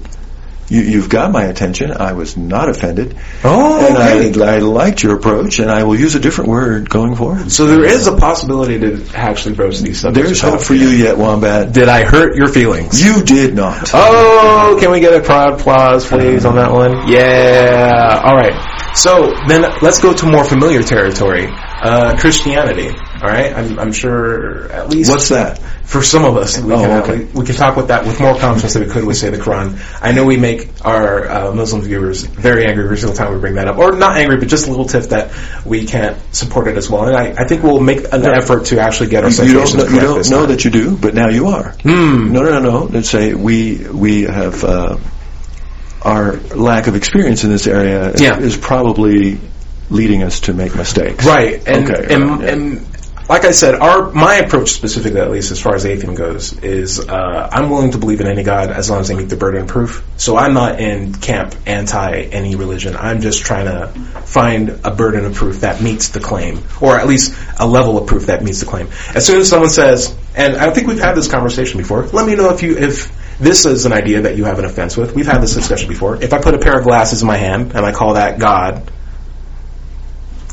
you, 0.68 0.80
you've 0.80 1.08
got 1.08 1.32
my 1.32 1.44
attention. 1.44 1.92
I 1.92 2.12
was 2.12 2.36
not 2.36 2.68
offended. 2.68 3.16
Oh, 3.44 3.86
and 3.86 3.96
okay. 4.32 4.42
I, 4.44 4.56
I 4.56 4.58
liked 4.58 5.02
your 5.02 5.16
approach, 5.16 5.58
and 5.58 5.70
I 5.70 5.84
will 5.84 5.98
use 5.98 6.14
a 6.14 6.20
different 6.20 6.50
word 6.50 6.90
going 6.90 7.14
forward. 7.14 7.52
So 7.52 7.66
there 7.66 7.84
is 7.84 8.06
a 8.06 8.16
possibility 8.16 8.78
to 8.80 9.10
actually 9.14 9.54
broach 9.54 9.78
these 9.78 10.00
subjects. 10.00 10.28
There's 10.28 10.40
hope 10.40 10.60
for 10.60 10.74
you 10.74 10.88
yet, 10.88 11.16
Wombat. 11.18 11.72
Did 11.72 11.88
I 11.88 12.04
hurt 12.04 12.36
your 12.36 12.48
feelings? 12.48 13.04
You 13.04 13.22
did 13.22 13.54
not. 13.54 13.90
Oh, 13.94 14.76
can 14.80 14.90
we 14.90 15.00
get 15.00 15.14
a 15.14 15.24
crowd 15.24 15.60
applause, 15.60 16.06
please, 16.06 16.44
on 16.44 16.56
that 16.56 16.72
one? 16.72 17.08
Yeah. 17.08 18.22
All 18.24 18.34
right. 18.34 18.96
So 18.96 19.34
then 19.46 19.62
let's 19.82 20.00
go 20.00 20.14
to 20.14 20.26
more 20.26 20.44
familiar 20.44 20.82
territory. 20.82 21.46
Uh, 21.48 22.16
Christianity. 22.18 22.94
All 23.22 23.28
right. 23.28 23.52
I'm, 23.54 23.78
I'm 23.78 23.92
sure 23.92 24.70
at 24.70 24.90
least 24.90 25.10
What's 25.10 25.28
that? 25.30 25.58
for 25.84 26.02
some 26.02 26.24
of 26.24 26.36
us, 26.36 26.58
we, 26.58 26.72
Oh, 26.72 26.76
can, 26.76 27.02
okay. 27.02 27.18
we, 27.32 27.40
we 27.40 27.46
can 27.46 27.54
talk 27.54 27.76
with 27.76 27.88
that 27.88 28.04
with 28.04 28.20
more 28.20 28.36
confidence 28.38 28.74
than 28.74 28.82
we 28.86 28.90
could 28.92 29.04
with 29.04 29.16
say 29.16 29.30
the 29.30 29.36
Quran. 29.38 29.78
I 30.02 30.12
know 30.12 30.24
we 30.24 30.36
make 30.36 30.68
our 30.84 31.28
uh, 31.28 31.54
Muslim 31.54 31.82
viewers 31.82 32.22
very 32.24 32.66
angry 32.66 32.84
every 32.84 32.98
single 32.98 33.16
time 33.16 33.32
we 33.32 33.38
bring 33.40 33.54
that 33.54 33.68
up, 33.68 33.78
or 33.78 33.92
not 33.92 34.16
angry, 34.18 34.36
but 34.38 34.48
just 34.48 34.66
a 34.66 34.70
little 34.70 34.84
tiff 34.86 35.10
that 35.10 35.32
we 35.64 35.86
can't 35.86 36.18
support 36.34 36.66
it 36.68 36.76
as 36.76 36.90
well. 36.90 37.06
And 37.06 37.16
I, 37.16 37.42
I 37.42 37.46
think 37.46 37.62
we'll 37.62 37.80
make 37.80 38.12
an 38.12 38.24
effort 38.26 38.66
to 38.66 38.80
actually 38.80 39.10
get 39.10 39.24
our 39.24 39.30
You 39.30 39.52
don't, 39.54 39.76
know, 39.76 39.86
you 39.86 40.00
don't 40.00 40.28
know 40.30 40.46
that 40.46 40.64
you 40.64 40.70
do, 40.70 40.96
but 40.96 41.14
now 41.14 41.28
you 41.28 41.46
are. 41.46 41.70
Hmm. 41.82 42.32
No, 42.32 42.42
no, 42.42 42.58
no, 42.58 42.60
no. 42.60 42.84
Let's 42.84 43.08
say 43.08 43.34
we 43.34 43.86
we 43.88 44.22
have 44.22 44.62
uh, 44.64 44.98
our 46.02 46.36
lack 46.36 46.86
of 46.88 46.96
experience 46.96 47.44
in 47.44 47.50
this 47.50 47.66
area 47.66 48.12
Yeah. 48.16 48.38
is 48.38 48.56
probably 48.56 49.38
leading 49.88 50.22
us 50.24 50.40
to 50.40 50.52
make 50.52 50.74
mistakes. 50.74 51.24
Right, 51.24 51.62
and 51.66 51.88
Okay, 51.90 52.12
and, 52.14 52.24
right, 52.30 52.40
yeah. 52.40 52.52
and 52.52 52.95
like 53.28 53.44
I 53.44 53.50
said, 53.50 53.74
our 53.74 54.12
my 54.12 54.36
approach 54.36 54.70
specifically, 54.70 55.20
at 55.20 55.30
least 55.30 55.50
as 55.50 55.60
far 55.60 55.74
as 55.74 55.84
atheism 55.84 56.14
goes, 56.14 56.52
is 56.60 57.00
uh, 57.00 57.48
I'm 57.52 57.70
willing 57.70 57.90
to 57.92 57.98
believe 57.98 58.20
in 58.20 58.28
any 58.28 58.44
god 58.44 58.70
as 58.70 58.88
long 58.88 59.00
as 59.00 59.08
they 59.08 59.16
meet 59.16 59.28
the 59.28 59.36
burden 59.36 59.62
of 59.62 59.68
proof. 59.68 60.04
So 60.16 60.36
I'm 60.36 60.54
not 60.54 60.80
in 60.80 61.12
camp 61.14 61.54
anti 61.66 62.20
any 62.20 62.54
religion. 62.54 62.96
I'm 62.96 63.20
just 63.20 63.44
trying 63.44 63.66
to 63.66 63.88
find 64.20 64.80
a 64.84 64.94
burden 64.94 65.24
of 65.24 65.34
proof 65.34 65.60
that 65.60 65.82
meets 65.82 66.10
the 66.10 66.20
claim, 66.20 66.62
or 66.80 66.98
at 66.98 67.08
least 67.08 67.34
a 67.58 67.66
level 67.66 67.98
of 67.98 68.06
proof 68.06 68.26
that 68.26 68.44
meets 68.44 68.60
the 68.60 68.66
claim. 68.66 68.88
As 69.14 69.26
soon 69.26 69.40
as 69.40 69.48
someone 69.48 69.70
says, 69.70 70.16
and 70.36 70.56
I 70.56 70.70
think 70.70 70.86
we've 70.86 71.00
had 71.00 71.16
this 71.16 71.28
conversation 71.28 71.78
before. 71.78 72.06
Let 72.06 72.26
me 72.26 72.36
know 72.36 72.50
if 72.50 72.62
you 72.62 72.76
if 72.78 73.38
this 73.38 73.66
is 73.66 73.86
an 73.86 73.92
idea 73.92 74.22
that 74.22 74.36
you 74.36 74.44
have 74.44 74.60
an 74.60 74.64
offense 74.64 74.96
with. 74.96 75.14
We've 75.14 75.26
had 75.26 75.40
this 75.40 75.54
discussion 75.54 75.88
before. 75.88 76.22
If 76.22 76.32
I 76.32 76.40
put 76.40 76.54
a 76.54 76.58
pair 76.58 76.78
of 76.78 76.84
glasses 76.84 77.22
in 77.22 77.26
my 77.26 77.36
hand 77.36 77.72
and 77.74 77.84
I 77.84 77.92
call 77.92 78.14
that 78.14 78.38
God, 78.38 78.90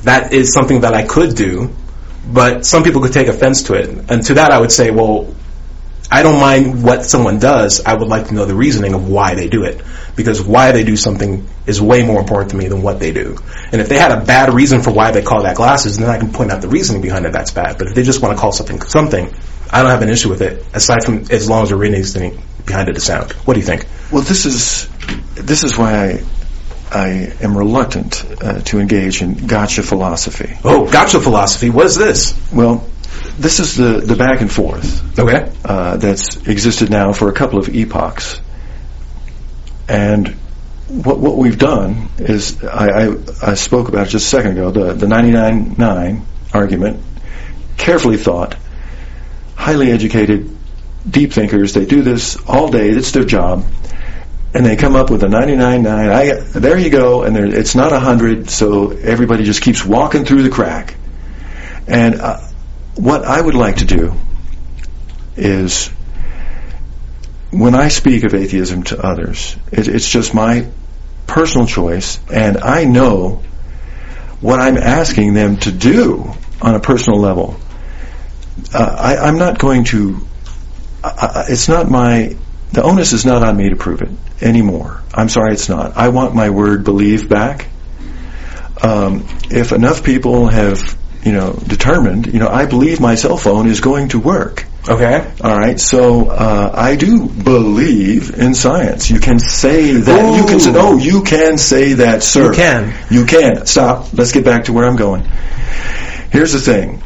that 0.04 0.34
is 0.34 0.52
something 0.54 0.82
that 0.82 0.94
I 0.94 1.04
could 1.04 1.36
do, 1.36 1.74
but 2.26 2.66
some 2.66 2.84
people 2.84 3.02
could 3.02 3.14
take 3.14 3.28
offense 3.28 3.64
to 3.64 3.74
it. 3.74 3.90
And 4.10 4.24
to 4.26 4.36
that 4.36 4.52
I 4.52 4.60
would 4.60 4.72
say, 4.72 4.92
well, 4.92 5.34
I 6.12 6.22
don't 6.22 6.40
mind 6.40 6.84
what 6.84 7.06
someone 7.06 7.40
does. 7.40 7.84
I 7.84 7.94
would 7.94 8.08
like 8.08 8.28
to 8.28 8.34
know 8.34 8.46
the 8.46 8.56
reasoning 8.56 8.94
of 8.94 9.10
why 9.10 9.36
they 9.36 9.48
do 9.48 9.64
it. 9.64 9.82
Because 10.16 10.44
why 10.44 10.72
they 10.72 10.84
do 10.84 10.96
something 10.96 11.48
is 11.66 11.82
way 11.82 12.06
more 12.06 12.20
important 12.20 12.52
to 12.52 12.58
me 12.58 12.68
than 12.68 12.84
what 12.84 13.00
they 13.00 13.12
do. 13.12 13.36
And 13.72 13.82
if 13.82 13.90
they 13.90 13.98
had 13.98 14.12
a 14.12 14.24
bad 14.24 14.54
reason 14.54 14.84
for 14.84 14.92
why 14.92 15.10
they 15.10 15.24
call 15.24 15.42
that 15.44 15.56
glasses, 15.56 15.98
then 15.98 16.10
I 16.10 16.20
can 16.20 16.32
point 16.32 16.52
out 16.52 16.62
the 16.62 16.68
reasoning 16.68 17.02
behind 17.02 17.26
it 17.26 17.32
that's 17.32 17.50
bad. 17.50 17.80
But 17.80 17.88
if 17.88 17.96
they 17.96 18.04
just 18.04 18.22
want 18.22 18.38
to 18.38 18.40
call 18.40 18.52
something 18.52 18.80
something, 18.82 19.34
I 19.72 19.82
don't 19.82 19.90
have 19.90 20.04
an 20.04 20.10
issue 20.10 20.30
with 20.30 20.44
it, 20.44 20.64
aside 20.76 21.04
from 21.04 21.26
as 21.32 21.50
long 21.50 21.64
as 21.64 21.70
the 21.70 21.76
reasoning 21.76 22.40
behind 22.64 22.90
it 22.90 22.98
is 22.98 23.04
sound. 23.04 23.32
What 23.32 23.56
do 23.56 23.60
you 23.60 23.66
think? 23.66 23.88
Well, 24.12 24.22
this 24.22 24.46
is 24.46 24.88
this 25.34 25.64
is 25.64 25.80
why 25.80 26.10
I 26.10 26.24
I 26.94 27.34
am 27.41 27.58
reluctant 27.58 28.24
uh, 28.41 28.62
to 28.62 28.80
engage 28.80 29.22
in 29.22 29.48
gotcha 29.48 29.84
philosophy. 29.84 30.58
Oh, 30.64 30.89
gotcha 30.91 31.20
philosophy. 31.20 31.70
What 31.70 31.88
is 31.88 31.96
this? 31.96 32.39
Well, 32.54 32.88
this 33.38 33.60
is 33.60 33.76
the 33.76 34.00
the 34.00 34.16
back 34.16 34.41
and 34.41 34.52
forth. 34.52 35.20
Okay. 35.20 35.52
uh, 35.66 35.98
that's 35.98 36.38
existed 36.48 36.89
now 36.89 37.14
for 37.14 37.30
a 37.30 37.34
couple 37.34 37.60
of 37.60 37.70
epochs. 37.70 38.39
And 39.88 40.30
what 40.88 41.20
what 41.20 41.38
we've 41.38 41.58
done 41.58 42.10
is 42.18 42.64
I, 42.64 42.88
I, 42.88 43.16
I 43.41 43.54
spoke 43.56 43.88
about 43.89 44.08
it 44.08 44.12
just 44.12 44.28
a 44.28 44.30
second 44.30 44.52
ago 44.54 44.72
the 44.72 44.94
the 44.94 45.08
99.9 45.08 46.22
argument, 46.54 47.02
carefully 47.78 48.18
thought, 48.18 48.56
highly 49.56 49.91
educated, 49.91 50.56
deep 51.10 51.34
thinkers. 51.34 51.74
They 51.74 51.86
do 51.86 52.04
this 52.04 52.38
all 52.48 52.70
day. 52.70 52.89
It's 52.89 53.12
their 53.12 53.26
job. 53.26 53.66
And 54.54 54.66
they 54.66 54.76
come 54.76 54.95
up 54.95 55.10
with 55.10 55.24
a 55.24 55.28
99.9. 55.28 55.88
I, 55.88 56.60
there 56.60 56.78
you 56.78 56.89
go. 56.89 57.24
And 57.24 57.36
it's 57.38 57.76
not 57.76 57.91
a 57.91 57.95
100, 57.95 58.49
so 58.49 58.91
everybody 58.91 59.43
just 59.43 59.62
keeps 59.62 59.84
walking 59.84 60.26
through 60.26 60.43
the 60.43 60.49
crack. 60.49 60.95
And 61.88 62.22
uh, 62.22 62.39
what 62.95 63.24
I 63.24 63.41
would 63.41 63.56
like 63.56 63.78
to 63.78 63.86
do 63.86 64.14
is 65.36 65.89
when 67.49 67.76
I 67.76 67.88
speak 67.88 68.24
of 68.24 68.34
atheism 68.34 68.84
to 68.84 69.06
others, 69.06 69.56
it, 69.72 69.88
it's 69.88 70.10
just 70.10 70.34
my 70.34 70.68
personal 71.28 71.68
choice, 71.68 72.20
and 72.32 72.58
I 72.58 72.86
know 72.86 73.43
what 74.41 74.60
I'm 74.60 74.78
asking 74.78 75.34
them 75.34 75.58
to 75.58 75.72
do 75.72 76.32
on 76.62 76.76
a 76.76 76.80
personal 76.80 77.20
level. 77.20 77.56
Uh, 78.74 78.95
I, 78.99 79.18
I'm 79.18 79.38
not 79.38 79.58
going 79.58 79.86
to. 79.86 80.20
I, 81.04 81.08
I, 81.08 81.45
it's 81.49 81.68
not 81.68 81.89
my. 81.89 82.36
The 82.74 82.82
onus 82.82 83.14
is 83.14 83.24
not 83.24 83.44
on 83.44 83.56
me 83.56 83.70
to 83.70 83.76
prove 83.76 84.02
it 84.02 84.10
anymore. 84.42 85.04
I'm 85.14 85.30
sorry, 85.30 85.54
it's 85.54 85.70
not. 85.70 85.96
I 85.96 86.10
want 86.10 86.34
my 86.34 86.50
word 86.50 86.84
believe 86.84 87.30
back. 87.30 87.68
Um, 88.82 89.28
if 89.52 89.72
enough 89.72 90.04
people 90.04 90.48
have, 90.48 90.98
you 91.24 91.34
know, 91.34 91.54
determined, 91.54 92.34
you 92.34 92.40
know, 92.40 92.48
I 92.48 92.66
believe 92.66 93.00
my 93.00 93.14
cell 93.14 93.38
phone 93.38 93.68
is 93.68 93.80
going 93.80 94.08
to 94.10 94.20
work. 94.20 94.66
Okay. 94.90 95.32
All 95.44 95.56
right, 95.56 95.80
so 95.80 96.30
uh, 96.30 96.72
I 96.74 96.96
do 96.96 97.30
believe 97.30 98.40
in 98.40 98.56
science. 98.56 99.08
You 99.08 99.20
can 99.20 99.38
say 99.38 99.92
that. 99.92 100.36
You 100.36 100.46
can 100.48 100.60
say, 100.60 100.72
oh, 100.74 100.98
you 100.98 101.22
can 101.22 101.60
say 101.60 101.94
that, 101.94 102.24
sir. 102.24 102.50
You 102.50 102.54
can. 102.54 102.94
You 103.12 103.26
can. 103.28 103.68
Stop. 103.68 104.12
Let's 104.14 104.32
get 104.32 104.46
back 104.46 104.64
to 104.64 104.74
where 104.74 104.86
I'm 104.86 104.96
going. 104.96 105.26
Here's 106.32 106.54
the 106.54 106.60
thing. 106.60 107.03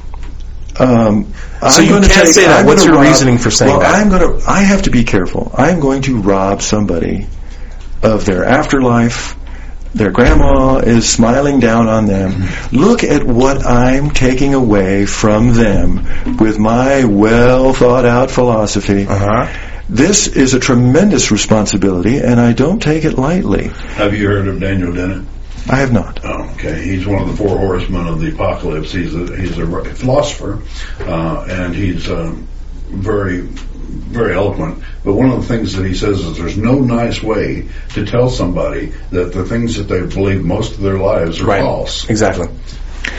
Um, 0.80 1.34
So 1.71 1.82
you 1.82 1.89
gonna 1.89 2.07
can't 2.07 2.28
say 2.28 2.45
that. 2.45 2.61
I'm 2.61 2.65
What's 2.65 2.86
your 2.86 2.95
rob- 2.95 3.03
reasoning 3.05 3.38
for 3.38 3.49
saying 3.51 3.71
well, 3.71 3.80
that? 3.82 3.95
I'm 3.95 4.09
going 4.09 4.39
to. 4.39 4.49
I 4.49 4.61
have 4.61 4.84
to 4.84 4.91
be 4.91 5.03
careful. 5.03 5.51
I'm 5.55 5.80
going 5.80 6.03
to 6.03 6.21
rob 6.21 6.61
somebody 6.61 7.28
of 8.03 8.25
their 8.25 8.43
afterlife, 8.45 9.36
their 9.95 10.11
grandma 10.11 10.78
is 10.78 11.09
smiling 11.09 11.59
down 11.59 11.88
on 11.88 12.05
them. 12.05 12.43
Look 12.71 13.03
at 13.03 13.23
what 13.23 13.65
I'm 13.65 14.11
taking 14.11 14.53
away 14.53 15.07
from 15.07 15.53
them 15.53 16.38
with 16.38 16.59
my 16.59 17.05
well 17.05 17.73
thought 17.73 18.05
out 18.05 18.30
philosophy. 18.30 19.07
Uh-huh. 19.07 19.47
This 19.89 20.28
is 20.28 20.53
a 20.53 20.59
tremendous 20.59 21.32
responsibility, 21.32 22.17
and 22.19 22.39
I 22.39 22.53
don't 22.53 22.80
take 22.82 23.05
it 23.05 23.17
lightly. 23.17 23.69
Have 23.95 24.13
you 24.13 24.28
heard 24.28 24.47
of 24.47 24.59
Daniel 24.59 24.93
Dennett? 24.93 25.25
I 25.70 25.78
have 25.78 25.91
not. 25.91 26.20
Oh, 26.24 26.49
okay. 26.55 26.82
He's 26.84 27.05
one 27.05 27.22
of 27.22 27.28
the 27.30 27.36
four 27.36 27.57
horsemen 27.57 28.07
of 28.07 28.20
the 28.22 28.34
apocalypse. 28.34 28.91
He's 28.91 29.13
a 29.13 29.36
he's 29.36 29.57
a 29.57 29.65
philosopher, 29.95 30.61
uh, 31.01 31.45
and 31.49 31.76
he's 31.76 32.09
um, 32.09 32.47
very 32.88 33.41
very 33.41 34.34
eloquent. 34.34 34.84
But 35.03 35.13
one 35.13 35.30
of 35.30 35.41
the 35.41 35.47
things 35.47 35.74
that 35.74 35.86
he 35.86 35.93
says 35.93 36.20
is 36.22 36.38
there's 36.38 36.57
no 36.57 36.80
nice 36.80 37.22
way 37.22 37.70
to 37.93 38.05
tell 38.05 38.30
somebody 38.30 38.93
that 39.11 39.34
the 39.34 39.45
things 39.45 39.76
that 39.78 39.84
they've 39.84 40.13
believed 40.13 40.45
most 40.45 40.74
of 40.74 40.82
their 40.82 40.97
lives 40.97 41.41
are 41.41 41.45
Right. 41.45 41.61
false. 41.61 42.09
Exactly. 42.09 42.47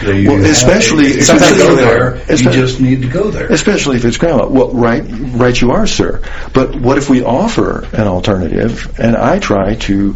Well, 0.05 0.45
especially- 0.45 1.07
if 1.07 1.29
you 1.29 1.39
go 1.39 1.75
they 1.75 1.83
there, 1.83 2.21
you 2.29 2.51
just 2.51 2.81
need 2.81 3.03
to 3.03 3.09
go 3.09 3.31
there. 3.31 3.47
Especially 3.47 3.97
if 3.97 4.05
it's 4.05 4.19
grandma. 4.19 4.47
Well, 4.47 4.71
right, 4.71 5.03
right 5.09 5.59
you 5.59 5.71
are, 5.73 5.87
sir. 5.87 6.21
But 6.53 6.79
what 6.81 6.99
if 6.99 7.09
we 7.09 7.23
offer 7.25 7.87
an 7.93 8.07
alternative 8.07 8.95
and 8.99 9.17
I 9.17 9.39
try 9.39 9.75
to 9.75 10.15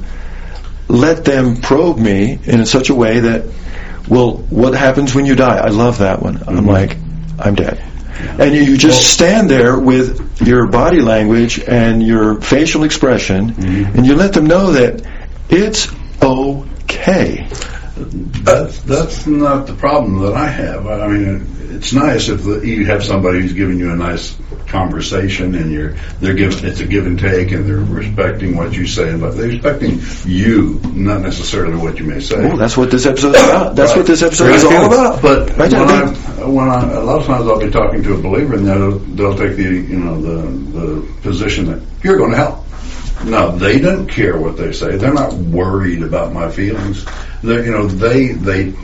let 0.92 1.24
them 1.24 1.56
probe 1.56 1.98
me 1.98 2.38
in 2.44 2.66
such 2.66 2.90
a 2.90 2.94
way 2.94 3.20
that, 3.20 3.46
well, 4.08 4.36
what 4.50 4.74
happens 4.74 5.14
when 5.14 5.24
you 5.24 5.34
die? 5.34 5.56
I 5.56 5.68
love 5.68 5.98
that 5.98 6.20
one. 6.20 6.36
I'm 6.36 6.58
mm-hmm. 6.58 6.66
like, 6.68 6.96
I'm 7.38 7.54
dead. 7.54 7.82
And 8.38 8.54
you, 8.54 8.62
you 8.62 8.76
just 8.76 9.10
stand 9.10 9.48
there 9.48 9.78
with 9.78 10.42
your 10.46 10.68
body 10.68 11.00
language 11.00 11.58
and 11.60 12.02
your 12.02 12.42
facial 12.42 12.84
expression, 12.84 13.52
mm-hmm. 13.52 13.96
and 13.96 14.06
you 14.06 14.14
let 14.14 14.34
them 14.34 14.46
know 14.46 14.72
that 14.72 15.02
it's 15.48 15.88
okay. 16.22 17.48
That's 18.10 18.78
that's 18.82 19.26
not 19.26 19.66
the 19.66 19.74
problem 19.74 20.20
that 20.22 20.34
I 20.34 20.46
have. 20.48 20.86
I 20.86 21.06
mean, 21.08 21.46
it's 21.70 21.92
nice 21.92 22.28
if 22.28 22.44
the, 22.44 22.60
you 22.66 22.86
have 22.86 23.02
somebody 23.04 23.40
who's 23.40 23.52
giving 23.52 23.78
you 23.78 23.90
a 23.92 23.96
nice 23.96 24.36
conversation 24.66 25.54
and 25.54 25.70
you're 25.70 25.94
they're 26.20 26.34
giving 26.34 26.64
it's 26.64 26.80
a 26.80 26.86
give 26.86 27.06
and 27.06 27.18
take 27.18 27.52
and 27.52 27.66
they're 27.66 27.76
respecting 27.78 28.56
what 28.56 28.72
you 28.72 28.86
say, 28.86 29.16
but 29.16 29.32
they're 29.36 29.48
respecting 29.48 30.00
you, 30.24 30.80
not 30.94 31.20
necessarily 31.20 31.76
what 31.76 31.98
you 31.98 32.04
may 32.04 32.20
say. 32.20 32.36
Oh, 32.50 32.56
that's 32.56 32.76
what 32.76 32.90
this 32.90 33.06
episode 33.06 33.34
episode's 33.34 33.50
about. 33.50 33.76
That's 33.76 33.90
Right. 33.90 33.96
what 33.98 34.06
this 34.06 34.22
episode 34.22 34.44
Right. 34.46 34.54
is 34.56 34.64
all 34.64 34.86
about. 34.86 35.22
But 35.22 35.56
Right 35.58 35.72
when, 35.72 35.88
I, 35.88 36.44
when 36.46 36.68
I, 36.68 36.92
a 36.92 37.00
lot 37.00 37.20
of 37.20 37.26
times 37.26 37.46
I'll 37.48 37.60
be 37.60 37.70
talking 37.70 38.02
to 38.02 38.14
a 38.14 38.18
believer 38.18 38.54
and 38.54 38.66
they'll, 38.66 38.98
they'll 38.98 39.36
take 39.36 39.56
the, 39.56 39.62
you 39.64 39.98
know, 39.98 40.20
the, 40.20 40.42
the 40.78 41.12
position 41.22 41.66
that 41.66 41.82
you're 42.02 42.16
going 42.16 42.30
to 42.32 42.36
hell. 42.36 42.64
No, 43.24 43.56
they 43.56 43.78
don't 43.78 44.08
care 44.08 44.36
what 44.36 44.56
they 44.56 44.72
say. 44.72 44.96
They're 44.96 45.14
not 45.14 45.32
worried 45.32 46.02
about 46.02 46.32
my 46.32 46.50
feelings. 46.50 47.06
They, 47.42 47.64
you 47.64 47.70
know, 47.70 47.86
they, 47.86 48.32
they 48.32 48.74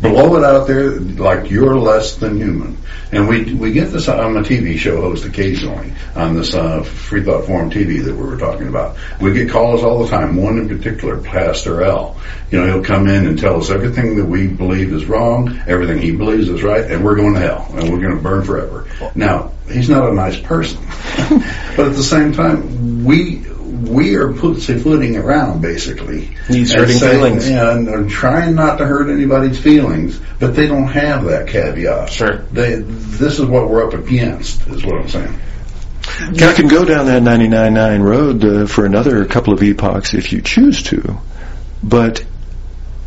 blow 0.00 0.36
it 0.36 0.44
out 0.44 0.66
there 0.66 1.00
like 1.00 1.50
you're 1.50 1.78
less 1.78 2.16
than 2.16 2.36
human. 2.36 2.76
And 3.12 3.28
we, 3.28 3.54
we 3.54 3.72
get 3.72 3.92
this, 3.92 4.08
I'm 4.08 4.36
a 4.36 4.42
TV 4.42 4.76
show 4.76 5.00
host 5.00 5.24
occasionally 5.24 5.92
on 6.14 6.34
this, 6.34 6.54
uh, 6.54 6.82
Free 6.82 7.22
Thought 7.22 7.46
Forum 7.46 7.70
TV 7.70 8.04
that 8.04 8.14
we 8.14 8.22
were 8.22 8.36
talking 8.36 8.68
about. 8.68 8.96
We 9.20 9.32
get 9.32 9.48
calls 9.48 9.84
all 9.84 10.02
the 10.02 10.10
time. 10.10 10.36
One 10.36 10.58
in 10.58 10.68
particular, 10.68 11.18
Pastor 11.18 11.82
L. 11.82 12.20
You 12.50 12.60
know, 12.60 12.66
he'll 12.66 12.84
come 12.84 13.06
in 13.06 13.26
and 13.26 13.38
tell 13.38 13.58
us 13.58 13.70
everything 13.70 14.16
that 14.16 14.26
we 14.26 14.48
believe 14.48 14.92
is 14.92 15.06
wrong, 15.06 15.56
everything 15.66 15.98
he 16.02 16.12
believes 16.12 16.48
is 16.48 16.62
right, 16.62 16.84
and 16.90 17.04
we're 17.04 17.16
going 17.16 17.34
to 17.34 17.40
hell, 17.40 17.66
and 17.74 17.90
we're 17.90 18.00
going 18.00 18.16
to 18.16 18.22
burn 18.22 18.44
forever. 18.44 18.86
Now, 19.14 19.52
he's 19.70 19.88
not 19.88 20.08
a 20.08 20.12
nice 20.14 20.38
person. 20.38 20.84
but 21.76 21.86
at 21.86 21.94
the 21.94 22.02
same 22.02 22.32
time, 22.32 23.04
we, 23.04 23.46
we 23.84 24.14
are 24.16 24.32
pussyfooting 24.32 25.16
around 25.16 25.60
basically. 25.60 26.30
He's 26.48 26.70
And 26.72 26.80
hurting 26.80 26.96
saying- 26.98 27.12
feelings. 27.18 27.48
And, 27.48 27.88
and 27.88 28.10
trying 28.10 28.54
not 28.54 28.78
to 28.78 28.86
hurt 28.86 29.10
anybody's 29.10 29.58
feelings, 29.58 30.20
but 30.38 30.54
they 30.56 30.66
don't 30.66 30.88
have 30.88 31.24
that 31.24 31.48
caveat. 31.48 32.10
Sure. 32.10 32.38
They, 32.52 32.76
this 32.76 33.38
is 33.38 33.46
what 33.46 33.68
we're 33.70 33.86
up 33.86 33.94
against, 33.94 34.66
is 34.68 34.84
what 34.84 34.96
I'm 35.00 35.08
saying. 35.08 35.38
You 36.32 36.52
can 36.54 36.68
go 36.68 36.84
down 36.84 37.06
that 37.06 37.22
99.9 37.22 38.02
road 38.02 38.44
uh, 38.44 38.66
for 38.66 38.86
another 38.86 39.24
couple 39.26 39.52
of 39.52 39.62
epochs 39.62 40.14
if 40.14 40.32
you 40.32 40.40
choose 40.40 40.82
to, 40.84 41.18
but 41.82 42.24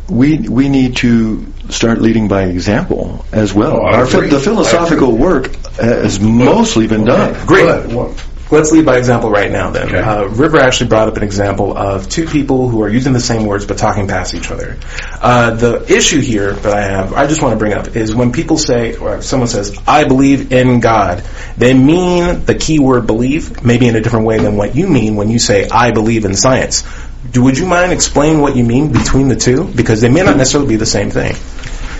we 0.08 0.38
we 0.38 0.68
need 0.68 0.96
to 0.96 1.46
start 1.70 2.00
leading 2.00 2.28
by 2.28 2.44
example 2.44 3.24
as 3.32 3.54
well. 3.54 3.78
Oh, 3.80 3.86
Our 3.86 4.04
the 4.06 4.38
philosophical 4.38 5.16
work 5.16 5.54
has 5.76 6.20
mostly 6.20 6.86
been 6.88 7.04
done. 7.04 7.46
Great. 7.46 7.64
But 7.64 7.86
what- 7.88 8.26
Let's 8.50 8.72
lead 8.72 8.84
by 8.84 8.96
example 8.98 9.30
right 9.30 9.50
now 9.50 9.70
then. 9.70 9.86
Okay. 9.86 9.98
Uh, 9.98 10.24
River 10.24 10.58
actually 10.58 10.88
brought 10.88 11.06
up 11.06 11.16
an 11.16 11.22
example 11.22 11.76
of 11.76 12.08
two 12.08 12.26
people 12.26 12.68
who 12.68 12.82
are 12.82 12.88
using 12.88 13.12
the 13.12 13.20
same 13.20 13.46
words 13.46 13.64
but 13.64 13.78
talking 13.78 14.08
past 14.08 14.34
each 14.34 14.50
other. 14.50 14.76
Uh, 15.20 15.54
the 15.54 15.84
issue 15.92 16.20
here 16.20 16.52
that 16.52 16.72
I 16.72 16.80
have, 16.80 17.12
I 17.12 17.28
just 17.28 17.42
want 17.42 17.52
to 17.52 17.58
bring 17.58 17.74
up, 17.74 17.94
is 17.94 18.12
when 18.12 18.32
people 18.32 18.58
say, 18.58 18.96
or 18.96 19.22
someone 19.22 19.48
says, 19.48 19.78
I 19.86 20.02
believe 20.04 20.52
in 20.52 20.80
God, 20.80 21.22
they 21.56 21.74
mean 21.74 22.44
the 22.44 22.56
key 22.56 22.80
word 22.80 23.06
believe, 23.06 23.64
maybe 23.64 23.86
in 23.86 23.94
a 23.94 24.00
different 24.00 24.26
way 24.26 24.38
than 24.38 24.56
what 24.56 24.74
you 24.74 24.88
mean 24.88 25.14
when 25.14 25.30
you 25.30 25.38
say, 25.38 25.68
I 25.68 25.92
believe 25.92 26.24
in 26.24 26.34
science. 26.34 26.82
Do, 27.30 27.44
would 27.44 27.56
you 27.56 27.66
mind 27.66 27.92
explain 27.92 28.40
what 28.40 28.56
you 28.56 28.64
mean 28.64 28.90
between 28.90 29.28
the 29.28 29.36
two? 29.36 29.64
Because 29.64 30.00
they 30.00 30.08
may 30.08 30.22
not 30.22 30.36
necessarily 30.36 30.68
be 30.68 30.76
the 30.76 30.86
same 30.86 31.10
thing. 31.10 31.36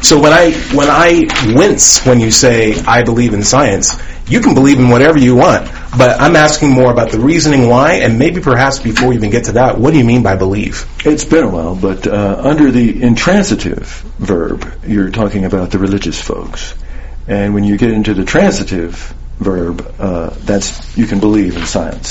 So 0.03 0.19
when 0.19 0.33
I 0.33 0.53
when 0.75 0.89
I 0.89 1.29
wince 1.55 2.07
when 2.07 2.21
you 2.21 2.31
say 2.31 2.81
I 2.81 3.03
believe 3.03 3.35
in 3.35 3.43
science, 3.43 4.01
you 4.27 4.41
can 4.41 4.55
believe 4.55 4.79
in 4.79 4.89
whatever 4.89 5.19
you 5.19 5.37
want, 5.37 5.71
but 5.97 6.20
I'm 6.20 6.36
asking 6.36 6.70
more 6.70 6.93
about 6.93 7.11
the 7.11 7.20
reasoning 7.20 7.68
why, 7.68 7.95
and 7.95 8.18
maybe 8.18 8.41
perhaps 8.41 8.78
before 8.78 9.09
we 9.09 9.16
even 9.16 9.30
get 9.30 9.45
to 9.45 9.53
that, 9.53 9.78
what 9.78 9.93
do 9.93 9.99
you 9.99 10.05
mean 10.05 10.22
by 10.22 10.36
believe? 10.36 10.86
It's 11.05 11.24
been 11.24 11.45
a 11.45 11.49
while, 11.49 11.74
but 11.74 12.07
uh, 12.07 12.41
under 12.45 12.70
the 12.70 13.03
intransitive 13.03 13.86
verb, 14.18 14.64
you're 14.86 15.11
talking 15.11 15.45
about 15.45 15.70
the 15.70 15.78
religious 15.78 16.20
folks, 16.20 16.74
and 17.26 17.55
when 17.55 17.64
you 17.64 17.76
get 17.76 17.91
into 17.91 18.14
the 18.14 18.24
transitive 18.24 19.14
verb, 19.38 19.95
uh, 19.99 20.30
that's 20.41 20.97
you 20.97 21.07
can 21.07 21.18
believe 21.18 21.57
in 21.57 21.66
science. 21.66 22.09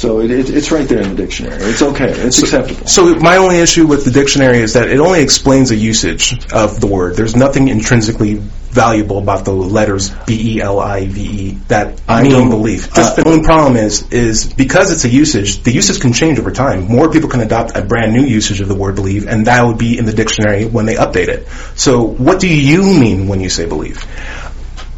So 0.00 0.20
it, 0.20 0.30
it, 0.30 0.48
it's 0.48 0.70
right 0.72 0.88
there 0.88 1.02
in 1.02 1.10
the 1.10 1.14
dictionary. 1.14 1.62
It's 1.62 1.82
okay. 1.82 2.10
It's 2.10 2.42
acceptable. 2.42 2.86
So 2.86 3.16
my 3.16 3.36
only 3.36 3.58
issue 3.58 3.86
with 3.86 4.06
the 4.06 4.10
dictionary 4.10 4.58
is 4.58 4.72
that 4.72 4.88
it 4.88 4.98
only 4.98 5.20
explains 5.20 5.68
the 5.68 5.76
usage 5.76 6.50
of 6.52 6.80
the 6.80 6.86
word. 6.86 7.16
There's 7.16 7.36
nothing 7.36 7.68
intrinsically 7.68 8.42
valuable 8.70 9.18
about 9.18 9.44
the 9.44 9.52
letters 9.52 10.10
B 10.26 10.56
E 10.56 10.60
L 10.62 10.78
I 10.80 11.06
V 11.06 11.20
E 11.22 11.50
that 11.68 12.00
I 12.08 12.22
mean 12.22 12.32
don't- 12.32 12.50
belief. 12.50 12.92
uh, 12.92 12.96
Just 12.96 13.16
the 13.16 13.26
only 13.28 13.42
problem 13.42 13.76
is 13.76 14.10
is 14.10 14.52
because 14.52 14.92
it's 14.92 15.04
a 15.04 15.08
usage, 15.08 15.62
the 15.62 15.72
usage 15.72 16.00
can 16.00 16.12
change 16.12 16.38
over 16.38 16.50
time. 16.50 16.84
More 16.88 17.10
people 17.10 17.28
can 17.28 17.40
adopt 17.40 17.76
a 17.76 17.82
brand 17.82 18.12
new 18.12 18.22
usage 18.22 18.60
of 18.60 18.68
the 18.68 18.74
word 18.74 18.94
believe, 18.94 19.26
and 19.26 19.46
that 19.46 19.64
would 19.66 19.78
be 19.78 19.98
in 19.98 20.06
the 20.06 20.12
dictionary 20.12 20.66
when 20.66 20.86
they 20.86 20.94
update 20.94 21.28
it. 21.28 21.48
So 21.76 22.02
what 22.02 22.40
do 22.40 22.48
you 22.48 22.82
mean 22.82 23.28
when 23.28 23.40
you 23.40 23.48
say 23.50 23.66
believe? 23.66 24.04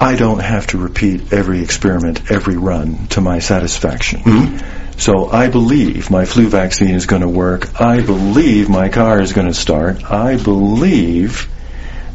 I 0.00 0.16
don't 0.16 0.40
have 0.40 0.66
to 0.68 0.78
repeat 0.78 1.32
every 1.32 1.62
experiment, 1.62 2.30
every 2.30 2.56
run 2.56 3.06
to 3.10 3.20
my 3.20 3.38
satisfaction. 3.38 4.58
So 4.98 5.30
I 5.30 5.48
believe 5.48 6.10
my 6.10 6.24
flu 6.26 6.48
vaccine 6.48 6.94
is 6.94 7.06
going 7.06 7.22
to 7.22 7.28
work. 7.28 7.80
I 7.80 8.02
believe 8.02 8.68
my 8.68 8.88
car 8.88 9.20
is 9.20 9.32
going 9.32 9.46
to 9.46 9.54
start. 9.54 10.04
I 10.10 10.36
believe 10.36 11.48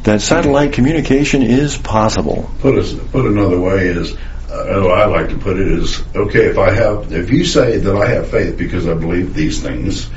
that 0.08 0.22
satellite 0.22 0.74
communication 0.74 1.42
is 1.44 1.78
possible. 1.78 2.50
put 2.60 2.78
us 2.78 2.94
put 3.12 3.26
another 3.26 3.60
way 3.60 3.88
is 3.88 4.14
uh, 4.50 4.88
I 4.88 5.06
like 5.06 5.30
to 5.30 5.38
put 5.38 5.58
it 5.60 5.68
is 5.68 6.02
okay 6.16 6.46
if 6.48 6.58
I 6.58 6.72
have 6.74 7.12
if 7.12 7.30
you 7.30 7.44
say 7.46 7.78
that 7.78 7.96
I 7.96 8.08
have 8.08 8.30
faith 8.32 8.58
because 8.58 8.88
I 8.88 8.94
believe 8.94 9.34
these 9.34 9.62
things 9.62 10.10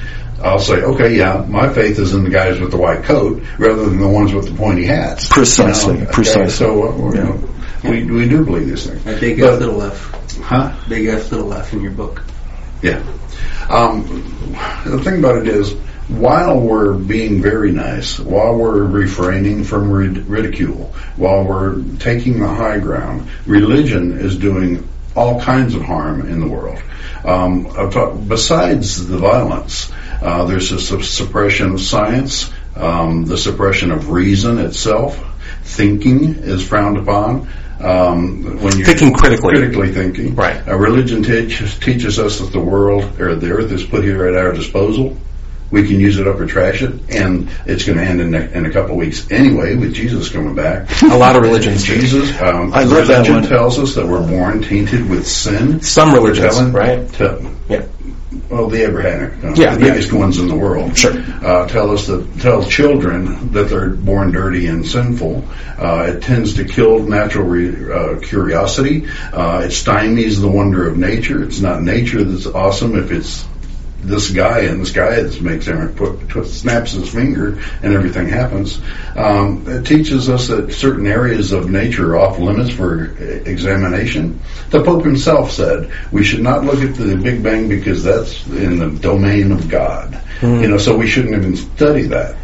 I'll 0.42 0.58
say 0.60 0.76
okay 0.82 1.16
yeah 1.16 1.44
my 1.48 1.72
faith 1.72 1.98
is 1.98 2.14
in 2.14 2.22
the 2.24 2.30
guys 2.30 2.60
with 2.60 2.70
the 2.70 2.76
white 2.78 3.02
coat 3.04 3.42
rather 3.58 3.84
than 3.84 3.98
the 3.98 4.08
ones 4.08 4.32
with 4.32 4.46
the 4.48 4.54
pointy 4.56 4.86
hats 4.86 5.28
Precisely, 5.28 5.94
You 5.94 6.00
know? 6.00 6.04
Okay, 6.06 6.12
precisely. 6.14 6.50
so 6.50 6.88
uh, 6.88 6.96
we're, 6.96 7.14
you 7.16 7.22
know, 7.24 7.48
we 7.84 8.04
we 8.04 8.28
do 8.28 8.44
believe 8.44 8.68
these 8.68 8.86
things 8.86 9.04
A 9.06 9.18
big 9.20 9.40
But- 9.40 9.54
F 9.54 9.60
little 9.60 9.82
F. 9.82 10.40
huh 10.42 10.74
Big 10.88 11.06
F 11.06 11.32
little 11.32 11.52
F 11.52 11.72
in 11.72 11.82
your 11.82 11.92
book. 11.92 12.22
yeah 12.82 13.02
um, 13.68 14.02
the 14.84 15.00
thing 15.04 15.18
about 15.20 15.36
it 15.38 15.48
is 15.48 15.74
while 16.18 16.60
we're 16.60 16.94
being 16.94 17.40
very 17.40 17.70
nice, 17.72 18.18
while 18.18 18.56
we're 18.56 18.84
refraining 18.84 19.64
from 19.64 19.90
rid- 19.90 20.26
ridicule, 20.26 20.92
while 21.16 21.44
we're 21.44 21.82
taking 21.98 22.40
the 22.40 22.48
high 22.48 22.78
ground, 22.78 23.28
religion 23.46 24.18
is 24.18 24.36
doing 24.36 24.86
all 25.14 25.40
kinds 25.40 25.74
of 25.74 25.82
harm 25.82 26.26
in 26.28 26.40
the 26.40 26.48
world. 26.48 26.78
Um, 27.24 27.64
besides 28.28 29.06
the 29.06 29.18
violence, 29.18 29.92
uh, 30.22 30.44
there's 30.46 30.72
a 30.72 30.80
su- 30.80 31.02
suppression 31.02 31.72
of 31.72 31.80
science, 31.80 32.50
um, 32.76 33.24
the 33.26 33.36
suppression 33.38 33.90
of 33.90 34.10
reason 34.10 34.58
itself. 34.58 35.26
Thinking 35.62 36.36
is 36.36 36.66
frowned 36.66 36.96
upon. 36.96 37.48
Um, 37.80 38.60
when 38.60 38.76
you're 38.76 38.86
Thinking 38.86 39.12
critically. 39.14 39.54
critically 39.54 39.92
thinking. 39.92 40.34
Right. 40.34 40.66
Uh, 40.66 40.76
religion 40.76 41.22
teaches, 41.22 41.78
teaches 41.78 42.18
us 42.18 42.38
that 42.40 42.52
the 42.52 42.60
world 42.60 43.20
or 43.20 43.34
the 43.36 43.50
earth 43.52 43.72
is 43.72 43.84
put 43.84 44.04
here 44.04 44.26
at 44.26 44.36
our 44.36 44.52
disposal. 44.52 45.16
We 45.70 45.86
can 45.86 46.00
use 46.00 46.18
it 46.18 46.26
up 46.26 46.40
or 46.40 46.46
trash 46.46 46.82
it, 46.82 46.92
and 47.10 47.48
it's 47.66 47.84
going 47.84 47.98
to 47.98 48.04
end 48.04 48.20
in 48.20 48.34
a, 48.34 48.40
in 48.40 48.66
a 48.66 48.70
couple 48.72 48.92
of 48.92 48.96
weeks 48.96 49.30
anyway, 49.30 49.76
with 49.76 49.94
Jesus 49.94 50.28
coming 50.28 50.54
back. 50.54 50.88
A 51.02 51.16
lot 51.16 51.36
of 51.36 51.42
religions. 51.42 51.84
Jesus, 51.84 52.30
um, 52.40 52.72
I 52.72 52.82
love 52.84 53.06
that 53.06 53.18
religion 53.26 53.34
one. 53.34 53.42
tells 53.44 53.78
us 53.78 53.94
that 53.94 54.06
we're 54.06 54.26
born 54.26 54.62
tainted 54.62 55.08
with 55.08 55.26
sin. 55.28 55.80
Some 55.80 56.12
religions, 56.12 56.56
Telling- 56.56 56.72
right? 56.72 57.12
tell- 57.12 57.40
Yeah. 57.68 57.82
well, 58.48 58.66
the 58.68 58.82
Abrahamic, 58.82 59.32
uh, 59.44 59.52
Yeah, 59.54 59.74
the 59.74 59.80
biggest 59.80 60.12
ones 60.12 60.38
in 60.40 60.48
the 60.48 60.56
world, 60.56 60.96
Sure. 60.98 61.14
uh, 61.44 61.66
tell 61.68 61.92
us 61.92 62.06
that 62.08 62.40
tell 62.40 62.64
children 62.64 63.50
that 63.52 63.68
they're 63.68 63.90
born 63.90 64.32
dirty 64.32 64.66
and 64.66 64.84
sinful. 64.86 65.44
Uh, 65.78 66.06
it 66.08 66.22
tends 66.22 66.54
to 66.54 66.64
kill 66.64 66.98
natural 67.00 67.46
re, 67.46 67.70
uh, 67.92 68.16
curiosity. 68.20 69.04
Uh, 69.32 69.62
it 69.64 69.70
stymies 69.70 70.40
the 70.40 70.48
wonder 70.48 70.88
of 70.88 70.96
nature. 70.98 71.42
It's 71.44 71.60
not 71.60 71.80
nature 71.82 72.24
that's 72.24 72.46
awesome 72.46 72.96
if 72.98 73.12
it's 73.12 73.44
this 74.02 74.30
guy 74.30 74.60
and 74.60 74.80
this 74.80 74.92
guy 74.92 75.22
that 75.22 75.40
makes 75.42 75.68
everything 75.68 75.96
put, 75.96 76.28
put, 76.28 76.46
snaps 76.46 76.92
his 76.92 77.12
finger 77.12 77.60
and 77.82 77.94
everything 77.94 78.28
happens. 78.28 78.80
Um, 79.14 79.68
it 79.68 79.84
teaches 79.84 80.28
us 80.28 80.48
that 80.48 80.72
certain 80.72 81.06
areas 81.06 81.52
of 81.52 81.70
nature 81.70 82.14
are 82.14 82.18
off 82.18 82.38
limits 82.38 82.70
for 82.70 83.16
examination. 83.46 84.40
The 84.70 84.82
Pope 84.82 85.04
himself 85.04 85.50
said 85.52 85.92
we 86.10 86.24
should 86.24 86.40
not 86.40 86.64
look 86.64 86.80
at 86.80 86.94
the 86.94 87.16
Big 87.16 87.42
Bang 87.42 87.68
because 87.68 88.02
that's 88.02 88.46
in 88.46 88.78
the 88.78 88.90
domain 89.00 89.52
of 89.52 89.68
God. 89.68 90.20
You 90.62 90.68
know, 90.68 90.78
so 90.78 90.96
we 90.96 91.06
shouldn't 91.06 91.34
even 91.34 91.56
study 91.56 92.02
that. 92.08 92.36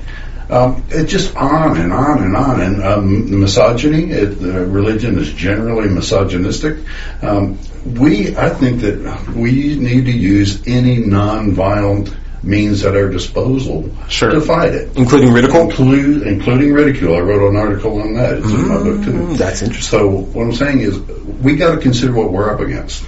Um, 0.48 0.84
it's 0.90 1.10
just 1.10 1.34
on 1.36 1.76
and 1.76 1.92
on 1.92 2.22
and 2.22 2.36
on. 2.36 2.60
And 2.60 2.82
um, 2.82 3.40
misogyny, 3.40 4.10
it, 4.10 4.40
uh, 4.40 4.64
religion 4.64 5.18
is 5.18 5.32
generally 5.32 5.88
misogynistic. 5.88 6.78
Um, 7.22 7.58
we, 7.84 8.36
I 8.36 8.50
think 8.50 8.80
that 8.82 9.32
we 9.34 9.76
need 9.76 10.06
to 10.06 10.12
use 10.12 10.66
any 10.66 10.98
non-violent 10.98 12.14
means 12.42 12.84
at 12.84 12.96
our 12.96 13.08
disposal 13.08 13.90
Sure. 14.08 14.30
to 14.30 14.40
fight 14.40 14.72
it. 14.72 14.96
Including 14.96 15.32
ridicule? 15.32 15.62
Include, 15.62 16.26
including 16.26 16.72
ridicule. 16.72 17.16
I 17.16 17.20
wrote 17.20 17.48
an 17.50 17.56
article 17.56 18.00
on 18.00 18.14
that. 18.14 18.38
It's 18.38 18.46
in 18.46 18.68
my 18.68 18.76
book 18.76 19.04
too. 19.04 19.12
Mm, 19.12 19.36
that's 19.36 19.62
interesting. 19.62 19.98
So 19.98 20.08
what 20.08 20.44
I'm 20.44 20.52
saying 20.54 20.80
is, 20.80 20.98
we 20.98 21.56
got 21.56 21.74
to 21.74 21.80
consider 21.80 22.12
what 22.12 22.32
we're 22.32 22.52
up 22.52 22.60
against. 22.60 23.04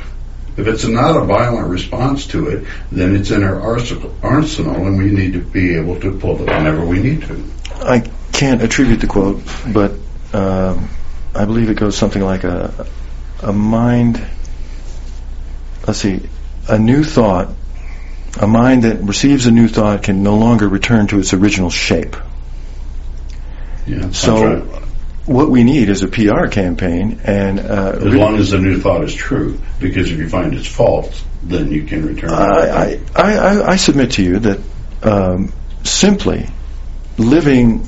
If 0.59 0.67
it's 0.67 0.85
not 0.85 1.17
a 1.17 1.25
violent 1.25 1.69
response 1.69 2.27
to 2.29 2.49
it, 2.49 2.67
then 2.91 3.15
it's 3.15 3.31
in 3.31 3.45
our 3.45 3.61
arsenal, 3.61 4.87
and 4.87 4.99
we 4.99 5.11
need 5.11 5.35
to 5.35 5.41
be 5.41 5.77
able 5.77 6.01
to 6.01 6.19
pull 6.19 6.35
it 6.41 6.47
whenever 6.47 6.85
we 6.85 7.01
need 7.01 7.23
to. 7.23 7.45
I 7.77 8.01
can't 8.33 8.61
attribute 8.61 9.01
the 9.01 9.07
quote, 9.07 9.41
but 9.73 9.93
um, 10.33 10.89
I 11.33 11.45
believe 11.45 11.71
it 11.71 11.77
goes 11.77 11.97
something 11.97 12.21
like 12.21 12.43
a 12.43 12.87
a 13.41 13.53
mind. 13.53 14.21
Let's 15.87 16.01
see, 16.01 16.29
a 16.69 16.77
new 16.77 17.05
thought, 17.05 17.55
a 18.41 18.49
mind 18.49 18.83
that 18.83 19.01
receives 19.03 19.47
a 19.47 19.53
new 19.53 19.69
thought 19.69 20.03
can 20.03 20.25
no 20.25 20.37
longer 20.37 20.69
return 20.69 21.07
to 21.09 21.21
its 21.21 21.33
original 21.33 21.71
shape. 21.71 22.17
Yeah, 23.87 23.99
that's 24.01 24.19
So. 24.19 24.88
What 25.29 25.51
we 25.51 25.63
need 25.63 25.91
is 25.91 26.03
a 26.03 26.09
PR 26.09 26.47
campaign, 26.47 27.21
and 27.23 27.61
uh, 27.61 27.93
as 27.97 28.15
long 28.15 28.37
as 28.37 28.51
the 28.51 28.59
new 28.59 28.81
thought 28.81 29.05
is 29.05 29.15
true, 29.15 29.61
because 29.79 30.11
if 30.11 30.19
you 30.19 30.29
find 30.29 30.55
it's 30.55 30.67
false, 30.67 31.23
then 31.43 31.71
you 31.71 31.85
can 31.85 32.07
return. 32.07 32.31
I, 32.31 32.99
I, 33.15 33.35
I, 33.35 33.69
I 33.73 33.77
submit 33.77 34.13
to 34.13 34.23
you 34.23 34.39
that 34.39 34.61
um, 35.03 35.53
simply 35.85 36.49
living 37.19 37.87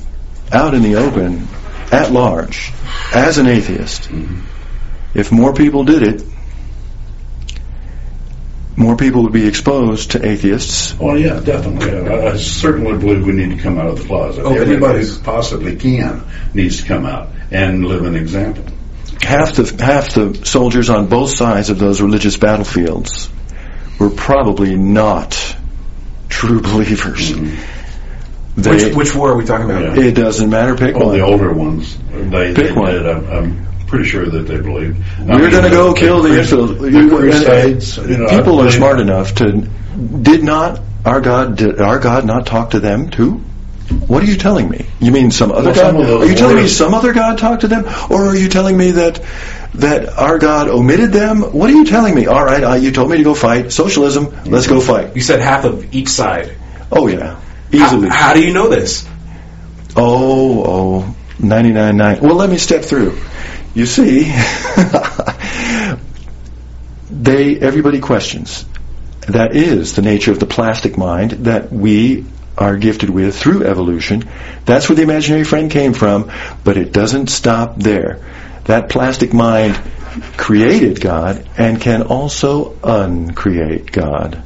out 0.51 0.75
in 0.75 0.83
the 0.83 0.95
open 0.95 1.47
at 1.91 2.11
large 2.11 2.71
as 3.13 3.39
an 3.39 3.47
atheist, 3.47 4.09
if 5.13 5.31
more 5.31 5.53
people 5.53 5.83
did 5.83 6.03
it, 6.03 6.23
more 8.77 8.95
people 8.95 9.23
would 9.23 9.33
be 9.33 9.47
exposed 9.47 10.11
to 10.11 10.25
atheists. 10.25 10.95
Oh 10.99 11.15
yeah, 11.15 11.39
definitely. 11.39 11.91
I, 12.09 12.31
I 12.33 12.37
certainly 12.37 12.97
believe 12.97 13.25
we 13.25 13.33
need 13.33 13.57
to 13.57 13.61
come 13.61 13.77
out 13.77 13.87
of 13.87 13.99
the 13.99 14.05
closet. 14.07 14.41
Open 14.41 14.53
your 14.53 14.63
Everybody 14.63 15.05
who 15.05 15.19
possibly 15.19 15.75
can 15.75 16.23
needs 16.53 16.81
to 16.81 16.87
come 16.87 17.05
out 17.05 17.29
and 17.51 17.85
live 17.85 18.05
an 18.05 18.15
example. 18.15 18.63
Half 19.21 19.53
the 19.53 19.83
half 19.83 20.13
the 20.13 20.45
soldiers 20.45 20.89
on 20.89 21.07
both 21.07 21.35
sides 21.35 21.69
of 21.69 21.77
those 21.79 22.01
religious 22.01 22.37
battlefields 22.37 23.29
were 23.99 24.09
probably 24.09 24.75
not 24.77 25.55
true 26.29 26.61
believers. 26.61 27.31
Mm-hmm. 27.31 28.61
They, 28.61 28.71
Which, 28.71 28.95
which 28.95 29.15
war 29.15 29.31
are 29.31 29.37
we 29.37 29.45
talking 29.45 29.69
about? 29.69 29.95
Yeah. 29.95 30.03
it 30.03 30.11
doesn't 30.15 30.49
matter. 30.49 30.75
Pick 30.75 30.95
oh, 30.95 30.99
Well, 30.99 31.07
one. 31.09 31.17
the 31.17 31.23
older 31.23 31.53
ones, 31.53 31.97
they, 32.11 32.53
Pick 32.53 32.67
they 32.67 32.71
one. 32.73 32.91
did. 32.91 33.07
I'm, 33.07 33.29
I'm 33.29 33.67
pretty 33.91 34.05
sure 34.05 34.25
that 34.25 34.43
they 34.47 34.57
believed. 34.59 34.97
We're 35.19 35.51
going 35.51 35.63
to 35.65 35.69
go 35.69 35.93
kill 35.93 36.23
the, 36.23 36.29
Crus- 36.29 36.51
infidel. 36.51 36.67
the 36.67 37.15
Crusades. 37.15 37.97
You 37.97 38.17
know, 38.17 38.27
people 38.29 38.59
are 38.61 38.71
smart 38.71 38.99
enough 38.99 39.35
to. 39.35 39.51
Did 40.21 40.43
not 40.43 40.79
our 41.05 41.21
God? 41.21 41.57
Did 41.57 41.79
our 41.81 41.99
God 41.99 42.25
not 42.25 42.45
talk 42.47 42.71
to 42.71 42.79
them 42.79 43.09
too? 43.09 43.41
What 44.07 44.23
are 44.23 44.25
you 44.25 44.37
telling 44.37 44.69
me? 44.69 44.85
You 45.01 45.11
mean 45.11 45.31
some 45.31 45.51
other 45.51 45.71
Well, 45.71 45.91
God? 45.91 46.01
of 46.01 46.07
those 46.07 46.23
Are 46.25 46.31
you 46.31 46.37
telling 46.37 46.55
me 46.55 46.67
some 46.69 46.93
other 46.93 47.11
God 47.11 47.37
talked 47.37 47.61
to 47.61 47.67
them, 47.67 47.83
or 48.09 48.27
are 48.27 48.35
you 48.35 48.47
telling 48.47 48.77
me 48.77 48.91
that 48.91 49.21
that 49.75 50.07
our 50.17 50.37
God 50.39 50.69
omitted 50.69 51.11
them? 51.11 51.41
What 51.41 51.69
are 51.69 51.73
you 51.73 51.83
telling 51.85 52.15
me? 52.15 52.25
All 52.27 52.43
right, 52.43 52.63
uh, 52.63 52.73
you 52.75 52.91
told 52.91 53.09
me 53.11 53.17
to 53.17 53.23
go 53.23 53.33
fight 53.35 53.73
socialism. 53.73 54.33
Let's 54.45 54.67
go 54.67 54.79
fight. 54.79 55.15
You 55.15 55.21
said 55.21 55.41
half 55.41 55.65
of 55.65 55.93
each 55.93 56.07
side. 56.07 56.55
Oh 56.91 57.07
yeah, 57.07 57.35
How, 57.73 57.85
easily. 57.87 58.07
how 58.09 58.33
do 58.33 58.41
you 58.41 58.53
know 58.53 58.69
this? 58.69 59.05
Oh, 59.97 60.63
oh, 60.63 61.15
99.9. 61.39 62.21
Well, 62.21 62.35
let 62.35 62.49
me 62.49 62.57
step 62.57 62.83
through. 62.85 63.17
You 63.73 63.85
see, 63.85 64.23
they 67.09 67.57
everybody 67.59 67.99
questions. 67.99 68.65
That 69.27 69.55
is 69.55 69.95
the 69.95 70.01
nature 70.01 70.31
of 70.31 70.39
the 70.39 70.45
plastic 70.45 70.97
mind 70.97 71.31
that 71.45 71.71
we 71.71 72.25
are 72.57 72.75
gifted 72.75 73.09
with 73.09 73.37
through 73.37 73.63
evolution. 73.65 74.27
That's 74.65 74.89
where 74.89 74.95
the 74.95 75.03
imaginary 75.03 75.45
friend 75.45 75.71
came 75.71 75.93
from, 75.93 76.31
but 76.63 76.77
it 76.77 76.91
doesn't 76.91 77.27
stop 77.27 77.77
there. 77.77 78.19
That 78.65 78.89
plastic 78.89 79.33
mind 79.33 79.79
created 80.37 80.99
God 80.99 81.47
and 81.57 81.79
can 81.79 82.03
also 82.03 82.77
uncreate 82.83 83.91
God. 83.91 84.43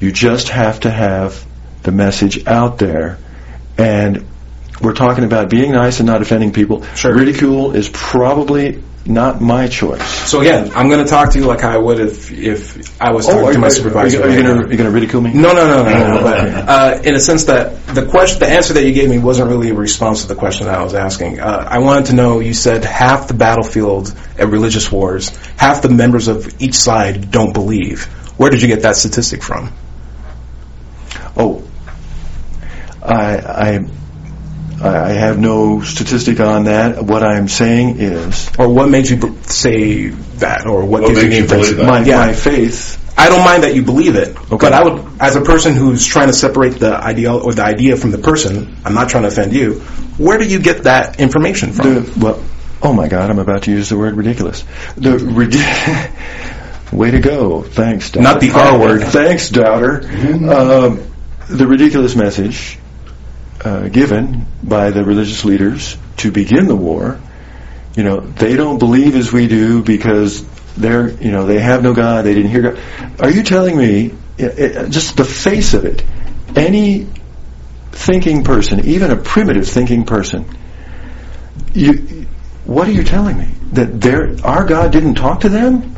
You 0.00 0.12
just 0.12 0.48
have 0.48 0.80
to 0.80 0.90
have 0.90 1.44
the 1.82 1.92
message 1.92 2.46
out 2.46 2.78
there 2.78 3.18
and 3.76 4.26
we're 4.80 4.94
talking 4.94 5.24
about 5.24 5.50
being 5.50 5.72
nice 5.72 6.00
and 6.00 6.06
not 6.06 6.22
offending 6.22 6.52
people. 6.52 6.84
Sure. 6.94 7.14
Ridicule 7.14 7.74
is 7.74 7.90
probably 7.92 8.82
not 9.06 9.40
my 9.40 9.66
choice. 9.66 10.06
So 10.28 10.40
again, 10.40 10.70
I'm 10.74 10.88
going 10.88 11.02
to 11.02 11.10
talk 11.10 11.32
to 11.32 11.38
you 11.38 11.46
like 11.46 11.64
I 11.64 11.76
would 11.76 12.00
if 12.00 12.30
if 12.30 13.00
I 13.00 13.12
was 13.12 13.26
talking 13.26 13.40
Oh, 13.44 13.52
to 13.52 13.58
my 13.58 13.68
are 13.68 13.70
supervisor. 13.70 14.18
you, 14.18 14.22
are 14.22 14.28
you 14.28 14.70
you 14.70 14.76
gonna 14.76 14.90
ridicule 14.90 15.22
me? 15.22 15.32
No, 15.32 15.52
no, 15.52 15.66
no, 15.66 15.84
no, 15.84 16.14
no. 16.16 16.22
but 16.22 16.38
uh, 16.68 17.00
in 17.02 17.14
a 17.14 17.18
sense 17.18 17.44
that 17.44 17.86
the 17.86 18.06
question, 18.06 18.40
the 18.40 18.48
answer 18.48 18.74
that 18.74 18.84
you 18.84 18.92
gave 18.92 19.08
me 19.08 19.18
wasn't 19.18 19.48
really 19.48 19.70
a 19.70 19.74
response 19.74 20.22
to 20.22 20.28
the 20.28 20.34
question 20.34 20.66
that 20.66 20.78
I 20.78 20.84
was 20.84 20.94
asking. 20.94 21.40
Uh, 21.40 21.66
I 21.68 21.78
wanted 21.78 22.06
to 22.06 22.14
know. 22.14 22.40
You 22.40 22.52
said 22.54 22.84
half 22.84 23.26
the 23.26 23.34
battlefield 23.34 24.14
at 24.38 24.48
religious 24.48 24.92
wars, 24.92 25.30
half 25.56 25.80
the 25.82 25.88
members 25.88 26.28
of 26.28 26.60
each 26.60 26.74
side 26.74 27.30
don't 27.30 27.52
believe. 27.54 28.04
Where 28.38 28.50
did 28.50 28.60
you 28.62 28.68
get 28.68 28.82
that 28.82 28.96
statistic 28.96 29.42
from? 29.42 29.72
Oh, 31.36 31.66
I, 33.02 33.36
I 33.38 33.86
I 34.82 35.10
have 35.10 35.38
no 35.38 35.82
statistic 35.82 36.40
on 36.40 36.64
that. 36.64 37.02
What 37.04 37.22
I'm 37.22 37.48
saying 37.48 37.96
is 38.00 38.50
Or 38.58 38.68
what 38.68 38.88
made 38.88 39.08
you 39.08 39.16
be- 39.16 39.36
say 39.42 40.08
that? 40.38 40.66
Or 40.66 40.84
what, 40.84 41.02
What 41.02 41.08
gives 41.08 41.22
makes 41.22 41.34
you 41.36 41.42
you 41.42 41.46
the 41.46 41.54
believe 41.54 41.76
that? 41.76 41.86
my 41.86 42.00
Yeah. 42.02 42.26
my 42.26 42.32
faith. 42.32 42.96
I 43.18 43.28
don't 43.28 43.44
mind 43.44 43.64
that 43.64 43.74
you 43.74 43.82
believe 43.82 44.16
it, 44.16 44.34
okay. 44.38 44.56
but 44.56 44.72
I 44.72 44.82
would, 44.82 45.04
as 45.20 45.36
a 45.36 45.42
person 45.42 45.74
who's 45.74 46.06
trying 46.06 46.28
to 46.28 46.32
separate 46.32 46.78
the 46.78 46.94
ideal 46.94 47.36
or 47.36 47.52
the 47.52 47.62
idea 47.64 47.96
from 47.96 48.12
the 48.12 48.18
person, 48.18 48.74
I'm 48.84 48.94
not 48.94 49.10
trying 49.10 49.24
to 49.24 49.28
offend 49.28 49.52
you. 49.52 49.80
Where 50.16 50.38
do 50.38 50.46
you 50.46 50.58
get 50.58 50.84
that 50.84 51.20
information 51.20 51.72
from? 51.72 51.94
The, 51.96 52.12
well, 52.18 52.42
oh 52.82 52.94
my 52.94 53.08
God, 53.08 53.28
I'm 53.28 53.38
about 53.38 53.64
to 53.64 53.70
use 53.72 53.90
the 53.90 53.98
word 53.98 54.14
ridiculous. 54.16 54.64
The 54.96 55.18
rid- 55.18 55.54
way 56.98 57.10
to 57.10 57.20
go. 57.20 57.62
Thanks, 57.62 58.10
doubter. 58.10 58.22
Not 58.22 58.40
the 58.40 58.50
R 58.52 58.78
word. 58.78 59.02
Thanks, 59.02 59.50
doubter. 59.50 60.00
Um, 60.08 61.02
the 61.48 61.66
ridiculous 61.66 62.16
message 62.16 62.78
uh, 63.64 63.88
given 63.88 64.46
by 64.62 64.90
the 64.90 65.04
religious 65.04 65.44
leaders 65.44 65.96
to 66.18 66.30
begin 66.32 66.66
the 66.66 66.76
war. 66.76 67.20
You 67.96 68.04
know, 68.04 68.20
they 68.20 68.56
don't 68.56 68.78
believe 68.78 69.16
as 69.16 69.32
we 69.32 69.48
do 69.48 69.82
because 69.82 70.44
they're, 70.76 71.10
you 71.10 71.30
know, 71.30 71.46
they 71.46 71.58
have 71.58 71.82
no 71.82 71.92
God. 71.92 72.24
They 72.24 72.34
didn't 72.34 72.50
hear 72.50 72.62
God. 72.62 72.78
Are 73.20 73.30
you 73.30 73.42
telling 73.42 73.76
me, 73.76 74.14
i- 74.38 74.44
i- 74.44 74.88
just 74.88 75.16
the 75.16 75.24
face 75.24 75.74
of 75.74 75.84
it, 75.84 76.02
any 76.56 77.06
thinking 77.92 78.44
person, 78.44 78.80
even 78.86 79.10
a 79.10 79.16
primitive 79.16 79.68
thinking 79.68 80.04
person, 80.04 80.46
you, 81.74 82.26
what 82.64 82.88
are 82.88 82.92
you 82.92 83.04
telling 83.04 83.36
me? 83.36 83.48
That 83.72 84.40
our 84.44 84.64
God 84.64 84.92
didn't 84.92 85.14
talk 85.14 85.40
to 85.40 85.48
them? 85.48 85.96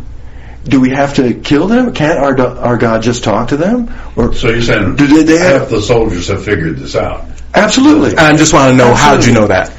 Do 0.65 0.81
we 0.81 0.91
have 0.91 1.15
to 1.15 1.35
kill 1.35 1.67
them? 1.67 1.93
Can't 1.93 2.19
our 2.19 2.41
our 2.59 2.77
God 2.77 3.03
just 3.03 3.25
talk 3.25 3.49
to 3.49 3.57
them? 3.57 3.93
Or 4.17 4.33
So 4.35 4.49
you're 4.49 4.63
saying 4.63 4.97
Do 4.97 5.07
they- 5.07 5.23
they 5.25 5.39
half 5.39 5.61
have- 5.63 5.71
the 5.71 5.83
soldiers 5.83 6.29
have 6.29 6.45
figured 6.45 6.79
this 6.79 6.95
out? 6.95 7.25
absolutely? 7.55 8.11
And 8.11 8.21
I 8.21 8.37
just 8.37 8.53
want 8.55 8.71
to 8.71 8.77
know 8.77 8.95
how 8.95 9.17
did 9.17 9.27
you 9.27 9.33
know 9.33 9.49
that? 9.49 9.73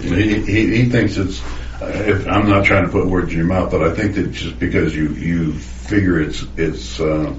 He, 0.00 0.40
he, 0.40 0.76
he 0.76 0.84
thinks 0.90 1.16
it's. 1.16 1.40
Uh, 1.80 1.86
if, 1.86 2.26
I'm 2.28 2.48
not 2.48 2.64
trying 2.64 2.84
to 2.84 2.88
put 2.90 3.06
words 3.06 3.30
in 3.32 3.38
your 3.38 3.46
mouth, 3.46 3.70
but 3.70 3.82
I 3.82 3.92
think 3.94 4.14
that 4.14 4.32
just 4.32 4.58
because 4.58 4.94
you 4.96 5.08
you 5.10 5.52
figure 5.54 6.20
it's 6.20 6.44
it's 6.56 7.00
uh, 7.00 7.34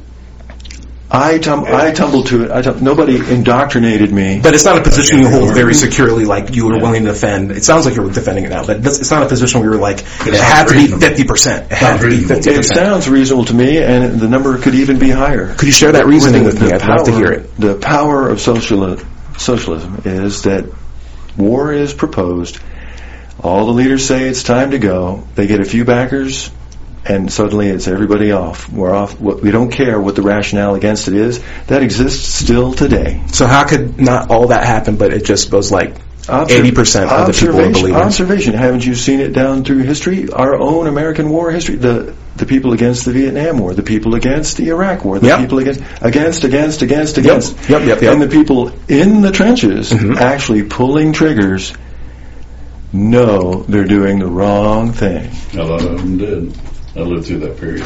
I 1.09 1.37
tum- 1.37 1.65
I 1.65 1.91
tumbled 1.91 2.27
to 2.27 2.45
it. 2.45 2.51
I 2.51 2.61
tum- 2.63 2.83
nobody 2.83 3.17
indoctrinated 3.17 4.11
me. 4.11 4.39
But 4.41 4.55
it's 4.55 4.65
not 4.65 4.77
a 4.77 4.81
position 4.81 5.19
you 5.19 5.29
hold 5.29 5.53
very 5.53 5.73
securely, 5.75 6.25
like 6.25 6.55
you 6.55 6.65
were 6.65 6.77
willing 6.79 7.05
to 7.05 7.11
defend. 7.11 7.51
It 7.51 7.63
sounds 7.63 7.85
like 7.85 7.95
you're 7.95 8.09
defending 8.09 8.43
it 8.45 8.49
now, 8.49 8.65
but 8.65 8.77
it's 8.85 8.99
it's 8.99 9.11
not 9.11 9.23
a 9.23 9.27
position 9.27 9.61
where 9.61 9.71
you're 9.71 9.79
like, 9.79 9.99
it 9.99 10.05
sounds 10.35 10.37
had 10.39 10.67
to 10.67 10.73
be 10.73 10.87
50%. 10.87 11.65
It 11.65 11.71
had 11.71 12.01
to 12.01 12.09
be 12.09 12.17
50%. 12.17 12.47
It 12.57 12.63
sounds 12.65 13.07
reasonable 13.07 13.45
to 13.45 13.53
me, 13.53 13.77
and 13.83 14.19
the 14.19 14.27
number 14.27 14.57
could 14.57 14.73
even 14.75 14.97
be 14.97 15.11
higher. 15.11 15.53
Could 15.53 15.67
you 15.67 15.71
share 15.71 15.91
that 15.91 16.07
reasoning 16.07 16.43
with 16.43 16.59
me? 16.59 16.69
The 16.69 16.75
I'd 16.75 16.87
love 16.87 17.05
to 17.05 17.11
hear 17.15 17.31
it. 17.31 17.55
The 17.57 17.75
power 17.75 18.27
of 18.27 18.41
social, 18.41 18.97
socialism 19.37 20.01
is 20.05 20.41
that 20.43 20.65
war 21.37 21.71
is 21.71 21.93
proposed. 21.93 22.59
All 23.39 23.67
the 23.67 23.73
leaders 23.73 24.05
say 24.07 24.27
it's 24.27 24.41
time 24.43 24.71
to 24.71 24.79
go. 24.79 25.27
They 25.35 25.45
get 25.45 25.59
a 25.59 25.65
few 25.65 25.85
backers, 25.85 26.49
and 27.05 27.31
suddenly 27.31 27.69
it's 27.69 27.87
everybody 27.87 28.31
off. 28.31 28.67
We're 28.69 28.93
off. 28.93 29.19
We 29.19 29.51
don't 29.51 29.71
care 29.71 29.99
what 30.01 30.15
the 30.15 30.21
rationale 30.23 30.75
against 30.75 31.07
it 31.07 31.13
is. 31.13 31.41
That 31.67 31.83
exists 31.83 32.27
still 32.43 32.73
today. 32.73 33.21
So 33.27 33.45
how 33.45 33.65
could 33.65 33.99
not 33.99 34.31
all 34.31 34.47
that 34.47 34.63
happen, 34.63 34.95
but 34.97 35.13
it 35.13 35.23
just 35.25 35.51
was 35.53 35.71
like 35.71 35.95
Obser- 36.27 36.63
80% 36.63 37.09
of 37.11 37.27
the 37.27 37.33
people 37.33 37.59
are 37.59 37.61
observation- 37.61 37.71
believers? 37.73 38.01
Observation. 38.01 38.53
Haven't 38.55 38.85
you 38.85 38.95
seen 38.95 39.19
it 39.19 39.33
down 39.33 39.63
through 39.63 39.79
history? 39.83 40.27
Our 40.31 40.55
own 40.59 40.87
American 40.87 41.29
war 41.29 41.51
history. 41.51 41.75
The 41.75 42.13
the 42.37 42.45
people 42.45 42.73
against 42.73 43.05
the 43.05 43.13
Vietnam 43.13 43.59
War, 43.59 43.73
the 43.73 43.81
people 43.81 44.13
against 44.13 44.57
the 44.57 44.67
Iraq 44.67 45.05
War, 45.05 45.19
the 45.19 45.27
Yep. 45.27 45.39
people 45.39 45.59
against 45.59 45.81
against 46.01 46.43
against 46.43 46.81
against 46.81 47.17
against. 47.17 47.69
Yep, 47.69 47.85
yep, 47.85 48.01
yep. 48.01 48.11
And 48.11 48.21
the 48.21 48.27
people 48.27 48.73
in 48.89 49.21
the 49.21 49.31
trenches 49.31 49.89
Mhm. 49.91 50.17
actually 50.17 50.63
pulling 50.63 51.13
triggers 51.13 51.71
know 52.91 53.63
they're 53.69 53.85
doing 53.85 54.19
the 54.19 54.27
wrong 54.27 54.91
thing. 54.91 55.29
A 55.57 55.63
lot 55.63 55.81
of 55.83 55.97
them 55.97 56.17
did. 56.17 56.53
I 56.95 56.99
lived 56.99 57.27
through 57.27 57.39
that 57.39 57.59
period. 57.59 57.85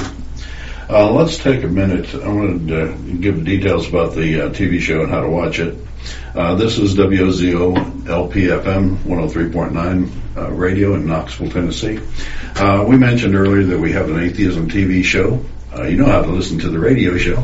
Uh, 0.87 1.11
let's 1.11 1.37
take 1.37 1.63
a 1.63 1.67
minute. 1.67 2.13
I 2.13 2.27
wanted 2.27 2.67
to 2.67 3.17
give 3.17 3.43
details 3.43 3.87
about 3.87 4.13
the 4.13 4.45
uh, 4.45 4.49
TV 4.49 4.79
show 4.79 5.01
and 5.01 5.11
how 5.11 5.21
to 5.21 5.29
watch 5.29 5.59
it. 5.59 5.77
Uh, 6.35 6.55
this 6.55 6.77
is 6.77 6.95
WOZO 6.95 7.75
LPFM 8.05 8.97
103.9 8.97 10.11
uh, 10.37 10.51
radio 10.51 10.93
in 10.93 11.07
Knoxville, 11.07 11.49
Tennessee. 11.49 11.99
Uh, 12.55 12.85
we 12.87 12.97
mentioned 12.97 13.35
earlier 13.35 13.63
that 13.65 13.79
we 13.79 13.91
have 13.93 14.09
an 14.09 14.19
atheism 14.19 14.69
TV 14.69 15.03
show. 15.03 15.43
Uh, 15.75 15.83
you 15.83 15.97
know 15.97 16.05
how 16.05 16.21
to 16.21 16.29
listen 16.29 16.59
to 16.59 16.69
the 16.69 16.79
radio 16.79 17.17
show, 17.17 17.43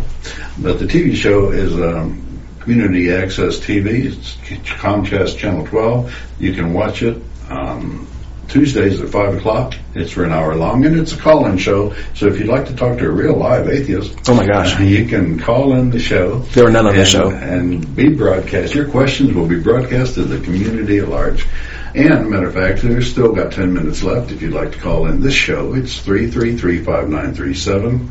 but 0.60 0.80
the 0.80 0.86
TV 0.86 1.16
show 1.16 1.52
is 1.52 1.74
um, 1.74 2.42
community 2.60 3.12
access 3.12 3.60
TV. 3.60 4.06
It's 4.06 4.36
Comcast 4.70 5.38
Channel 5.38 5.66
12. 5.68 6.36
You 6.40 6.54
can 6.54 6.74
watch 6.74 7.04
it 7.04 7.22
um, 7.50 8.08
Tuesdays 8.48 9.02
at 9.02 9.10
5 9.10 9.36
o'clock. 9.38 9.74
It's 9.94 10.12
for 10.12 10.24
an 10.24 10.32
hour 10.32 10.56
long, 10.56 10.86
and 10.86 10.98
it's 11.00 11.14
a 11.14 11.18
call-in 11.18 11.58
show. 11.58 11.94
So 12.14 12.28
if 12.28 12.38
you'd 12.40 12.48
like 12.48 12.68
to 12.68 12.76
talk 12.76 12.98
to 13.00 13.06
a 13.08 13.12
real 13.12 13.36
live 13.36 13.68
atheist, 13.70 14.30
Oh 14.30 14.34
my 14.36 14.46
gosh. 14.46 14.80
you 14.84 15.06
can 15.08 15.40
call 15.40 15.74
in 15.74 15.90
the 15.90 16.00
show. 16.00 16.40
There 16.40 16.64
were 16.66 16.72
none 16.72 16.86
on 16.88 16.94
the 16.94 17.00
and- 17.02 17.10
show. 17.10 17.30
And 17.32 17.96
be 17.96 18.10
broadcast. 18.10 18.74
Your 18.76 18.88
questions 18.90 19.34
will 19.34 19.48
be 19.48 19.60
broadcast 19.60 20.14
to 20.16 20.24
the 20.24 20.40
community 20.44 21.00
at 21.00 21.08
large. 21.10 21.46
And, 21.94 22.30
matter 22.30 22.48
of 22.48 22.54
fact, 22.54 22.82
there's 22.82 23.10
still 23.10 23.32
got 23.32 23.54
10 23.54 23.74
minutes 23.74 24.04
left 24.04 24.32
if 24.32 24.42
you'd 24.42 24.54
like 24.54 24.74
to 24.74 24.78
call 24.80 25.08
in 25.08 25.22
this 25.22 25.34
show. 25.34 25.74
It's 25.76 25.98
333-5937, 26.06 28.10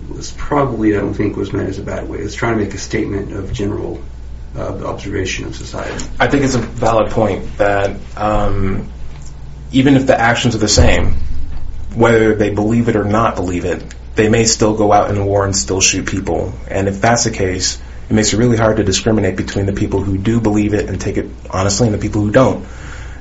was 0.09 0.31
probably, 0.31 0.95
I 0.95 1.01
don't 1.01 1.13
think, 1.13 1.35
was 1.35 1.53
meant 1.53 1.69
as 1.69 1.79
a 1.79 1.83
bad 1.83 2.09
way. 2.09 2.19
It's 2.19 2.33
trying 2.33 2.57
to 2.57 2.63
make 2.63 2.73
a 2.73 2.79
statement 2.79 3.33
of 3.33 3.53
general 3.53 4.01
uh, 4.55 4.85
observation 4.85 5.45
of 5.45 5.55
society. 5.55 6.05
I 6.19 6.27
think 6.27 6.43
it's 6.43 6.55
a 6.55 6.59
valid 6.59 7.11
point 7.11 7.57
that 7.57 7.95
um, 8.17 8.89
even 9.71 9.95
if 9.95 10.07
the 10.07 10.19
actions 10.19 10.55
are 10.55 10.59
the 10.59 10.67
same, 10.67 11.15
whether 11.95 12.35
they 12.35 12.49
believe 12.49 12.89
it 12.89 12.95
or 12.95 13.03
not 13.03 13.35
believe 13.35 13.65
it, 13.65 13.83
they 14.15 14.29
may 14.29 14.45
still 14.45 14.75
go 14.75 14.91
out 14.91 15.11
in 15.11 15.25
war 15.25 15.45
and 15.45 15.55
still 15.55 15.81
shoot 15.81 16.07
people. 16.07 16.53
And 16.67 16.87
if 16.87 17.01
that's 17.01 17.23
the 17.23 17.31
case, 17.31 17.81
it 18.09 18.13
makes 18.13 18.33
it 18.33 18.37
really 18.37 18.57
hard 18.57 18.77
to 18.77 18.83
discriminate 18.83 19.37
between 19.37 19.65
the 19.65 19.73
people 19.73 20.01
who 20.01 20.17
do 20.17 20.41
believe 20.41 20.73
it 20.73 20.89
and 20.89 20.99
take 20.99 21.17
it 21.17 21.27
honestly 21.49 21.87
and 21.87 21.93
the 21.93 21.99
people 21.99 22.21
who 22.21 22.31
don't. 22.31 22.67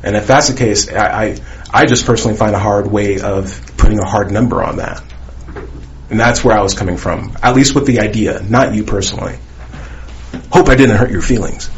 And 0.02 0.16
if 0.16 0.26
that's 0.26 0.48
the 0.48 0.56
case, 0.56 0.90
I, 0.90 1.24
I, 1.24 1.38
I 1.72 1.86
just 1.86 2.06
personally 2.06 2.36
find 2.36 2.54
a 2.54 2.58
hard 2.58 2.90
way 2.90 3.20
of 3.20 3.76
putting 3.76 3.98
a 3.98 4.06
hard 4.06 4.30
number 4.30 4.62
on 4.62 4.76
that. 4.76 5.02
And 6.10 6.18
that's 6.18 6.42
where 6.42 6.56
I 6.56 6.62
was 6.62 6.74
coming 6.74 6.96
from, 6.96 7.36
at 7.42 7.54
least 7.54 7.74
with 7.74 7.86
the 7.86 8.00
idea, 8.00 8.42
not 8.42 8.74
you 8.74 8.84
personally. 8.84 9.38
Hope 10.52 10.68
I 10.68 10.74
didn't 10.76 10.96
hurt 10.96 11.10
your 11.10 11.22
feelings. 11.22 11.70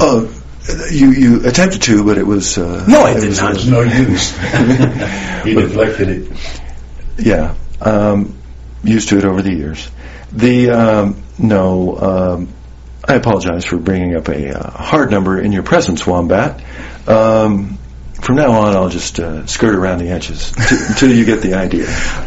Oh, 0.00 0.32
you 0.90 1.10
you 1.10 1.46
attempted 1.46 1.82
to, 1.82 2.04
but 2.04 2.16
it 2.18 2.26
was 2.26 2.56
uh, 2.58 2.84
No, 2.88 3.02
I 3.04 3.12
it 3.12 3.20
did 3.20 3.28
was, 3.28 3.40
not. 3.40 3.56
uh, 3.58 3.64
no 3.70 3.80
use. 3.82 4.30
he 5.44 5.54
deflected 5.54 6.08
it. 6.08 6.32
Yeah, 7.18 7.54
um, 7.80 8.36
used 8.82 9.08
to 9.10 9.18
it 9.18 9.24
over 9.24 9.42
the 9.42 9.52
years. 9.52 9.88
The 10.32 10.70
um, 10.70 11.22
no, 11.38 11.96
um, 11.98 12.48
I 13.06 13.14
apologize 13.14 13.64
for 13.64 13.76
bringing 13.76 14.16
up 14.16 14.28
a 14.28 14.58
uh, 14.58 14.70
hard 14.70 15.10
number 15.10 15.38
in 15.40 15.52
your 15.52 15.62
presence, 15.62 16.06
Wombat. 16.06 16.62
Um, 17.08 17.78
from 18.24 18.36
now 18.36 18.52
on, 18.52 18.74
I'll 18.74 18.88
just 18.88 19.20
uh, 19.20 19.46
skirt 19.46 19.74
around 19.74 19.98
the 19.98 20.08
edges 20.10 20.50
t- 20.52 20.76
until 20.88 21.12
you 21.12 21.24
get 21.24 21.42
the 21.42 21.54
idea. 21.54 21.86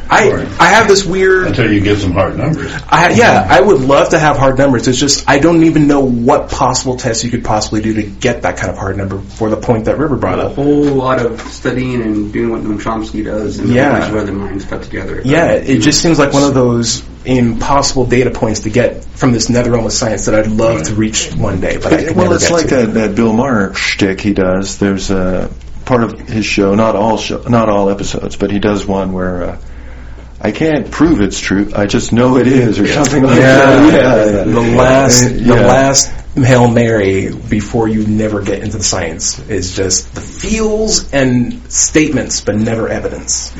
I 0.10 0.30
Sure. 0.30 0.39
I 0.60 0.68
have 0.68 0.88
this 0.88 1.06
weird. 1.06 1.48
Until 1.48 1.72
you 1.72 1.82
get 1.82 1.98
some 1.98 2.12
hard 2.12 2.38
numbers. 2.38 2.72
I, 2.88 3.10
yeah, 3.12 3.45
I 3.50 3.60
would 3.60 3.82
love 3.82 4.10
to 4.10 4.20
have 4.20 4.38
hard 4.38 4.58
numbers. 4.58 4.88
It's 4.88 5.00
just 5.00 5.28
I 5.28 5.39
don't 5.39 5.64
even 5.64 5.88
know 5.88 6.02
what 6.02 6.50
possible 6.50 6.98
tests 6.98 7.24
you 7.24 7.32
could 7.32 7.43
possibly 7.43 7.82
do 7.82 7.95
to 7.95 8.04
get 8.04 8.43
that 8.43 8.58
kind 8.58 8.70
of 8.72 8.78
hard 8.78 8.95
number 8.98 9.20
for 9.20 9.50
the 9.50 9.58
point 9.58 9.86
that 9.86 9.98
River 9.98 10.16
brought 10.16 10.39
up. 10.39 10.45
A 10.48 10.50
up. 10.52 10.56
whole 10.56 10.84
lot 10.86 11.24
of 11.26 11.41
studying 11.41 12.02
and 12.02 12.32
doing 12.32 12.52
what 12.52 12.62
Noam 12.62 12.80
Chomsky 12.80 13.24
does 13.26 13.60
and 13.60 13.70
Yeah. 13.70 13.89
a 13.98 14.00
bunch 14.00 14.12
of 14.14 14.18
other 14.20 14.34
minds 14.34 14.66
put 14.66 14.84
together. 14.84 15.22
Yeah, 15.26 15.52
it 15.54 15.80
just 15.80 16.02
seems 16.02 16.20
like 16.20 16.32
one 16.32 16.43
of 16.43 16.54
those 16.54 17.04
impossible 17.26 18.06
data 18.06 18.32
points 18.32 18.62
to 18.62 18.70
get 18.70 19.04
from 19.04 19.34
this 19.34 19.50
nether 19.50 19.72
realm 19.72 19.86
of 19.86 19.91
science 19.91 20.26
that 20.28 20.36
I'd 20.36 20.48
love 20.48 20.84
to 20.84 20.93
reach 20.95 21.34
one 21.34 21.60
day, 21.60 21.78
but 21.78 21.91
I 21.93 22.12
well, 22.12 22.26
never 22.26 22.36
it's 22.36 22.48
get 22.48 22.54
like 22.54 22.68
to. 22.70 22.76
that, 22.76 22.93
that 22.93 23.16
Bill 23.16 23.34
Maher 23.34 23.74
shtick 23.74 24.22
he 24.22 24.32
does. 24.34 24.78
There's 24.80 25.12
a 25.12 25.52
part 25.88 26.04
of 26.04 26.20
his 26.20 26.46
show, 26.46 26.76
not 26.76 26.96
all 26.96 27.18
show, 27.18 27.42
not 27.44 27.70
all 27.70 27.90
episodes, 27.90 28.36
but 28.36 28.52
he 28.52 28.60
does 28.60 28.86
one 28.86 29.14
where 29.14 29.44
uh, 29.44 29.62
I 30.40 30.52
can't 30.52 30.92
prove 30.92 31.22
it's 31.22 31.40
true. 31.40 31.72
I 31.76 31.88
just 31.88 32.14
know 32.14 32.38
it 32.38 32.46
is, 32.46 32.80
or 32.80 32.86
something 32.88 33.24
like 33.24 33.40
Yeah, 33.40 33.58
that. 33.58 33.94
Yeah, 33.94 34.26
yeah. 34.38 34.44
the 34.44 34.76
last, 34.78 35.22
the 35.24 35.56
last 35.56 36.12
Hail 36.44 36.68
Mary 36.68 37.34
before 37.34 37.88
you 37.88 38.06
never 38.08 38.42
get 38.42 38.62
into 38.64 38.78
the 38.78 38.84
science. 38.84 39.40
It's 39.50 39.76
just 39.76 40.14
the 40.16 40.22
feels 40.22 41.12
and 41.14 41.62
statements, 41.72 42.42
but 42.42 42.56
never 42.56 42.88
evidence. 42.90 43.56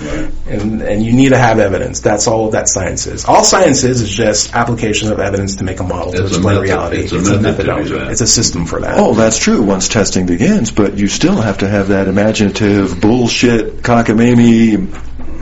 And, 0.48 0.82
and 0.82 1.04
you 1.04 1.14
need 1.14 1.30
to 1.30 1.38
have 1.38 1.60
evidence. 1.60 2.00
That's 2.02 2.28
all 2.28 2.52
that 2.52 2.70
science 2.70 3.08
is. 3.08 3.26
All 3.26 3.44
science 3.44 3.84
is 3.84 4.02
is 4.02 4.10
just 4.10 4.54
application 4.54 5.12
of 5.12 5.20
evidence 5.20 5.56
to 5.58 5.64
make 5.64 5.80
a 5.80 5.84
model 5.84 6.12
to 6.14 6.24
It's 6.24 6.34
a 6.34 6.36
explain 6.36 6.56
method- 6.56 6.62
reality. 6.64 6.98
it's 7.04 7.12
a 7.12 7.16
method 7.18 7.34
to 7.36 7.42
methodology. 7.42 7.96
It's 8.12 8.22
a 8.22 8.28
system 8.28 8.66
for 8.66 8.80
that. 8.82 8.96
Oh, 8.98 9.14
that's 9.14 9.40
true 9.40 9.62
once 9.62 9.88
testing 9.90 10.26
begins, 10.26 10.72
but 10.72 10.98
you 10.98 11.08
still 11.08 11.36
have 11.42 11.60
to 11.60 11.68
have 11.68 11.90
that 11.90 12.08
imaginative 12.08 13.02
bullshit 13.02 13.78
cockamamie 13.82 14.92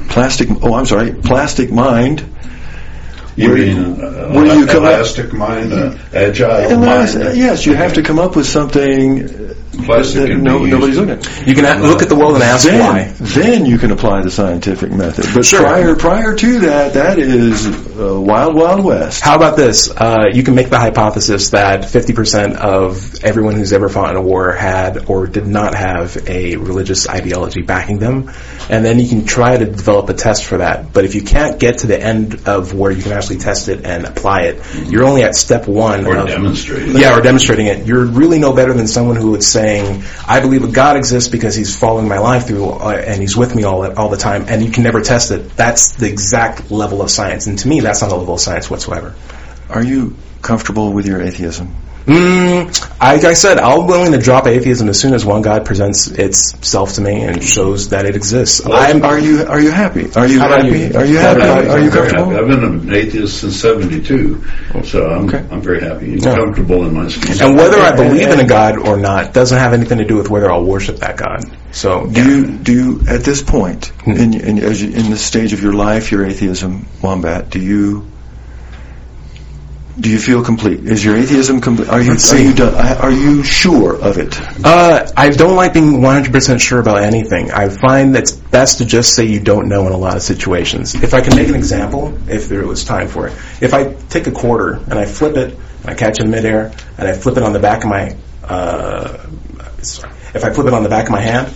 plastic 0.10 0.48
oh 0.64 0.74
I'm 0.76 0.86
sorry, 0.86 1.14
plastic 1.14 1.72
mind. 1.72 2.24
You 3.38 3.50
Where- 3.50 3.58
mean 3.58 4.02
uh, 4.02 4.30
where 4.32 4.46
you 4.58 4.66
come 4.66 4.86
up- 4.86 4.94
elastic 4.94 5.34
mind, 5.34 5.74
uh, 5.74 5.92
agile 6.14 6.80
mind? 6.80 7.36
yes, 7.36 7.66
you 7.66 7.74
have 7.74 7.94
to 7.94 8.02
come 8.02 8.18
up 8.18 8.36
with 8.36 8.46
something 8.46 9.28
uh, 9.80 9.84
Plastic 9.86 10.30
that 10.30 10.38
no, 10.38 10.66
nobody's 10.66 10.98
looking 10.98 11.12
at. 11.14 11.48
You 11.48 11.54
can 11.56 11.66
a- 11.66 11.82
look 11.86 12.02
at 12.02 12.10
the 12.10 12.16
world 12.16 12.36
and 12.36 12.44
ask 12.44 12.68
then, 12.68 12.80
why. 12.80 13.04
Then 13.20 13.66
you 13.66 13.78
can 13.78 13.92
apply 13.92 14.22
the 14.22 14.32
scientific 14.32 14.92
method. 14.92 15.26
But 15.34 15.46
Sure. 15.46 15.62
prior 15.62 15.96
prior 15.96 16.36
to 16.36 16.60
that, 16.62 16.94
that 16.94 17.20
is 17.20 17.66
uh, 17.68 18.20
wild 18.20 18.56
wild 18.56 18.84
west. 18.84 19.22
How 19.24 19.36
about 19.36 19.56
this? 19.58 19.90
Uh, 19.90 20.26
you 20.34 20.44
can 20.44 20.56
make 20.56 20.70
the 20.70 20.80
hypothesis 20.80 21.50
that 21.52 21.82
50% 21.82 22.56
of 22.56 23.24
everyone 23.24 23.56
who's 23.56 23.74
ever 23.74 23.90
fought 23.90 24.12
in 24.12 24.16
a 24.18 24.22
war 24.22 24.52
had 24.52 25.06
or 25.10 25.28
did 25.28 25.48
not 25.48 25.76
have 25.76 26.18
a 26.28 26.56
religious 26.58 27.08
ideology 27.08 27.62
backing 27.62 28.00
them, 28.00 28.32
and 28.70 28.84
then 28.86 29.00
you 29.00 29.08
can 29.08 29.26
try 29.26 29.58
to 29.58 29.66
develop 29.66 30.10
a 30.10 30.14
test 30.14 30.46
for 30.46 30.58
that. 30.60 30.94
But 30.94 31.06
if 31.06 31.16
you 31.16 31.24
can't 31.24 31.60
get 31.60 31.80
to 31.80 31.88
the 31.88 32.00
end 32.02 32.48
of 32.48 32.74
where 32.74 32.92
you 32.92 33.02
can 33.04 33.12
actually 33.12 33.38
test 33.38 33.70
it 33.70 33.86
and 33.86 34.06
apply 34.06 34.44
it, 34.44 34.62
you're 34.90 35.04
only 35.06 35.24
at 35.24 35.36
step 35.36 35.68
one. 35.68 36.06
Or 36.06 36.18
of, 36.18 36.28
demonstrate 36.28 36.90
it. 36.90 37.00
Yeah, 37.00 37.18
or 37.18 37.22
demonstrating 37.22 37.68
it. 37.68 37.86
You're 37.86 38.06
really 38.06 38.40
no 38.40 38.54
better 38.54 38.74
than 38.74 38.88
someone 38.88 39.16
who 39.16 39.36
is 39.36 39.48
saying, 39.66 40.04
"I 40.28 40.40
believe 40.40 40.64
a 40.64 40.68
God 40.68 40.98
exists 40.98 41.30
because 41.30 41.56
He's 41.56 41.78
following 41.78 42.08
my 42.08 42.20
life 42.20 42.48
through 42.48 42.70
uh, 42.70 42.92
and 42.92 43.22
He's 43.22 43.36
with 43.36 43.56
me 43.56 43.64
all 43.64 43.86
all 44.00 44.10
the 44.10 44.18
time," 44.18 44.46
and 44.48 44.64
you 44.64 44.72
can 44.72 44.84
never 44.84 45.02
test 45.02 45.32
it. 45.32 45.56
That's 45.56 45.96
the 45.96 46.08
exact 46.08 46.72
level 46.72 47.02
of 47.02 47.10
science, 47.10 47.48
and 47.48 47.58
to 47.60 47.68
me, 47.68 47.80
that's 47.80 48.02
not 48.02 48.12
a 48.12 48.16
level 48.16 48.36
of 48.36 48.40
science 48.40 48.70
whatsoever. 48.70 49.16
Are 49.70 49.84
you 49.84 50.16
comfortable 50.42 50.94
with 50.94 51.08
your 51.08 51.22
atheism? 51.22 51.76
Mm, 52.06 52.92
I- 53.02 53.16
like 53.16 53.24
I 53.24 53.34
said, 53.34 53.58
I'm 53.58 53.88
willing 53.88 54.12
to 54.12 54.20
drop 54.20 54.46
atheism 54.46 54.90
as 54.90 55.00
soon 55.00 55.14
as 55.16 55.26
one 55.26 55.42
God 55.42 55.66
presents 55.66 56.08
itself 56.08 56.94
to 56.94 57.02
me 57.02 57.24
and 57.24 57.44
shows 57.44 57.90
that 57.90 58.06
it 58.06 58.16
exists. 58.16 58.62
I'm, 58.66 59.04
are 59.04 59.18
you 59.18 59.44
are 59.48 59.60
you 59.60 59.72
happy? 59.72 60.12
Are 60.16 60.28
you 60.28 60.40
happy? 60.40 60.68
you? 60.68 60.92
Are 60.96 61.06
you 61.06 61.18
happy? 61.18 61.40
about? 61.42 61.68
Are 61.68 61.80
you 61.80 61.86
I'm 61.86 61.92
very 61.92 62.12
comfortable? 62.12 62.30
happy. 62.32 62.44
I've 62.44 62.48
been 62.48 62.64
an 62.64 62.94
atheist 62.94 63.40
since 63.42 63.56
'72, 63.60 64.44
so 64.84 65.06
I'm 65.10 65.26
Okay. 65.30 65.44
I'm 65.52 65.62
very 65.62 65.82
happy 65.82 66.14
and 66.14 66.24
Yeah. 66.24 66.36
comfortable 66.36 66.86
in 66.86 66.94
my 66.94 67.08
skin. 67.10 67.42
and 67.42 67.58
whether 67.58 67.78
I 67.80 67.96
believe 67.96 68.28
in 68.30 68.40
a 68.40 68.46
God 68.48 68.78
or 68.78 68.98
not 68.98 69.34
doesn't 69.34 69.58
have 69.58 69.74
anything 69.74 69.98
to 69.98 70.06
do 70.06 70.16
with 70.18 70.30
whether 70.30 70.52
I'll 70.52 70.64
worship 70.64 70.98
that 70.98 71.18
God. 71.18 71.44
So, 71.72 72.06
Do 72.06 72.22
yeah. 72.22 72.28
you 72.28 72.46
do 72.52 72.72
you 72.72 73.02
at 73.10 73.24
this 73.24 73.42
point 73.42 73.92
in 74.06 74.34
in, 74.36 74.60
as 74.60 74.82
you, 74.82 74.90
in 74.92 75.10
this 75.10 75.22
stage 75.22 75.54
of 75.54 75.64
your 75.64 75.74
life, 75.74 76.12
your 76.12 76.24
atheism, 76.26 76.86
Wombat? 77.02 77.50
Do 77.50 77.60
you 77.60 78.06
do 80.00 80.10
you 80.10 80.20
feel 80.20 80.44
complete? 80.44 80.82
Is 80.86 81.04
your 81.04 81.16
atheism 81.16 81.62
complete? 81.62 81.90
Are 81.90 82.02
you 82.02 82.12
are 82.14 82.38
you 82.38 82.54
done, 82.54 82.74
are 82.76 83.12
you 83.12 83.44
sure 83.44 83.96
of 83.96 84.18
it? 84.18 84.38
Uh, 84.64 85.10
I 85.16 85.30
don't 85.30 85.56
like 85.56 85.74
being 85.74 86.02
100% 86.02 86.60
sure 86.60 86.80
about 86.80 87.02
anything. 87.04 87.52
I 87.52 87.70
find 87.70 88.16
that 88.16 88.24
it's 88.24 88.34
best 88.34 88.80
to 88.80 88.86
just 88.86 89.16
say 89.16 89.26
you 89.26 89.40
don't 89.40 89.70
know 89.70 89.88
in 89.88 89.94
a 89.94 89.98
lot 89.98 90.18
of 90.18 90.24
situations. 90.24 90.96
If 90.96 91.14
I 91.14 91.22
can 91.22 91.36
make 91.36 91.48
an 91.48 91.56
example, 91.56 92.18
if 92.30 92.50
there 92.50 92.66
was 92.68 92.84
time 92.84 93.08
for 93.08 93.28
it. 93.28 93.34
If 93.62 93.74
I 93.74 93.94
take 94.10 94.28
a 94.28 94.32
quarter 94.32 94.74
and 94.74 94.94
I 94.94 95.06
flip 95.06 95.38
it, 95.38 95.54
and 95.54 95.90
I 95.90 95.94
catch 95.94 96.20
it 96.20 96.26
in 96.26 96.32
midair, 96.32 96.74
and 96.98 97.08
I 97.08 97.14
flip 97.14 97.38
it 97.38 97.44
on 97.44 97.54
the 97.54 97.60
back 97.60 97.84
of 97.84 97.90
my, 97.90 98.16
uh, 98.44 99.26
sorry. 99.82 100.14
if 100.34 100.44
I 100.44 100.52
flip 100.52 100.68
it 100.68 100.74
on 100.74 100.84
the 100.84 100.90
back 100.90 101.06
of 101.06 101.12
my 101.12 101.22
hand, 101.22 101.54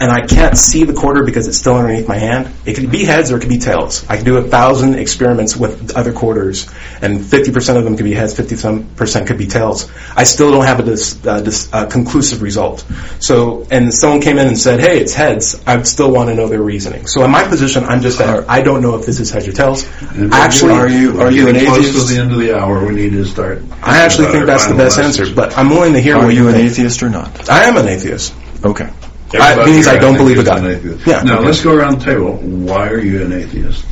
and 0.00 0.10
I 0.10 0.26
can't 0.26 0.56
see 0.58 0.82
the 0.84 0.92
quarter 0.94 1.22
because 1.22 1.46
it's 1.46 1.58
still 1.58 1.76
underneath 1.76 2.08
my 2.08 2.16
hand. 2.18 2.52
It 2.66 2.74
could 2.74 2.90
be 2.90 3.04
heads 3.04 3.30
or 3.30 3.36
it 3.36 3.40
could 3.40 3.48
be 3.48 3.58
tails. 3.58 4.04
I 4.08 4.16
can 4.16 4.24
do 4.24 4.36
a 4.36 4.42
thousand 4.42 4.96
experiments 4.96 5.56
with 5.56 5.94
other 5.96 6.12
quarters, 6.12 6.68
and 7.00 7.20
50% 7.20 7.76
of 7.76 7.84
them 7.84 7.96
could 7.96 8.04
be 8.04 8.12
heads, 8.12 8.34
50% 8.34 9.26
could 9.26 9.38
be 9.38 9.46
tails. 9.46 9.90
I 10.16 10.24
still 10.24 10.50
don't 10.50 10.64
have 10.64 10.80
a 10.80 10.82
dis, 10.82 11.24
uh, 11.24 11.40
dis, 11.40 11.72
uh, 11.72 11.86
conclusive 11.86 12.42
result. 12.42 12.84
So, 13.20 13.66
and 13.70 13.94
someone 13.94 14.20
came 14.20 14.38
in 14.38 14.48
and 14.48 14.58
said, 14.58 14.80
hey, 14.80 14.98
it's 15.00 15.14
heads, 15.14 15.62
I 15.66 15.80
still 15.84 16.10
want 16.12 16.30
to 16.30 16.34
know 16.34 16.48
their 16.48 16.62
reasoning. 16.62 17.06
So 17.06 17.24
in 17.24 17.30
my 17.30 17.46
position, 17.46 17.84
I'm 17.84 18.00
just 18.02 18.18
that 18.18 18.48
I 18.50 18.60
don't 18.62 18.82
know 18.82 18.96
if 18.98 19.06
this 19.06 19.20
is 19.20 19.30
heads 19.30 19.46
or 19.46 19.52
tails. 19.52 19.86
And 20.00 20.32
Actually, 20.32 20.72
are 20.72 20.88
you 20.88 21.14
we're 21.14 21.26
are 21.26 21.30
you 21.30 21.46
an 21.48 21.54
getting 21.54 21.68
close 21.68 21.86
atheist? 21.88 22.08
to 22.08 22.14
the 22.14 22.20
end 22.20 22.32
of 22.32 22.38
the 22.38 22.58
hour? 22.58 22.84
We 22.84 22.94
need 22.94 23.10
to 23.12 23.24
start. 23.24 23.62
I 23.82 23.98
actually 24.04 24.32
think 24.32 24.46
that's 24.46 24.66
the 24.66 24.74
best 24.74 24.98
answer, 24.98 25.32
but 25.32 25.56
I'm 25.56 25.68
willing 25.70 25.92
to 25.92 26.00
hear 26.00 26.16
Are 26.16 26.24
what 26.26 26.34
you 26.34 26.48
an 26.48 26.54
think. 26.54 26.70
atheist 26.72 27.02
or 27.02 27.08
not? 27.10 27.48
I 27.48 27.64
am 27.64 27.76
an 27.76 27.86
atheist. 27.88 28.34
Okay. 28.64 28.90
That 29.32 29.40
Everybody 29.52 29.72
means 29.72 29.86
I 29.86 29.98
don't 29.98 30.16
believe 30.16 30.38
is 30.38 30.48
in 30.48 30.62
God. 30.96 31.06
Yeah. 31.06 31.22
Now 31.22 31.36
Okay. 31.38 31.46
let's 31.46 31.62
go 31.62 31.74
around 31.74 32.00
the 32.00 32.04
table. 32.04 32.36
Why 32.36 32.88
are 32.88 33.00
you 33.00 33.22
an 33.22 33.32
atheist, 33.32 33.84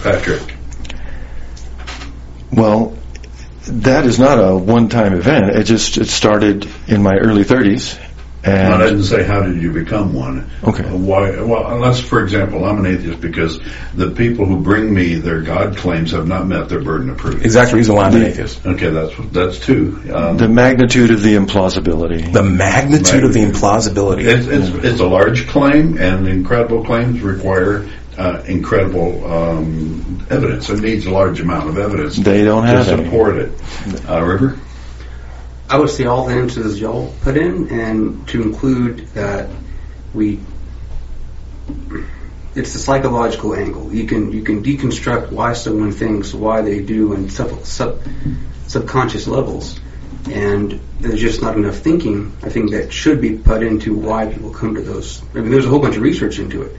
Patrick? 0.00 0.54
Well, 2.52 2.96
that 3.66 4.06
is 4.06 4.18
not 4.18 4.38
a 4.38 4.56
one-time 4.56 5.14
event. 5.14 5.56
It 5.56 5.64
just 5.64 5.98
it 5.98 6.06
started 6.08 6.68
in 6.86 7.02
my 7.02 7.16
early 7.16 7.44
30s, 7.44 7.98
No, 8.46 8.74
I 8.76 8.86
didn't 8.86 9.04
say 9.04 9.24
how 9.24 9.42
did 9.42 9.60
you 9.60 9.72
become 9.72 10.12
one. 10.12 10.50
Okay. 10.62 10.82
Why? 10.82 11.40
Well, 11.40 11.66
unless, 11.74 12.00
for 12.00 12.22
example, 12.22 12.64
I'm 12.64 12.78
an 12.78 12.86
atheist 12.86 13.20
because 13.20 13.58
the 13.94 14.10
people 14.10 14.44
who 14.44 14.60
bring 14.60 14.92
me 14.92 15.14
their 15.14 15.40
God 15.40 15.76
claims 15.76 16.10
have 16.12 16.26
not 16.28 16.46
met 16.46 16.68
their 16.68 16.82
burden 16.82 17.10
of 17.10 17.16
proof. 17.16 17.42
Exact 17.44 17.72
reason 17.72 17.94
why 17.94 18.04
I'm 18.04 18.14
an 18.16 18.22
atheist. 18.24 18.64
Okay, 18.66 18.90
that's 18.90 19.14
that's 19.32 19.58
two. 19.60 20.00
Um, 20.14 20.36
the 20.36 20.48
magnitude 20.48 21.10
of 21.10 21.22
the 21.22 21.34
implausibility. 21.36 22.32
The 22.32 22.42
magnitude 22.42 23.24
of 23.24 23.32
the 23.32 23.40
implausibility. 23.40 24.24
It's, 24.24 24.46
it's, 24.46 24.84
it's 24.84 25.00
a 25.00 25.06
large 25.06 25.46
claim, 25.48 25.98
and 25.98 26.28
incredible 26.28 26.84
claims 26.84 27.20
require 27.22 27.88
uh, 28.18 28.42
incredible 28.46 29.24
um, 29.32 30.26
evidence. 30.30 30.68
It 30.70 30.80
needs 30.80 31.06
a 31.06 31.10
large 31.10 31.40
amount 31.40 31.68
of 31.68 31.78
evidence 31.78 32.16
They 32.16 32.44
don't 32.44 32.62
to 32.62 32.68
have 32.68 32.88
any. 32.88 33.04
support 33.04 33.36
it. 33.36 33.52
Uh, 34.08 34.22
River? 34.22 34.58
I 35.68 35.78
would 35.78 35.90
say 35.90 36.04
all 36.04 36.26
the 36.26 36.34
answers 36.34 36.80
y'all 36.80 37.12
put 37.22 37.36
in, 37.36 37.68
and 37.70 38.28
to 38.28 38.42
include 38.42 39.08
that 39.08 39.48
we, 40.12 40.40
it's 42.54 42.74
the 42.74 42.78
psychological 42.78 43.54
angle. 43.54 43.92
You 43.92 44.06
can 44.06 44.32
you 44.32 44.42
can 44.42 44.62
deconstruct 44.62 45.32
why 45.32 45.54
someone 45.54 45.92
thinks, 45.92 46.34
why 46.34 46.60
they 46.60 46.82
do, 46.82 47.14
and 47.14 47.32
sub, 47.32 47.64
sub 47.64 48.02
subconscious 48.66 49.26
levels, 49.26 49.80
and 50.30 50.80
there's 51.00 51.20
just 51.20 51.40
not 51.40 51.56
enough 51.56 51.76
thinking. 51.76 52.36
I 52.42 52.50
think 52.50 52.72
that 52.72 52.92
should 52.92 53.22
be 53.22 53.38
put 53.38 53.62
into 53.62 53.94
why 53.94 54.26
people 54.26 54.50
come 54.50 54.74
to 54.74 54.82
those. 54.82 55.22
I 55.34 55.40
mean, 55.40 55.50
there's 55.50 55.66
a 55.66 55.70
whole 55.70 55.80
bunch 55.80 55.96
of 55.96 56.02
research 56.02 56.38
into 56.38 56.62
it, 56.62 56.76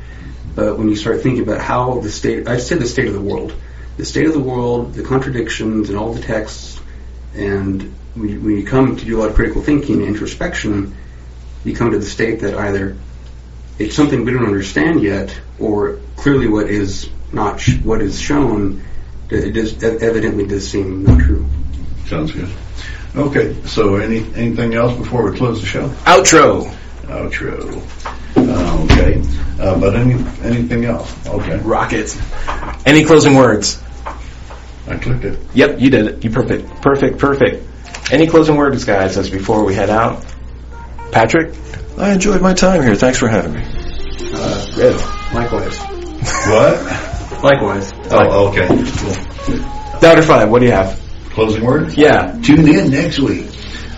but 0.54 0.78
when 0.78 0.90
you 0.90 0.96
start 0.96 1.22
thinking 1.22 1.42
about 1.42 1.60
how 1.60 2.00
the 2.02 2.12
state, 2.12 2.48
I'd 2.48 2.62
say 2.62 2.76
the 2.76 2.86
state 2.86 3.08
of 3.08 3.14
the 3.14 3.22
world, 3.22 3.52
the 3.98 4.06
state 4.06 4.28
of 4.28 4.34
the 4.34 4.40
world, 4.40 4.94
the 4.94 5.04
contradictions, 5.04 5.90
and 5.90 5.98
all 5.98 6.14
the 6.14 6.22
texts, 6.22 6.80
and 7.34 7.94
when 8.16 8.30
you, 8.30 8.40
when 8.40 8.58
you 8.58 8.66
come 8.66 8.96
to 8.96 9.06
do 9.06 9.18
a 9.18 9.20
lot 9.20 9.30
of 9.30 9.36
critical 9.36 9.62
thinking 9.62 9.98
and 10.00 10.06
introspection, 10.08 10.96
you 11.64 11.76
come 11.76 11.92
to 11.92 12.00
the 12.00 12.06
state 12.06 12.40
that 12.42 12.56
either 12.56 12.98
it's 13.78 13.96
something 13.96 14.24
we 14.24 14.32
don't 14.32 14.46
understand 14.46 15.02
yet, 15.04 15.38
or 15.60 16.00
clearly 16.16 16.48
what 16.48 16.70
is 16.70 17.10
not 17.34 17.60
sh- 17.60 17.80
what 17.84 18.02
is 18.02 18.20
shown, 18.20 18.84
it 19.30 19.52
does, 19.52 19.84
evidently 19.84 20.46
does 20.48 20.68
seem 20.70 21.04
not 21.04 21.20
true. 21.20 21.46
Sounds 22.06 22.32
good. 22.32 22.50
Okay, 23.16 23.56
so 23.66 23.96
any 23.96 24.20
anything 24.36 24.76
else 24.76 24.98
before 24.98 25.30
we 25.30 25.38
close 25.38 25.60
the 25.60 25.68
show? 25.68 25.90
Outro. 26.06 26.70
Outro. 27.04 27.82
Uh, 28.38 28.84
okay, 28.84 29.22
uh, 29.62 29.80
but 29.80 29.96
any 29.96 30.14
anything 30.44 30.86
else? 30.86 31.14
Okay, 31.28 31.58
Rocket. 31.60 32.16
Any 32.86 33.04
closing 33.04 33.36
words? 33.36 33.82
I 34.88 34.98
clicked 34.98 35.26
it. 35.26 35.40
Yep, 35.54 35.80
you 35.80 35.90
did 35.90 36.06
it. 36.06 36.24
You 36.24 36.30
perfect. 36.30 36.70
Perfect, 36.82 37.18
perfect. 37.18 37.66
Any 38.12 38.28
closing 38.28 38.56
words, 38.56 38.84
guys, 38.86 39.18
as 39.18 39.30
before 39.30 39.64
we 39.66 39.74
head 39.74 39.90
out? 39.90 40.24
Patrick? 41.12 41.54
I 41.98 42.12
enjoyed 42.14 42.42
my 42.42 42.54
time 42.54 42.84
here. 42.84 42.96
Thanks 42.96 43.18
for 43.20 43.28
having 43.28 43.54
me. 43.54 43.64
Uh 44.34 44.66
good. 44.76 44.96
Likewise. 45.34 45.80
What? 46.48 47.44
Likewise. 47.44 47.94
Oh, 48.10 48.50
okay. 48.50 48.68
Cool. 48.68 50.00
Dr. 50.00 50.22
Five, 50.24 50.50
what 50.50 50.60
do 50.60 50.66
you 50.66 50.72
have? 50.72 51.00
Closing 51.32 51.64
words? 51.64 51.96
Yeah. 51.96 52.40
Tune 52.44 52.68
in 52.68 52.90
next 52.92 53.20
week. 53.20 53.48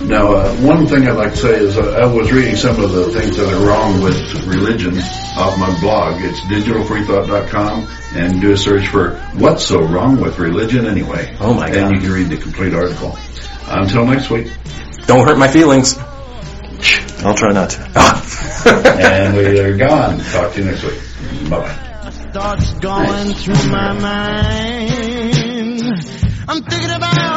Now, 0.02 0.32
uh, 0.34 0.56
one 0.58 0.86
thing 0.86 1.08
I'd 1.08 1.18
like 1.18 1.32
to 1.32 1.38
say 1.38 1.56
is 1.56 1.76
uh, 1.76 1.82
I 1.82 2.06
was 2.06 2.32
reading 2.32 2.56
some 2.56 2.80
of 2.82 2.92
the 2.92 3.10
things 3.12 3.36
that 3.38 3.52
are 3.52 3.66
wrong 3.66 4.00
with 4.02 4.16
religion 4.46 5.00
off 5.36 5.58
my 5.58 5.76
blog. 5.80 6.22
It's 6.22 6.40
digitalfreethought.com 6.42 7.88
and 8.14 8.40
do 8.40 8.52
a 8.52 8.58
search 8.58 8.88
for 8.90 9.16
what's 9.34 9.66
so 9.66 9.82
wrong 9.82 10.22
with 10.22 10.38
religion 10.38 10.86
anyway. 10.86 11.36
Oh 11.40 11.54
my 11.54 11.68
God. 11.68 11.78
And 11.78 11.86
God. 11.86 11.96
you 11.96 12.02
can 12.02 12.12
read 12.12 12.30
the 12.30 12.38
complete 12.38 12.76
article. 12.76 13.18
Until 13.66 14.06
next 14.06 14.30
week. 14.30 14.52
Don't 15.08 15.28
hurt 15.28 15.40
my 15.40 15.48
feelings. 15.48 15.98
I'll 17.24 17.34
try 17.34 17.52
not 17.52 17.72
to. 17.72 17.82
and 19.02 19.36
we 19.36 19.60
are 19.60 19.76
gone. 19.76 20.20
Talk 20.20 20.54
to 20.54 20.60
you 20.60 20.66
next 20.66 20.84
week. 20.84 21.02
Bye 21.50 21.60
bye. 21.60 21.74
thoughts 22.34 22.72
going 22.74 23.34
through 23.34 23.72
my 23.72 23.94
mind. 23.94 25.82
I'm 26.48 26.64
thinking 26.64 26.92
about 26.92 27.37